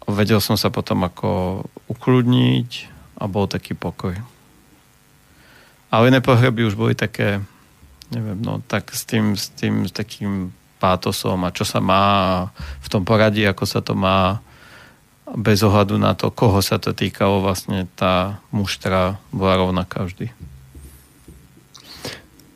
[0.07, 4.15] Vedel som sa potom ako ukludniť, a bol taký pokoj.
[5.89, 7.41] Ale iné pohreby už boli také,
[8.13, 12.05] neviem, no tak s tým, s tým s takým pátosom a čo sa má
[12.85, 14.45] v tom poradí, ako sa to má
[15.27, 20.31] bez ohľadu na to, koho sa to týkalo, vlastne tá muštra bola rovnaká vždy.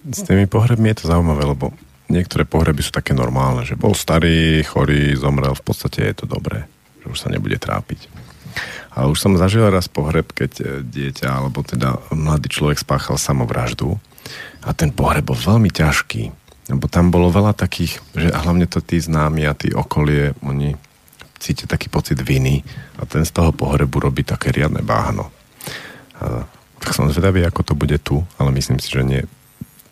[0.06, 1.74] S tými pohrebmi je to zaujímavé, lebo
[2.10, 6.66] niektoré pohreby sú také normálne, že bol starý, chorý, zomrel, v podstate je to dobré,
[7.00, 8.10] že už sa nebude trápiť.
[8.90, 14.02] Ale už som zažil raz pohreb, keď e, dieťa, alebo teda mladý človek spáchal samovraždu
[14.66, 16.34] a ten pohreb bol veľmi ťažký,
[16.74, 20.74] lebo tam bolo veľa takých, že hlavne to tí známi a tí okolie, oni
[21.38, 22.66] cítia taký pocit viny
[22.98, 25.30] a ten z toho pohrebu robí také riadne báhno.
[26.18, 26.44] A,
[26.82, 29.22] tak som zvedavý, ako to bude tu, ale myslím si, že nie,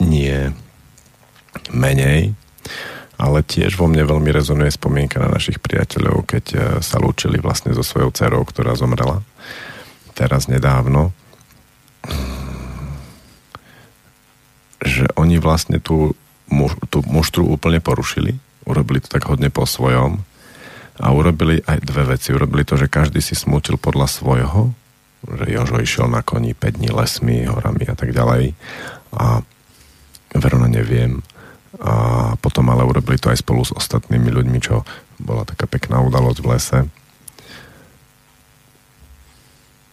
[0.02, 0.50] nie
[1.72, 2.34] menej,
[3.18, 7.74] ale tiež vo mne veľmi rezonuje spomienka na našich priateľov, keď e, sa lúčili vlastne
[7.74, 9.26] so svojou dcerou, ktorá zomrela
[10.14, 11.10] teraz nedávno.
[14.78, 16.14] Že oni vlastne tú,
[16.94, 20.22] tú muštru úplne porušili, urobili to tak hodne po svojom
[20.98, 22.30] a urobili aj dve veci.
[22.30, 24.74] Urobili to, že každý si smútil podľa svojho,
[25.26, 28.54] že Jožo išiel na koni 5 dní lesmi, horami a tak ďalej.
[29.18, 29.42] A
[30.38, 31.22] Verona neviem
[31.78, 34.82] a potom ale urobili to aj spolu s ostatnými ľuďmi, čo
[35.22, 36.78] bola taká pekná udalosť v lese.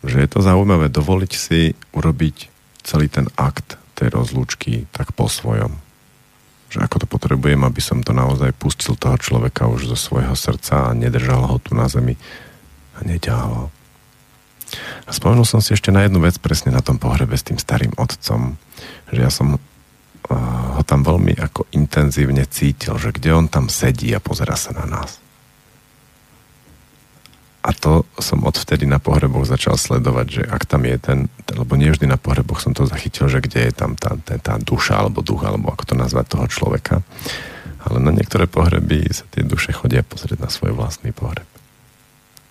[0.06, 2.50] Že je to zaujímavé dovoliť si urobiť
[2.86, 5.78] celý ten akt tej rozlúčky tak po svojom.
[6.74, 10.90] Že ako to potrebujem, aby som to naozaj pustil toho človeka už zo svojho srdca
[10.90, 12.18] a nedržal ho tu na zemi
[12.98, 13.70] a neďal.
[15.06, 17.94] A spomenul som si ešte na jednu vec presne na tom pohrebe s tým starým
[17.96, 18.58] otcom,
[19.14, 19.62] že ja som
[20.30, 24.86] ho tam veľmi ako intenzívne cítil, že kde on tam sedí a pozera sa na
[24.88, 25.22] nás.
[27.66, 31.20] A to som odvtedy na pohreboch začal sledovať, že ak tam je ten,
[31.50, 34.54] lebo nie vždy na pohreboch som to zachytil, že kde je tam tá, tá, tá
[34.62, 37.02] duša alebo duch, alebo ako to nazvať toho človeka.
[37.82, 41.50] Ale na niektoré pohreby sa tie duše chodia pozrieť na svoj vlastný pohreb.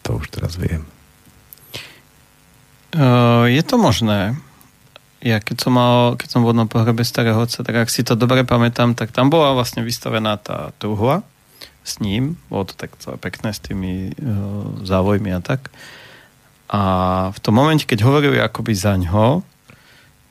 [0.03, 0.83] To už teraz viem.
[2.95, 4.35] Uh, je to možné
[5.25, 8.13] ja keď som, mal, keď som bol na pohrebe starého otca, tak ak si to
[8.13, 11.25] dobre pamätám, tak tam bola vlastne vystavená tá truhla
[11.81, 12.37] s ním.
[12.53, 15.73] Bolo to tak celé pekné s tými uh, závojmi a tak.
[16.69, 16.83] A
[17.33, 19.41] v tom momente, keď hovorili akoby za ňo,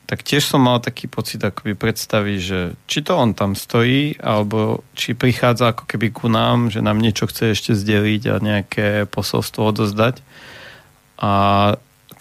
[0.06, 4.86] tak tiež som mal taký pocit akoby predstavy, že či to on tam stojí, alebo
[4.94, 9.74] či prichádza ako keby ku nám, že nám niečo chce ešte zdeliť a nejaké posolstvo
[9.74, 10.22] odozdať.
[11.18, 11.32] A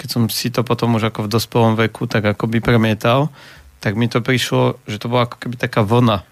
[0.03, 3.31] keď som si to potom už ako v dospelom veku tak ako by premietal,
[3.79, 6.27] tak mi to prišlo, že to bola ako keby taká vlna.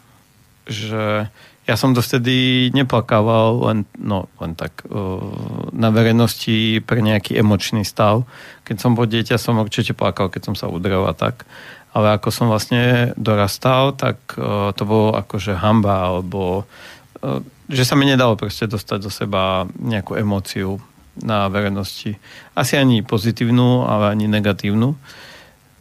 [0.66, 1.30] Že
[1.70, 5.22] ja som dovtedy neplakával len, no, len tak uh,
[5.70, 8.26] na verejnosti pre nejaký emočný stav.
[8.66, 11.46] Keď som bol dieťa, som určite plakal, keď som sa udrel a tak.
[11.94, 16.66] Ale ako som vlastne dorastal, tak uh, to bolo akože hamba, alebo
[17.22, 17.38] uh,
[17.70, 20.82] že sa mi nedalo proste dostať do seba nejakú emóciu
[21.18, 22.16] na verejnosti.
[22.54, 24.94] Asi ani pozitívnu, ale ani negatívnu.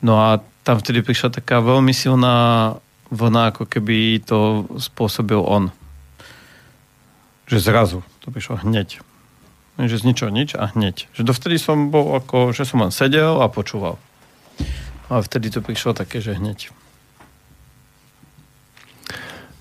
[0.02, 2.78] No a tam vtedy prišla taká veľmi silná
[3.10, 5.74] vlna, ako keby to spôsobil on.
[7.50, 8.00] Že zrazu.
[8.26, 9.02] To prišlo hneď.
[9.80, 11.10] Že z ničoho nič a hneď.
[11.16, 13.98] Že dovtedy som bol ako, že som len sedel a počúval.
[15.10, 16.70] A vtedy to prišlo také, že hneď.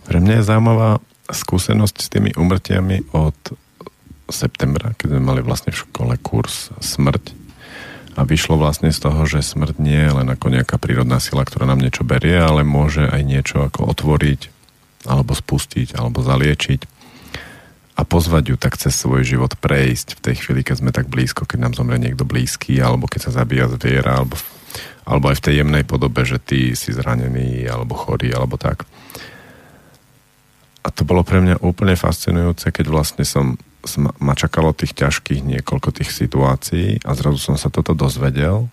[0.05, 3.37] Pre mňa je zaujímavá skúsenosť s tými umrtiami od
[4.29, 7.35] septembra, keď sme mali vlastne v škole kurz Smrť.
[8.19, 11.71] A vyšlo vlastne z toho, že smrť nie je len ako nejaká prírodná sila, ktorá
[11.71, 14.51] nám niečo berie, ale môže aj niečo ako otvoriť,
[15.07, 16.99] alebo spustiť, alebo zaliečiť
[17.99, 21.43] a pozvať ju tak cez svoj život prejsť v tej chvíli, keď sme tak blízko,
[21.43, 24.39] keď nám zomrie niekto blízky, alebo keď sa zabíja zviera, alebo,
[25.03, 28.87] alebo aj v tej jemnej podobe, že ty si zranený, alebo chorý, alebo tak.
[30.87, 33.59] A to bolo pre mňa úplne fascinujúce, keď vlastne som
[34.19, 38.67] ma čakalo tých ťažkých niekoľko tých situácií a zrazu som sa toto dozvedel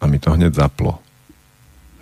[0.00, 0.98] a mi to hneď zaplo.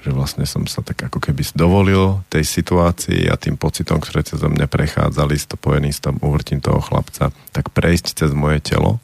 [0.06, 4.38] Že vlastne som sa tak ako keby dovolil tej situácii a tým pocitom, ktoré cez
[4.38, 9.02] mňa prechádzali, spojený s tom uvrtím toho chlapca, tak prejsť cez moje telo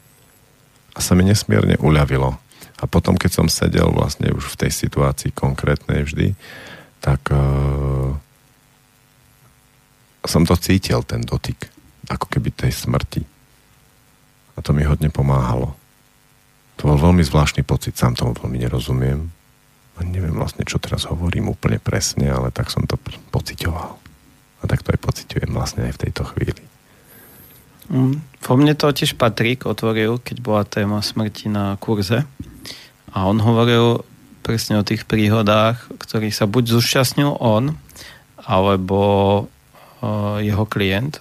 [0.95, 2.39] a sa mi nesmierne uľavilo.
[2.79, 6.35] A potom, keď som sedel vlastne už v tej situácii konkrétnej vždy,
[7.03, 8.15] tak uh,
[10.23, 11.74] som to cítil, ten dotyk
[12.09, 13.23] ako keby tej smrti.
[14.55, 15.75] A to mi hodne pomáhalo.
[16.79, 19.31] To bol veľmi zvláštny pocit, sám tomu veľmi nerozumiem.
[19.95, 22.99] A neviem vlastne, čo teraz hovorím úplne presne, ale tak som to
[23.31, 23.95] pocitoval.
[24.59, 26.63] A tak to aj pociťujem vlastne aj v tejto chvíli.
[27.87, 32.27] Mm, po mne to tiež Patrik otvoril, keď bola téma smrti na kurze.
[33.15, 34.03] A on hovoril
[34.43, 37.79] presne o tých príhodách, ktorých sa buď zúčastnil on,
[38.43, 39.01] alebo
[40.43, 41.17] jeho klient,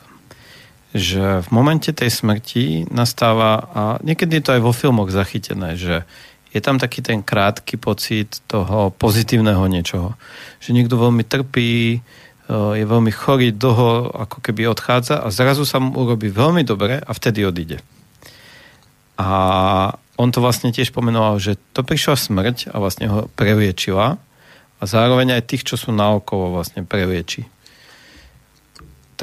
[0.94, 6.06] že v momente tej smrti nastáva, a niekedy je to aj vo filmoch zachytené, že
[6.54, 10.14] je tam taký ten krátky pocit toho pozitívneho niečoho.
[10.62, 11.98] Že niekto veľmi trpí,
[12.54, 17.10] je veľmi chorý, dlho ako keby odchádza a zrazu sa mu urobí veľmi dobre a
[17.10, 17.82] vtedy odíde.
[19.18, 19.28] A
[20.14, 24.14] on to vlastne tiež pomenoval, že to prišla smrť a vlastne ho previečila
[24.78, 27.50] a zároveň aj tých, čo sú naokolo vlastne previeči.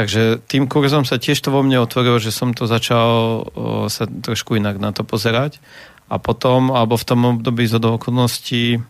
[0.01, 3.45] Takže tým kurzom sa tiež to vo mne otvorilo, že som to začal
[3.85, 5.61] sa trošku inak na to pozerať.
[6.09, 8.81] A potom, alebo v tom období z okolností,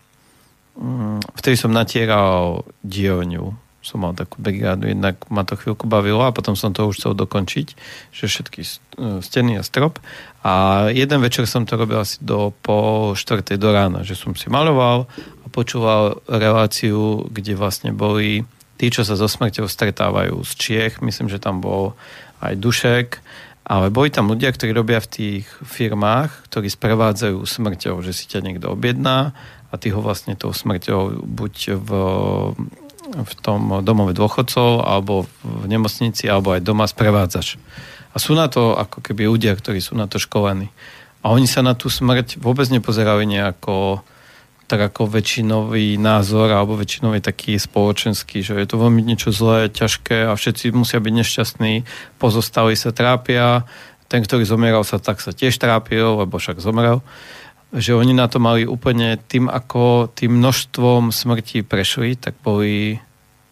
[0.72, 3.52] um, vtedy som natieral dielňu.
[3.84, 7.12] Som mal takú brigádu, jednak ma to chvíľku bavilo a potom som to už chcel
[7.12, 7.76] dokončiť,
[8.14, 8.68] že všetky e,
[9.18, 9.98] steny a strop.
[10.46, 14.46] A jeden večer som to robil asi do po štvrtej do rána, že som si
[14.46, 15.10] maloval
[15.42, 18.46] a počúval reláciu, kde vlastne boli
[18.82, 21.94] tí, čo sa so smrťou stretávajú z Čiech, myslím, že tam bol
[22.42, 23.22] aj Dušek,
[23.62, 28.42] ale boli tam ľudia, ktorí robia v tých firmách, ktorí sprevádzajú smrťou, že si ťa
[28.42, 29.38] niekto objedná
[29.70, 31.90] a ty ho vlastne tou smrťou buď v,
[33.22, 37.62] v tom domove dôchodcov, alebo v nemocnici, alebo aj doma sprevádzaš.
[38.12, 40.74] A sú na to ako keby ľudia, ktorí sú na to školení.
[41.22, 44.02] A oni sa na tú smrť vôbec nepozerali nejako
[44.72, 50.24] tak ako väčšinový názor alebo väčšinový taký spoločenský, že je to veľmi niečo zlé, ťažké
[50.24, 51.72] a všetci musia byť nešťastní,
[52.16, 53.68] pozostali sa trápia,
[54.08, 57.04] ten, ktorý zomieral sa, tak sa tiež trápil, lebo však zomrel.
[57.76, 62.96] Že oni na to mali úplne tým, ako tým množstvom smrti prešli, tak boli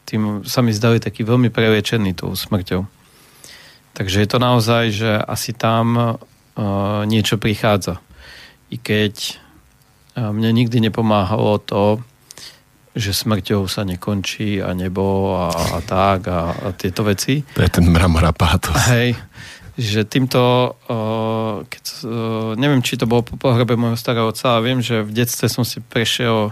[0.09, 2.89] tým sa mi zdali taký veľmi preliečený tou smrťou.
[3.93, 8.01] Takže je to naozaj, že asi tam uh, niečo prichádza.
[8.73, 9.37] I keď
[10.19, 12.03] mne nikdy nepomáhalo to,
[12.91, 17.47] že smrťou sa nekončí a nebo a, a tak a, a tieto veci.
[17.55, 18.75] To je ten mramora pátos.
[18.91, 19.15] Hej,
[19.79, 24.75] že týmto, uh, keď, uh, neviem, či to bolo po pohrebe môjho starého otca, ale
[24.75, 26.51] viem, že v detstve som si prešiel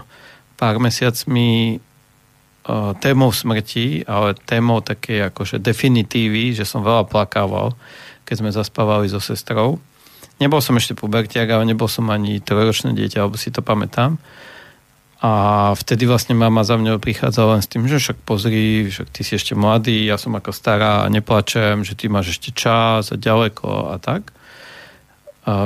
[0.55, 7.75] pár mesiacmi uh, témou smrti, ale témou také akože definitívy, že som veľa plakával,
[8.23, 9.83] keď sme zaspávali so sestrou.
[10.39, 14.15] Nebol som ešte pubertiak, ale nebol som ani trojročné dieťa, alebo si to pamätám.
[15.19, 15.31] A
[15.75, 19.35] vtedy vlastne mama za mňou prichádzala len s tým, že však pozri, však ty si
[19.35, 23.91] ešte mladý, ja som ako stará a neplačem, že ty máš ešte čas a ďaleko
[23.91, 24.31] a tak.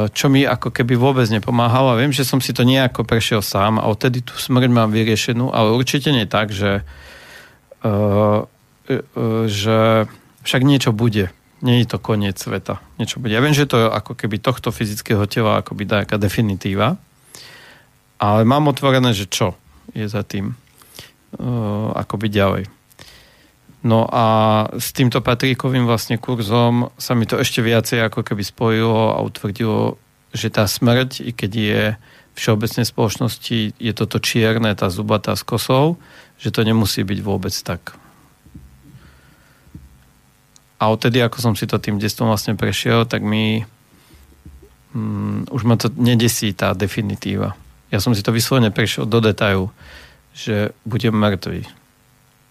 [0.10, 1.94] Čo mi ako keby vôbec nepomáhalo.
[2.02, 5.70] Viem, že som si to nejako prešiel sám a odtedy tú smrť mám vyriešenú, ale
[5.70, 6.82] určite nie tak, že,
[7.86, 8.50] uh,
[8.90, 10.10] uh, že
[10.42, 11.30] však niečo bude
[11.64, 12.84] nie je to koniec sveta.
[13.00, 13.32] Niečo bude.
[13.32, 17.00] Ja viem, že to je ako keby tohto fyzického tela akoby nejaká definitíva,
[18.20, 19.56] ale mám otvorené, že čo
[19.96, 20.54] je za tým
[21.40, 22.64] uh, akoby ďalej.
[23.84, 24.26] No a
[24.80, 30.00] s týmto Patríkovým vlastne kurzom sa mi to ešte viacej ako keby spojilo a utvrdilo,
[30.32, 31.82] že tá smrť, i keď je
[32.34, 36.00] v všeobecnej spoločnosti je toto čierne, tá zubatá s kosou,
[36.40, 38.00] že to nemusí byť vôbec tak.
[40.84, 43.64] A odtedy, ako som si to tým detstvom vlastne prešiel, tak mi
[44.92, 47.56] um, už ma to nedesí tá definitíva.
[47.88, 49.72] Ja som si to vyslovene prešiel do detailu,
[50.36, 51.64] že budem mŕtvý.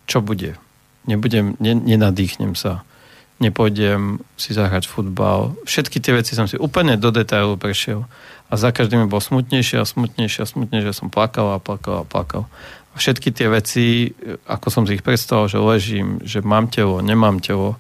[0.09, 0.57] Čo bude?
[1.05, 2.89] Nebudem, ne, nenadýchnem sa.
[3.37, 5.53] Nepôjdem si zahrať futbal.
[5.69, 8.09] Všetky tie veci som si úplne do detailu prešiel.
[8.49, 10.97] A za každým bol smutnejšie a smutnejšie a smutnejšie.
[10.97, 12.49] Som plakal a plakal a plakal.
[12.95, 14.15] A všetky tie veci,
[14.49, 17.77] ako som si ich predstavoval, že ležím, že mám telo, nemám telo,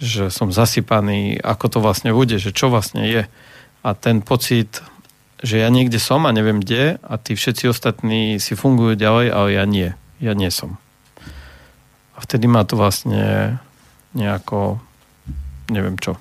[0.00, 3.22] že som zasypaný, ako to vlastne bude, že čo vlastne je.
[3.84, 4.80] A ten pocit,
[5.44, 9.48] že ja niekde som a neviem kde a tí všetci ostatní si fungujú ďalej, ale
[9.54, 9.92] ja nie.
[10.20, 10.80] Ja nie som.
[12.16, 13.56] A vtedy ma to vlastne
[14.16, 14.80] nejako
[15.70, 16.18] neviem čo.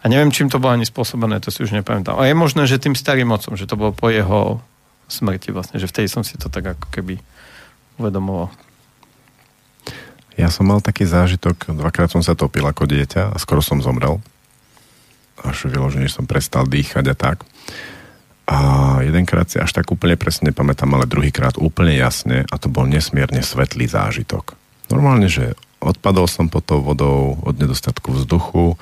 [0.00, 2.16] A neviem, čím to bolo ani spôsobené, to si už nepamätám.
[2.16, 4.64] A je možné, že tým starým mocom, že to bolo po jeho
[5.12, 7.20] smrti vlastne, že vtedy som si to tak ako keby
[8.00, 8.48] uvedomoval.
[10.40, 14.24] Ja som mal taký zážitok, dvakrát som sa topil ako dieťa a skoro som zomrel.
[15.44, 17.44] Až vyloženie som prestal dýchať a tak.
[18.48, 18.58] A
[19.04, 23.44] jedenkrát si až tak úplne presne nepamätám, ale druhýkrát úplne jasne a to bol nesmierne
[23.44, 24.56] svetlý zážitok.
[24.88, 28.80] Normálne, že odpadol som pod tou vodou od nedostatku vzduchu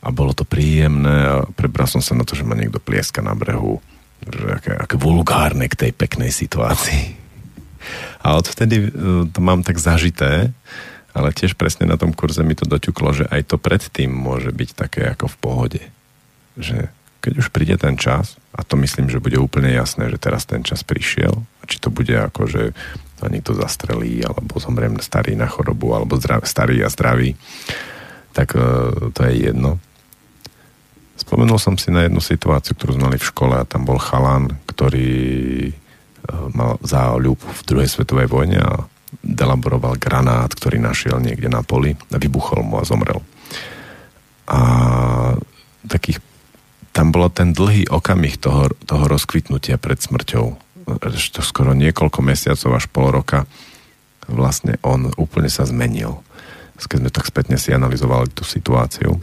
[0.00, 3.34] a bolo to príjemné a prebral som sa na to, že ma niekto plieska na
[3.34, 3.82] brehu.
[4.24, 7.18] Že aké, aké vulgárne k tej peknej situácii.
[8.22, 8.88] A odvtedy e,
[9.26, 10.52] to mám tak zažité,
[11.10, 14.70] ale tiež presne na tom kurze mi to doťuklo, že aj to predtým môže byť
[14.78, 15.82] také ako v pohode.
[16.54, 20.48] Že keď už príde ten čas, a to myslím, že bude úplne jasné, že teraz
[20.48, 22.62] ten čas prišiel, a či to bude ako, že
[23.20, 27.36] to niekto zastrelí, alebo zomriem starý na chorobu, alebo zdrav, starý a zdravý,
[28.32, 29.76] tak uh, to je jedno.
[31.20, 34.56] Spomenul som si na jednu situáciu, ktorú sme mali v škole a tam bol chalan,
[34.64, 38.88] ktorý uh, mal záľub v druhej svetovej vojne a
[39.20, 43.20] delaboroval granát, ktorý našiel niekde na poli vybuchol mu a zomrel.
[44.50, 44.58] A
[45.86, 46.22] takých
[46.90, 50.46] tam bolo ten dlhý okamih toho, toho rozkvitnutia pred smrťou.
[50.90, 53.46] To skoro niekoľko mesiacov až pol roka
[54.30, 56.22] vlastne on úplne sa zmenil.
[56.80, 59.20] Keď sme tak spätne si analyzovali tú situáciu.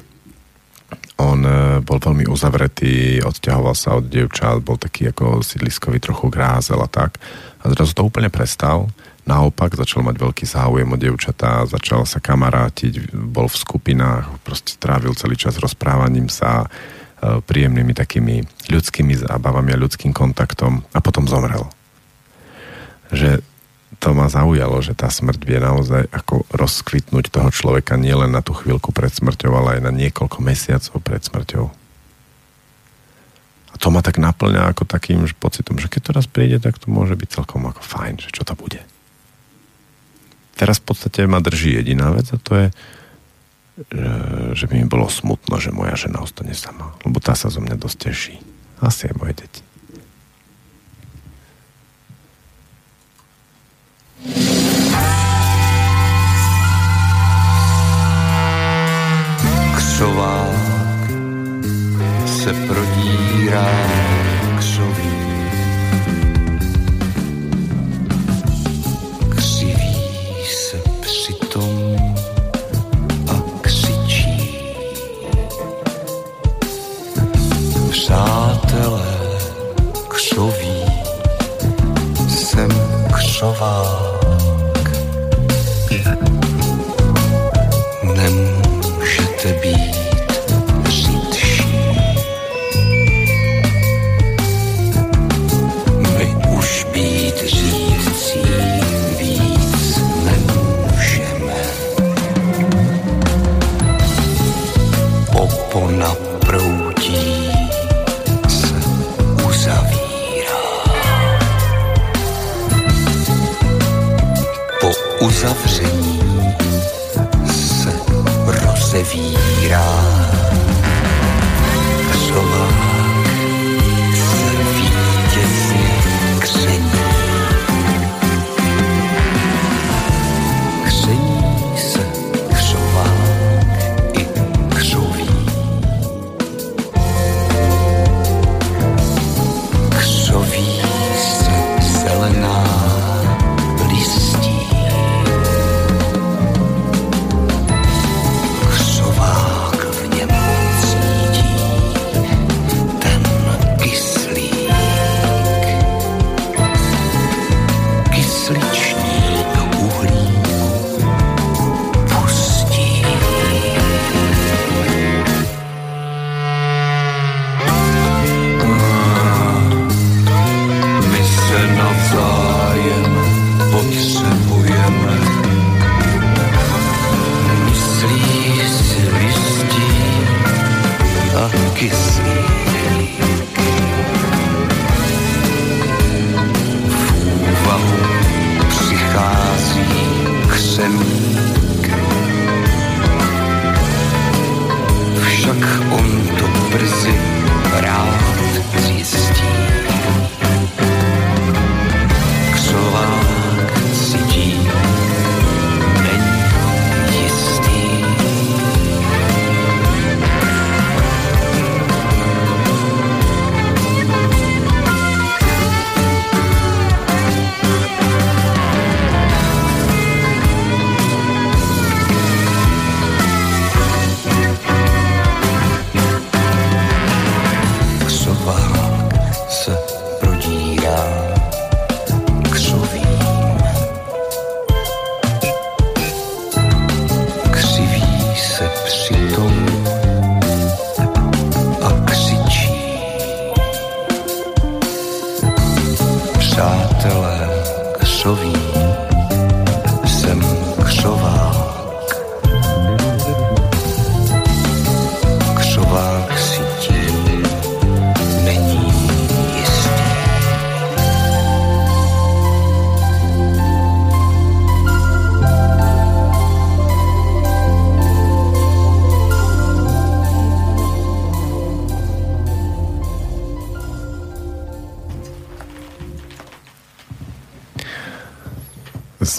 [1.17, 6.77] On e, bol veľmi uzavretý, odťahoval sa od dievčat, bol taký ako sídliskový, trochu grázel
[6.77, 7.17] a tak.
[7.65, 8.93] A zrazu to úplne prestal.
[9.27, 15.11] Naopak začal mať veľký záujem o dievčatá, začal sa kamarátiť, bol v skupinách, proste trávil
[15.19, 16.71] celý čas rozprávaním sa,
[17.17, 21.65] E, príjemnými takými ľudskými zábavami a ľudským kontaktom a potom zomrel.
[23.09, 23.41] Že
[23.97, 28.53] to ma zaujalo, že tá smrť vie naozaj ako rozkvitnúť toho človeka nielen na tú
[28.53, 31.65] chvíľku pred smrťou, ale aj na niekoľko mesiacov pred smrťou.
[33.73, 36.77] A to ma tak naplňa ako takým že pocitom, že keď to raz príde, tak
[36.77, 38.66] to môže byť celkom ako fajn, že čo to bude.
[40.67, 42.67] Teraz v podstate ma drží jediná vec a to je,
[44.51, 46.91] že by mi bolo smutno, že moja žena ostane sama.
[47.07, 48.35] Lebo tá sa zo mňa dosť teší.
[48.83, 49.63] Asi aj moje deti.
[59.71, 61.03] Křovák
[62.27, 63.96] se prodírá
[83.37, 84.06] křovák.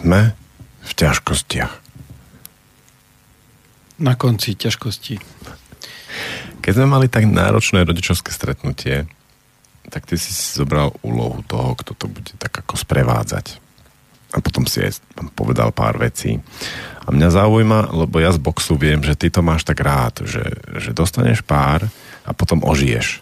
[0.08, 0.32] Sme
[0.88, 1.72] v ťažkostiach.
[4.00, 5.20] Na konci ťažkosti.
[6.64, 9.04] Keď sme mali tak náročné rodičovské stretnutie,
[9.92, 13.60] tak ty si zobral úlohu toho, kto to bude tak ako sprevádzať.
[14.32, 14.96] A potom si aj
[15.36, 16.40] povedal pár vecí.
[17.04, 20.44] A mňa zaujíma, lebo ja z boxu viem, že ty to máš tak rád, že,
[20.80, 21.84] že dostaneš pár
[22.24, 23.20] a potom ožiješ.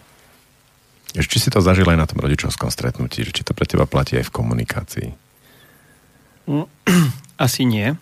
[1.18, 4.22] Či si to zažil aj na tom rodičovskom stretnutí, že či to pre teba platí
[4.22, 5.25] aj v komunikácii?
[7.44, 7.94] Asi nie.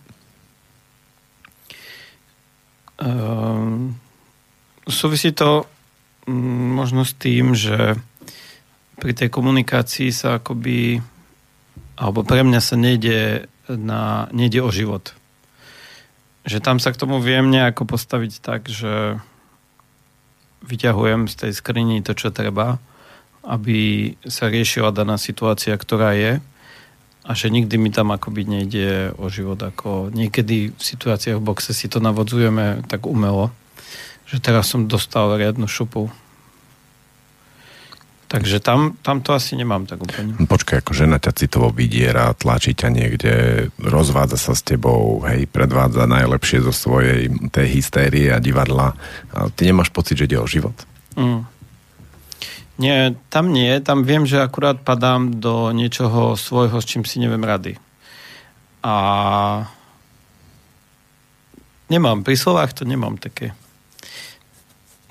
[2.95, 3.99] Um,
[4.87, 5.67] súvisí to
[6.29, 7.99] um, možno s tým, že
[8.95, 11.03] pri tej komunikácii sa akoby
[11.95, 15.15] alebo pre mňa sa nejde, na, nejde o život.
[16.43, 19.19] Že tam sa k tomu viem nejako postaviť tak, že
[20.67, 22.77] vyťahujem z tej skrini to, čo treba,
[23.47, 26.43] aby sa riešila daná situácia, ktorá je
[27.25, 29.57] a že nikdy mi tam akoby nejde o život.
[29.57, 33.49] Ako niekedy v situáciách v boxe si to navodzujeme tak umelo,
[34.29, 36.13] že teraz som dostal riadnu šupu
[38.25, 40.33] Takže tam, tam to asi nemám tak úplne.
[40.49, 43.33] Počkaj, ako žena ťa citovo vydiera, tlačí ťa niekde,
[43.77, 48.97] rozvádza sa s tebou, hej, predvádza najlepšie zo svojej tej hystérie a divadla.
[49.29, 50.73] A ty nemáš pocit, že ide o život?
[51.13, 51.45] Mm.
[52.75, 53.79] Nie, tam nie.
[53.79, 57.79] Tam viem, že akurát padám do niečoho svojho, s čím si neviem rady.
[58.83, 58.93] A
[61.87, 63.55] nemám, pri slovách to nemám také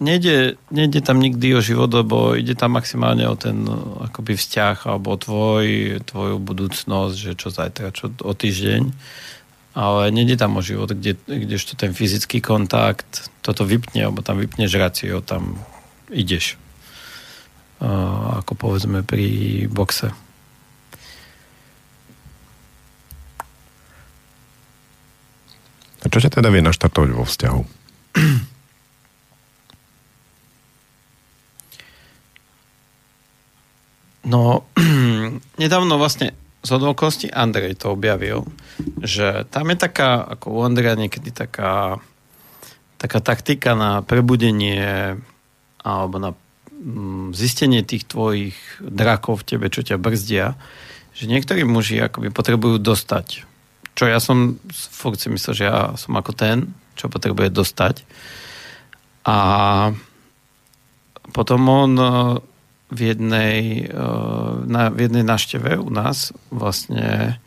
[0.00, 3.66] nejde, nejde tam nikdy o život, lebo ide tam maximálne o ten
[4.10, 5.66] akoby vzťah alebo o tvoj,
[6.04, 8.90] tvoju budúcnosť, že čo zajtra, čo o týždeň.
[9.74, 14.70] Ale nejde tam o život, kde, kdežto ten fyzický kontakt toto vypne, alebo tam vypneš
[14.78, 15.58] racio, tam
[16.14, 16.54] ideš.
[17.80, 20.14] Ako povedzme pri boxe.
[26.04, 27.62] A čo ťa teda vie naštartovať vo vzťahu?
[34.24, 34.64] No,
[35.62, 36.32] nedávno vlastne
[36.64, 38.48] z okolností Andrej to objavil,
[39.04, 42.00] že tam je taká, ako u Andreja niekedy taká,
[42.96, 45.20] taká taktika na prebudenie
[45.84, 46.32] alebo na
[47.32, 50.58] zistenie tých tvojich drakov v tebe, čo ťa brzdia,
[51.14, 53.46] že niektorí muži akoby potrebujú dostať.
[53.94, 58.02] Čo ja som fakt si myslel, že ja som ako ten, čo potrebuje dostať.
[59.24, 59.38] A
[61.30, 61.92] potom on
[62.94, 67.38] v jednej, eh, na, v jednej našteve u nás vlastne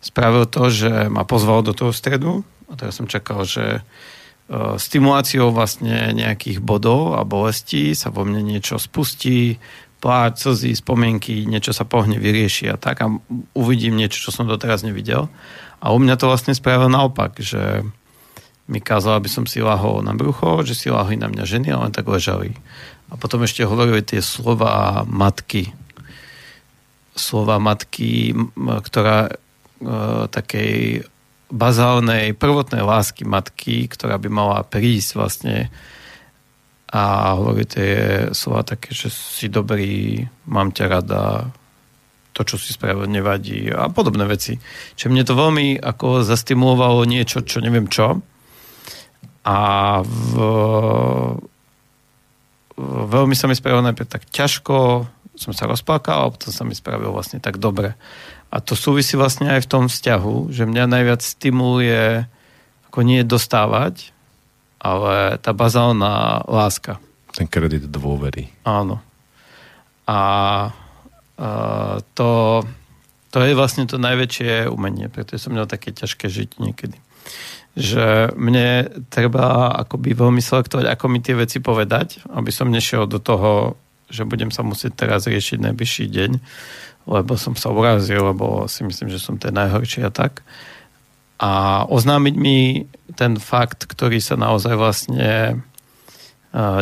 [0.00, 3.82] spravil to, že ma pozval do toho stredu a teraz som čakal, že
[4.52, 9.58] stimuláciou vlastne nejakých bodov a bolestí sa vo mne niečo spustí,
[9.98, 13.10] pláč, slzy, spomienky, niečo sa pohne, vyrieši a tak a
[13.58, 15.26] uvidím niečo, čo som doteraz nevidel.
[15.82, 17.82] A u mňa to vlastne spravil naopak, že
[18.66, 21.82] mi kázal, aby som si lahol na brucho, že si lahli na mňa ženy a
[21.86, 22.54] len tak ležali.
[23.10, 25.70] A potom ešte hovorili tie slova matky.
[27.14, 29.32] Slova matky, ktorá e,
[30.26, 31.06] takej
[31.56, 35.56] bazálnej, prvotnej lásky matky, ktorá by mala prísť vlastne
[36.86, 37.92] a hovorí tie
[38.30, 41.50] slova také, že si dobrý, mám ťa rada,
[42.30, 44.54] to, čo si spravil, nevadí a podobné veci.
[44.94, 48.22] Čiže mne to veľmi ako zastimulovalo niečo, čo neviem čo.
[49.42, 49.58] A
[50.04, 50.32] v,
[52.86, 57.10] veľmi sa mi spravilo najprv tak ťažko, som sa rozplakal a potom sa mi spravilo
[57.12, 57.98] vlastne tak dobre.
[58.56, 62.24] A to súvisí vlastne aj v tom vzťahu, že mňa najviac stimuluje
[62.88, 64.16] ako nie dostávať,
[64.80, 66.96] ale tá bazálna láska.
[67.36, 68.48] Ten kredit dôvery.
[68.64, 69.04] Áno.
[70.08, 70.20] A, a
[72.16, 72.64] to,
[73.28, 76.96] to je vlastne to najväčšie umenie, preto som měl také ťažké žiť niekedy
[77.76, 83.20] že mne treba akoby veľmi selektovať, ako mi tie veci povedať, aby som nešiel do
[83.20, 83.76] toho,
[84.08, 86.40] že budem sa musieť teraz riešiť najbližší deň,
[87.06, 90.42] lebo som sa urazil, lebo si myslím, že som ten najhorší a tak.
[91.38, 95.62] A oznámiť mi ten fakt, ktorý sa naozaj vlastne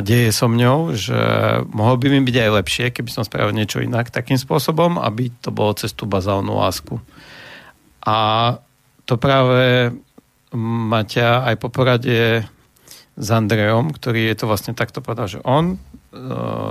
[0.06, 1.18] deje so mňou, že
[1.74, 5.50] mohol by mi byť aj lepšie, keby som spravil niečo inak takým spôsobom, aby to
[5.50, 7.02] bolo cez tú bazálnu lásku.
[8.06, 8.16] A
[9.04, 9.90] to práve
[10.54, 12.46] Maťa aj po porade
[13.18, 15.82] s Andreom, ktorý je to vlastne takto povedal, že on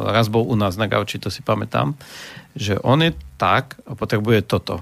[0.08, 1.94] raz bol u nás na gauči, to si pamätám,
[2.56, 4.80] že on je tak a potrebuje toto.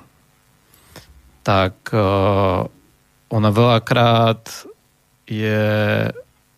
[1.41, 1.89] Tak
[3.31, 4.69] ona veľakrát
[5.25, 5.65] je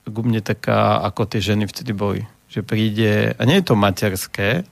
[0.03, 2.27] ku taká, ako tie ženy vtedy boli.
[2.51, 4.67] Že príde, a nie je to materské,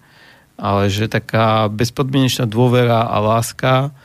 [0.59, 3.95] ale že taká bezpodmienečná dôvera a láska,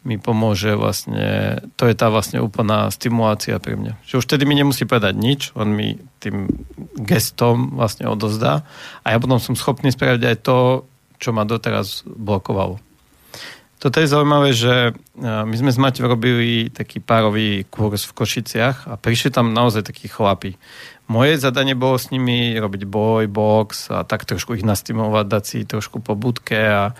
[0.00, 4.00] mi pomôže vlastne, to je tá vlastne úplná stimulácia pre mňa.
[4.08, 6.48] Že už vtedy mi nemusí povedať nič, on mi tým
[6.96, 8.64] gestom vlastne odozdá
[9.04, 10.88] a ja potom som schopný spraviť aj to,
[11.20, 12.80] čo ma doteraz blokovalo.
[13.80, 19.00] Toto je zaujímavé, že my sme s Maťou robili taký párový kurz v Košiciach a
[19.00, 20.60] prišli tam naozaj takí chlapi.
[21.08, 25.58] Moje zadanie bolo s nimi robiť boj, box a tak trošku ich nastimovať, dať si
[25.64, 26.92] trošku po budke a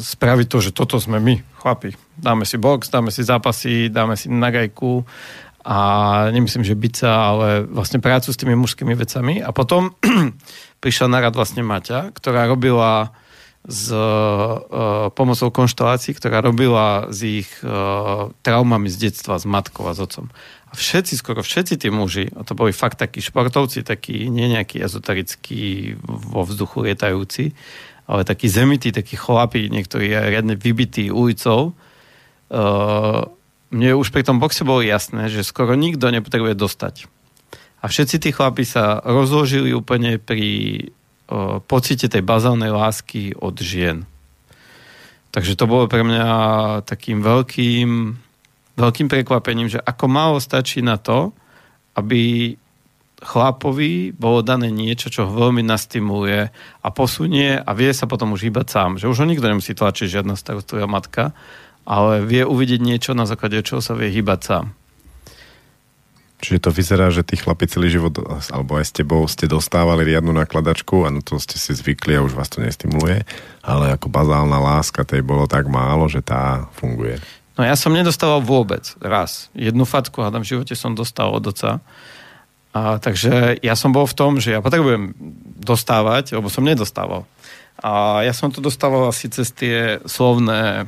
[0.00, 1.92] spraviť to, že toto sme my, chlapi.
[2.16, 5.04] Dáme si box, dáme si zápasy, dáme si nagajku
[5.66, 5.78] a
[6.30, 9.42] nemyslím, že bica, ale vlastne prácu s tými mužskými vecami.
[9.42, 9.92] A potom
[10.82, 13.12] prišla na rad vlastne Maťa, ktorá robila
[13.66, 19.92] s uh, pomocou konštelácií, ktorá robila s ich uh, traumami z detstva, s matkou a
[19.92, 20.30] s otcom.
[20.70, 24.78] A všetci, skoro všetci tí muži, a to boli fakt takí športovci, takí nie nejakí
[24.78, 27.58] ezoterickí vo vzduchu lietajúci,
[28.06, 33.22] ale takí zemití, takí chlapí, niektorí aj riadne vybití ulicou, uh,
[33.74, 36.94] mne už pri tom boxe bolo jasné, že skoro nikto nepotrebuje dostať.
[37.82, 40.80] A všetci tí chlapi sa rozložili úplne pri
[41.66, 44.06] pocite tej bazálnej lásky od žien.
[45.34, 46.26] Takže to bolo pre mňa
[46.86, 47.88] takým veľkým,
[48.78, 51.34] veľkým prekvapením, že ako málo stačí na to,
[51.98, 52.54] aby
[53.26, 58.46] chlapovi bolo dané niečo, čo ho veľmi nastimuluje a posunie a vie sa potom už
[58.46, 58.90] hýbať sám.
[59.02, 61.34] Že už ho nikto nemusí tlačiť žiadna starostlivá matka,
[61.82, 64.66] ale vie uvidieť niečo, na základe čoho sa vie hýbať sám.
[66.36, 68.20] Čiže to vyzerá, že tí chlapi celý život,
[68.52, 72.22] alebo aj s tebou, ste dostávali riadnu nakladačku a no to ste si zvykli a
[72.22, 73.24] už vás to nestimuluje,
[73.64, 77.24] ale ako bazálna láska tej bolo tak málo, že tá funguje.
[77.56, 79.48] No ja som nedostával vôbec raz.
[79.56, 81.80] Jednu fatku, hádam, v živote som dostal od oca.
[82.76, 85.16] A, takže ja som bol v tom, že ja potrebujem
[85.64, 87.24] dostávať, lebo som nedostával.
[87.80, 90.84] A ja som to dostával asi cez tie slovné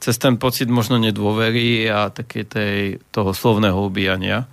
[0.00, 4.48] cez ten pocit možno nedôvery a také tej, toho slovného ubíjania.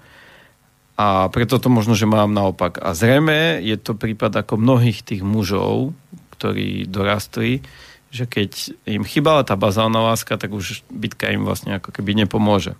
[1.00, 2.84] A preto to možno, že mám naopak.
[2.84, 5.96] A zrejme je to prípad ako mnohých tých mužov,
[6.36, 7.64] ktorí dorastli,
[8.12, 12.76] že keď im chýbala tá bazálna láska, tak už bitka im vlastne ako keby nepomôže.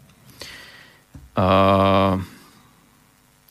[1.40, 2.20] A,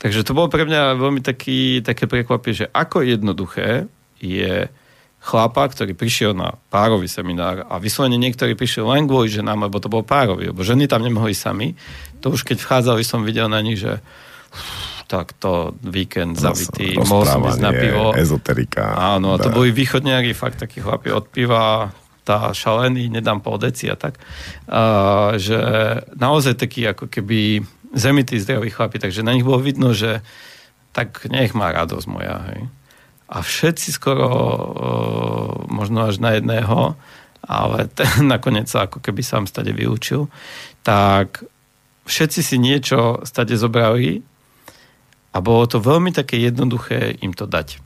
[0.03, 3.87] takže to bolo pre mňa veľmi taký, také prekvapie, že ako jednoduché
[4.19, 4.67] je
[5.23, 9.87] chlapa, ktorý prišiel na párový seminár a vyslovene niektorí prišiel len kvôli ženám, lebo to
[9.87, 11.79] bol párový, lebo ženy tam nemohli sami.
[12.27, 14.03] To už keď vchádzali, som videl na nich, že
[15.07, 18.11] tak to víkend zavitý, mohol som ísť na pivo.
[18.19, 18.99] ezoterika.
[18.99, 21.95] Áno, a to boli východniari, fakt takí chlapi od piva,
[22.27, 24.19] tá šalený, nedám pol deci a tak.
[24.67, 25.59] A, že
[26.19, 27.63] naozaj taký ako keby
[27.93, 30.25] zemitý zdraví chlapi, takže na nich bolo vidno, že
[30.93, 32.69] tak nech má radosť moja, hej
[33.33, 34.29] a všetci skoro
[35.73, 36.93] možno až na jedného,
[37.41, 40.29] ale ten nakoniec sa ako keby sám stade vyučil,
[40.85, 41.41] tak
[42.05, 44.21] všetci si niečo stade zobrali
[45.33, 47.81] a bolo to veľmi také jednoduché im to dať.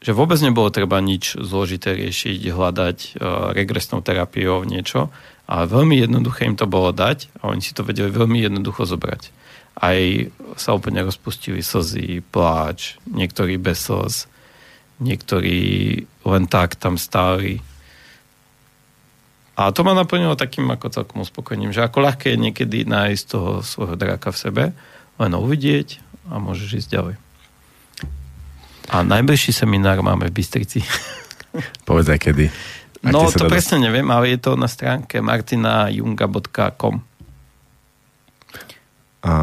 [0.00, 2.98] Že vôbec nebolo treba nič zložité riešiť, hľadať
[3.52, 5.12] regresnou terapiou niečo,
[5.46, 9.34] ale veľmi jednoduché im to bolo dať a oni si to vedeli veľmi jednoducho zobrať
[9.76, 14.24] aj sa úplne rozpustili slzy, pláč, niektorí bez slz,
[15.04, 15.60] niektorí
[16.24, 17.60] len tak tam stáli.
[19.56, 23.60] A to ma naplnilo takým ako celkom uspokojením, že ako ľahké je niekedy nájsť toho
[23.60, 24.64] svojho draka v sebe,
[25.16, 26.00] len ho uvidieť
[26.32, 27.16] a môžeš ísť ďalej.
[28.86, 30.80] A najbližší seminár máme v Bystrici.
[31.88, 32.48] Povedz kedy.
[33.06, 36.98] Ak no, to presne neviem, ale je to na stránke martinajunga.com.
[39.26, 39.34] A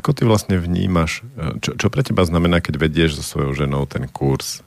[0.00, 1.22] ako ty vlastne vnímaš,
[1.64, 4.62] čo, čo pre teba znamená, keď vedieš so svojou ženou ten kurz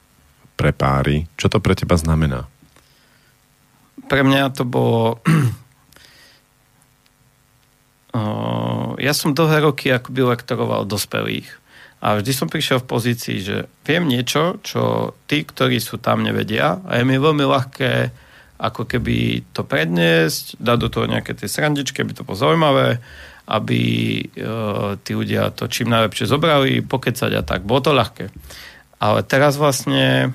[0.53, 1.27] pre páry?
[1.37, 2.47] Čo to pre teba znamená?
[4.05, 5.21] Pre mňa to bolo...
[9.05, 11.60] ja som dlhé roky akoby lektoroval dospelých.
[12.01, 16.81] A vždy som prišiel v pozícii, že viem niečo, čo tí, ktorí sú tam, nevedia.
[16.89, 17.91] A je mi veľmi ľahké
[18.61, 23.01] ako keby to predniesť, dať do toho nejaké tie srandičky, aby to bolo zaujímavé
[23.51, 23.81] aby
[24.21, 24.23] e,
[25.03, 27.67] tí ľudia to čím najlepšie zobrali, pokecať a tak.
[27.67, 28.31] Bolo to ľahké.
[29.03, 30.31] Ale teraz vlastne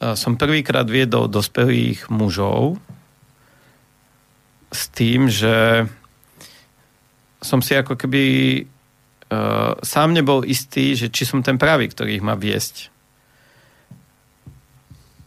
[0.00, 2.80] e, som prvýkrát viedol dospelých mužov
[4.72, 5.88] s tým, že
[7.44, 8.24] som si ako keby
[9.32, 12.92] uh, sám nebol istý, že či som ten pravý, ktorý ich má viesť.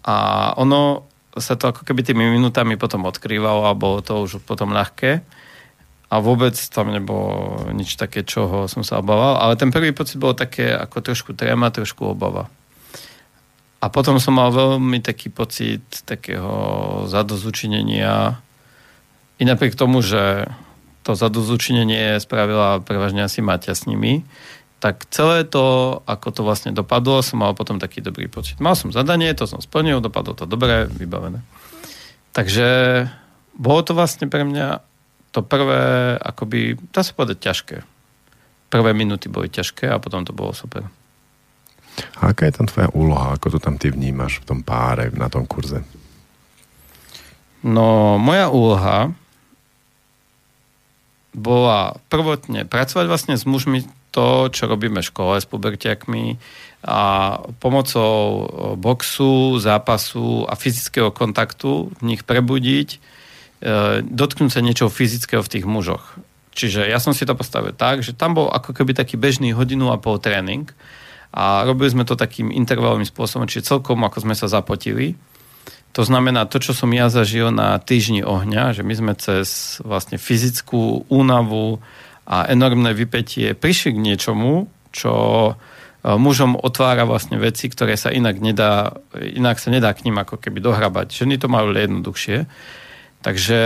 [0.06, 1.06] A ono
[1.38, 5.24] sa to ako keby tými minutami potom odkrývalo a bolo to už potom ľahké
[6.12, 10.36] a vôbec tam nebolo nič také, čoho som sa obával, ale ten prvý pocit bol
[10.36, 12.52] také ako trošku tréma, trošku obava.
[13.80, 18.38] A potom som mal veľmi taký pocit takého zadozučinenia.
[19.40, 20.46] I napriek tomu, že
[21.02, 24.22] to zadozučinenie spravila prevažne asi Maťa s nimi,
[24.82, 28.58] tak celé to, ako to vlastne dopadlo, som mal potom taký dobrý pocit.
[28.58, 31.46] Mal som zadanie, to som splnil, dopadlo to dobre, vybavené.
[32.34, 32.68] Takže
[33.54, 34.82] bolo to vlastne pre mňa
[35.32, 37.78] to prvé, akoby, dá sa povedať, ťažké.
[38.74, 40.90] Prvé minúty boli ťažké a potom to bolo super.
[42.20, 43.36] A aká je tam tvoja úloha?
[43.36, 45.84] Ako to tam ty vnímaš v tom páre, na tom kurze?
[47.62, 49.14] No, moja úloha
[51.32, 56.36] bola prvotne pracovať vlastne s mužmi to, čo robíme v škole s pubertiakmi
[56.84, 57.02] a
[57.64, 58.44] pomocou
[58.76, 63.00] boxu, zápasu a fyzického kontaktu v nich prebudiť, e,
[64.04, 66.20] dotknúť sa niečoho fyzického v tých mužoch.
[66.52, 69.96] Čiže ja som si to postavil tak, že tam bol ako keby taký bežný hodinu
[69.96, 70.68] a pol tréning,
[71.32, 75.16] a robili sme to takým intervalovým spôsobom, čiže celkom ako sme sa zapotili.
[75.92, 80.16] To znamená, to, čo som ja zažil na týždni ohňa, že my sme cez vlastne
[80.16, 81.84] fyzickú únavu
[82.24, 85.12] a enormné vypetie prišli k niečomu, čo
[85.52, 85.54] e,
[86.16, 90.64] mužom otvára vlastne veci, ktoré sa inak nedá, inak sa nedá k ním ako keby
[90.64, 91.12] dohrabať.
[91.12, 92.48] Ženy to majú jednoduchšie.
[93.22, 93.60] Takže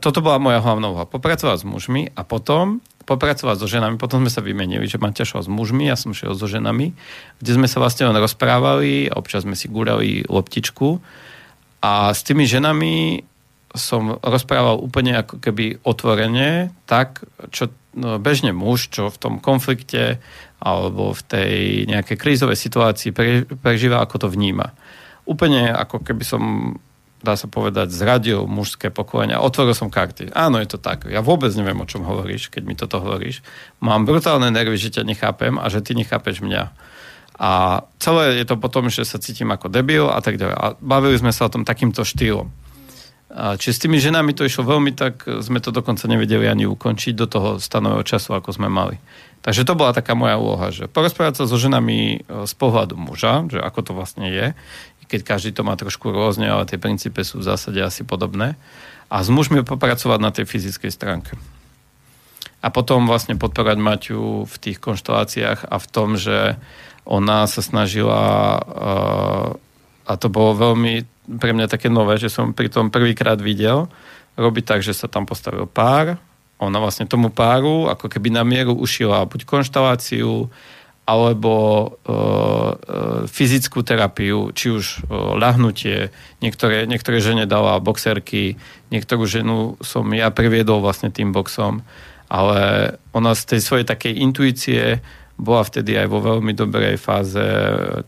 [0.00, 1.04] toto bola moja hlavná úloha.
[1.04, 4.02] Popracovať s mužmi a potom popracovať so ženami.
[4.02, 6.90] Potom sme sa vymenili, že Maťa šel s mužmi, ja som šiel so ženami,
[7.38, 10.98] kde sme sa vlastne len rozprávali, občas sme si gúrali loptičku
[11.86, 13.22] a s tými ženami
[13.76, 17.22] som rozprával úplne ako keby otvorene, tak,
[17.54, 20.18] čo no, bežne muž, čo v tom konflikte
[20.58, 21.54] alebo v tej
[21.86, 23.12] nejakej krízovej situácii
[23.60, 24.72] prežíva, ako to vníma.
[25.28, 26.42] Úplne ako keby som
[27.20, 30.30] dá sa povedať, zradil mužské pokolenie a otvoril som karty.
[30.30, 31.10] Áno, je to tak.
[31.10, 33.42] Ja vôbec neviem, o čom hovoríš, keď mi toto hovoríš.
[33.82, 36.70] Mám brutálne nervy, že ťa nechápem a že ty nechápeš mňa.
[37.36, 40.56] A celé je to potom, že sa cítim ako debil a tak ďalej.
[40.56, 42.48] A bavili sme sa o tom takýmto štýlom.
[43.36, 47.28] Či s tými ženami to išlo veľmi, tak sme to dokonca nevedeli ani ukončiť do
[47.28, 48.96] toho stanového času, ako sme mali.
[49.44, 53.46] Takže to bola taká moja úloha, že porozprávať sa so ženami e, z pohľadu muža,
[53.46, 54.56] že ako to vlastne je,
[55.06, 58.58] keď každý to má trošku rôzne, ale tie princípy sú v zásade asi podobné.
[59.06, 61.38] A s mužmi popracovať na tej fyzickej stránke.
[62.58, 66.58] A potom vlastne podporať Maťu v tých konšteláciách a v tom, že
[67.06, 68.58] ona sa snažila
[70.06, 71.06] a to bolo veľmi
[71.38, 73.90] pre mňa také nové, že som pri tom prvýkrát videl
[74.38, 76.18] robiť tak, že sa tam postavil pár,
[76.56, 80.48] ona vlastne tomu páru ako keby na mieru ušila buď konšteláciu,
[81.06, 82.20] alebo e, e,
[83.30, 86.10] fyzickú terapiu, či už e, ľahnutie,
[86.42, 88.58] niektoré, niektoré žene dala boxerky,
[88.90, 91.86] niektorú ženu som ja previedol vlastne tým boxom,
[92.26, 94.98] ale ona z tej svojej takej intuície
[95.36, 97.44] bola vtedy aj vo veľmi dobrej fáze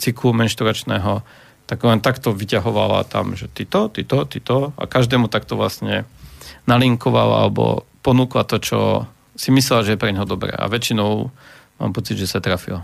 [0.00, 1.20] cyklu menšturačného,
[1.68, 6.08] tak len takto vyťahovala tam, že ty to, ty to, a každému takto vlastne
[6.64, 8.80] nalinkovala alebo ponúkla to, čo
[9.36, 10.56] si myslela, že je pre neho dobré.
[10.56, 11.28] A väčšinou
[11.76, 12.80] mám pocit, že sa trafil.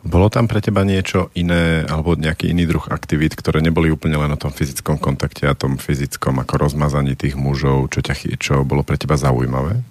[0.00, 4.32] Bolo tam pre teba niečo iné alebo nejaký iný druh aktivít, ktoré neboli úplne len
[4.32, 8.80] o tom fyzickom kontakte a tom fyzickom ako rozmazaní tých mužov, čo, ťa, čo bolo
[8.80, 9.84] pre teba zaujímavé?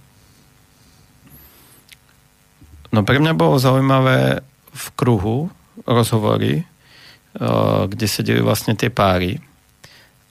[2.89, 5.49] No pre mňa bolo zaujímavé v kruhu
[5.85, 9.37] rozhovory, eh, kde sedeli vlastne tie páry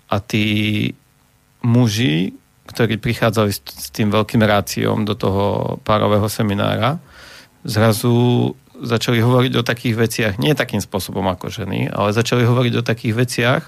[0.09, 0.91] a tí
[1.63, 2.33] muži
[2.69, 7.01] ktorí prichádzali s, tým veľkým ráciom do toho párového seminára,
[7.65, 12.87] zrazu začali hovoriť o takých veciach, nie takým spôsobom ako ženy, ale začali hovoriť o
[12.87, 13.63] takých veciach,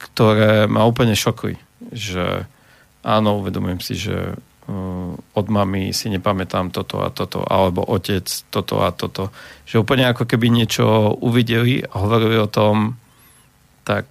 [0.00, 1.60] ktoré ma úplne šokujú.
[1.94, 2.48] Že
[3.06, 4.34] áno, uvedomujem si, že
[5.32, 9.30] od mami si nepamätám toto a toto, alebo otec toto a toto.
[9.68, 12.96] Že úplne ako keby niečo uvideli a hovorili o tom
[13.82, 14.06] tak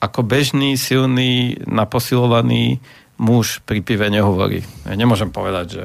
[0.00, 2.80] ako bežný, silný, naposilovaný
[3.20, 4.64] muž pri pive nehovorí.
[4.88, 5.84] Ja nemôžem povedať, že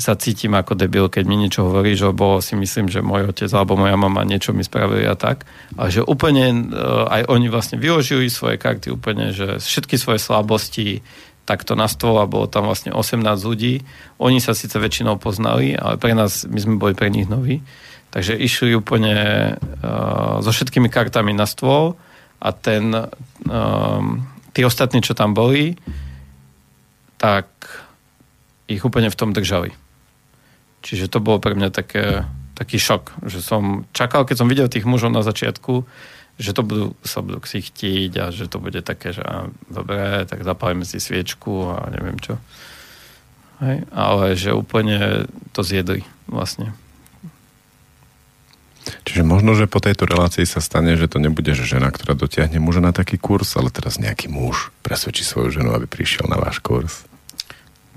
[0.00, 3.50] sa cítim ako debil, keď mi niečo hovorí, že bolo si myslím, že môj otec
[3.52, 5.44] alebo moja mama niečo mi spravili a tak.
[5.76, 11.04] Ale že úplne eh, aj oni vlastne vyložili svoje karty úplne, že všetky svoje slabosti
[11.50, 13.82] takto na stôl a bolo tam vlastne 18 ľudí.
[14.22, 17.66] Oni sa síce väčšinou poznali, ale pre nás, my sme boli pre nich noví.
[18.14, 19.18] Takže išli úplne
[19.58, 21.98] uh, so všetkými kartami na stôl
[22.38, 22.94] a ten,
[23.50, 24.22] um,
[24.54, 25.74] tí ostatní, čo tam boli,
[27.18, 27.50] tak
[28.70, 29.74] ich úplne v tom držali.
[30.86, 32.22] Čiže to bolo pre mňa také,
[32.54, 35.82] taký šok, že som čakal, keď som videl tých mužov na začiatku,
[36.40, 40.40] že to budú, sa budú ksichtiť a že to bude také, že á, dobré, tak
[40.40, 42.40] zapálime si sviečku a neviem čo.
[43.60, 43.84] Hej?
[43.92, 46.72] Ale že úplne to zjedli vlastne.
[49.04, 52.56] Čiže možno, že po tejto relácii sa stane, že to nebude že žena, ktorá dotiahne
[52.56, 56.64] muža na taký kurz, ale teraz nejaký muž presvedčí svoju ženu, aby prišiel na váš
[56.64, 57.04] kurz.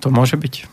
[0.03, 0.67] To môže byť.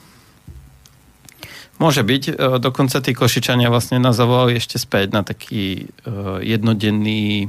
[1.78, 2.22] Môže byť.
[2.28, 7.48] E, dokonca tí košičania vlastne nás zavolali ešte späť na taký uh, jednodenný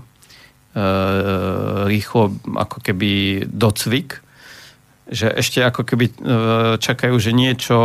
[1.88, 4.24] rýchlo ako keby docvik,
[5.12, 6.14] že ešte ako keby e,
[6.80, 7.76] čakajú, že niečo,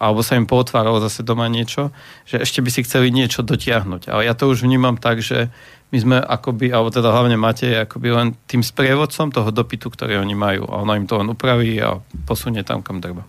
[0.00, 1.92] alebo sa im potváralo zase doma niečo,
[2.24, 4.08] že ešte by si chceli niečo dotiahnuť.
[4.08, 5.52] Ale ja to už vnímam tak, že
[5.92, 10.32] my sme akoby, alebo teda hlavne máte, akoby len tým sprievodcom toho dopytu, ktorý oni
[10.32, 10.64] majú.
[10.72, 13.28] A ona im to len upraví a posunie tam, kam treba.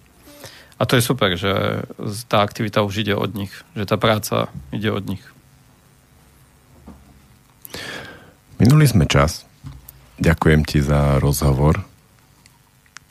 [0.80, 1.84] A to je super, že
[2.32, 5.24] tá aktivita už ide od nich, že tá práca ide od nich.
[8.64, 9.44] Minuli sme čas.
[10.24, 11.84] Ďakujem ti za rozhovor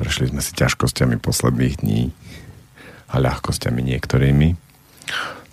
[0.02, 2.10] Prešli sme si ťažkosťami posledných dní
[3.06, 4.58] a ľahkosťami niektorými.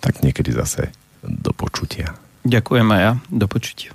[0.02, 0.90] Tak niekedy zase
[1.22, 2.18] do počutia.
[2.42, 3.12] Ďakujem aj ja.
[3.30, 3.94] Do počutia.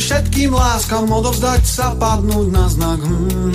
[0.00, 3.00] Všetkým láskam odovzdať sa, padnúť na znak.
[3.04, 3.52] Hmm.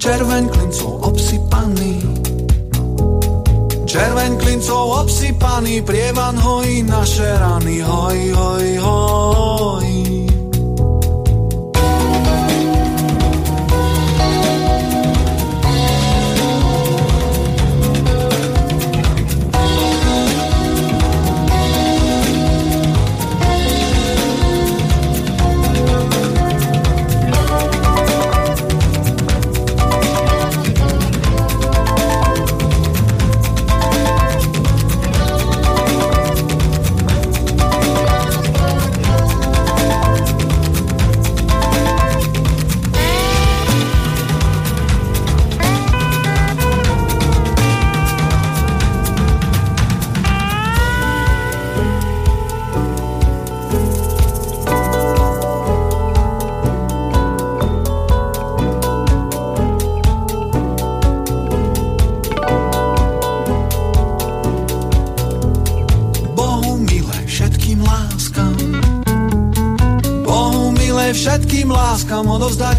[0.00, 1.92] Červeň klincov obsypaný,
[3.84, 9.99] červeň klincov obsypaný, prievan hojí naše rany, hoj, hoj, hoj.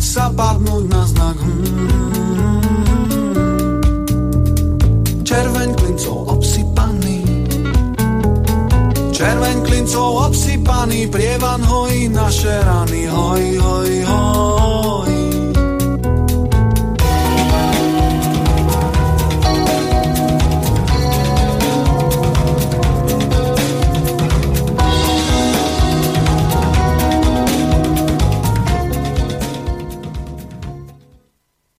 [0.02, 1.38] Sa padnúť na znak.
[5.26, 7.18] Červeň klincov obsypaný,
[9.16, 14.61] červeň klincov obsypaný, prievan hojí naše rany, hoj, hoj, hoj.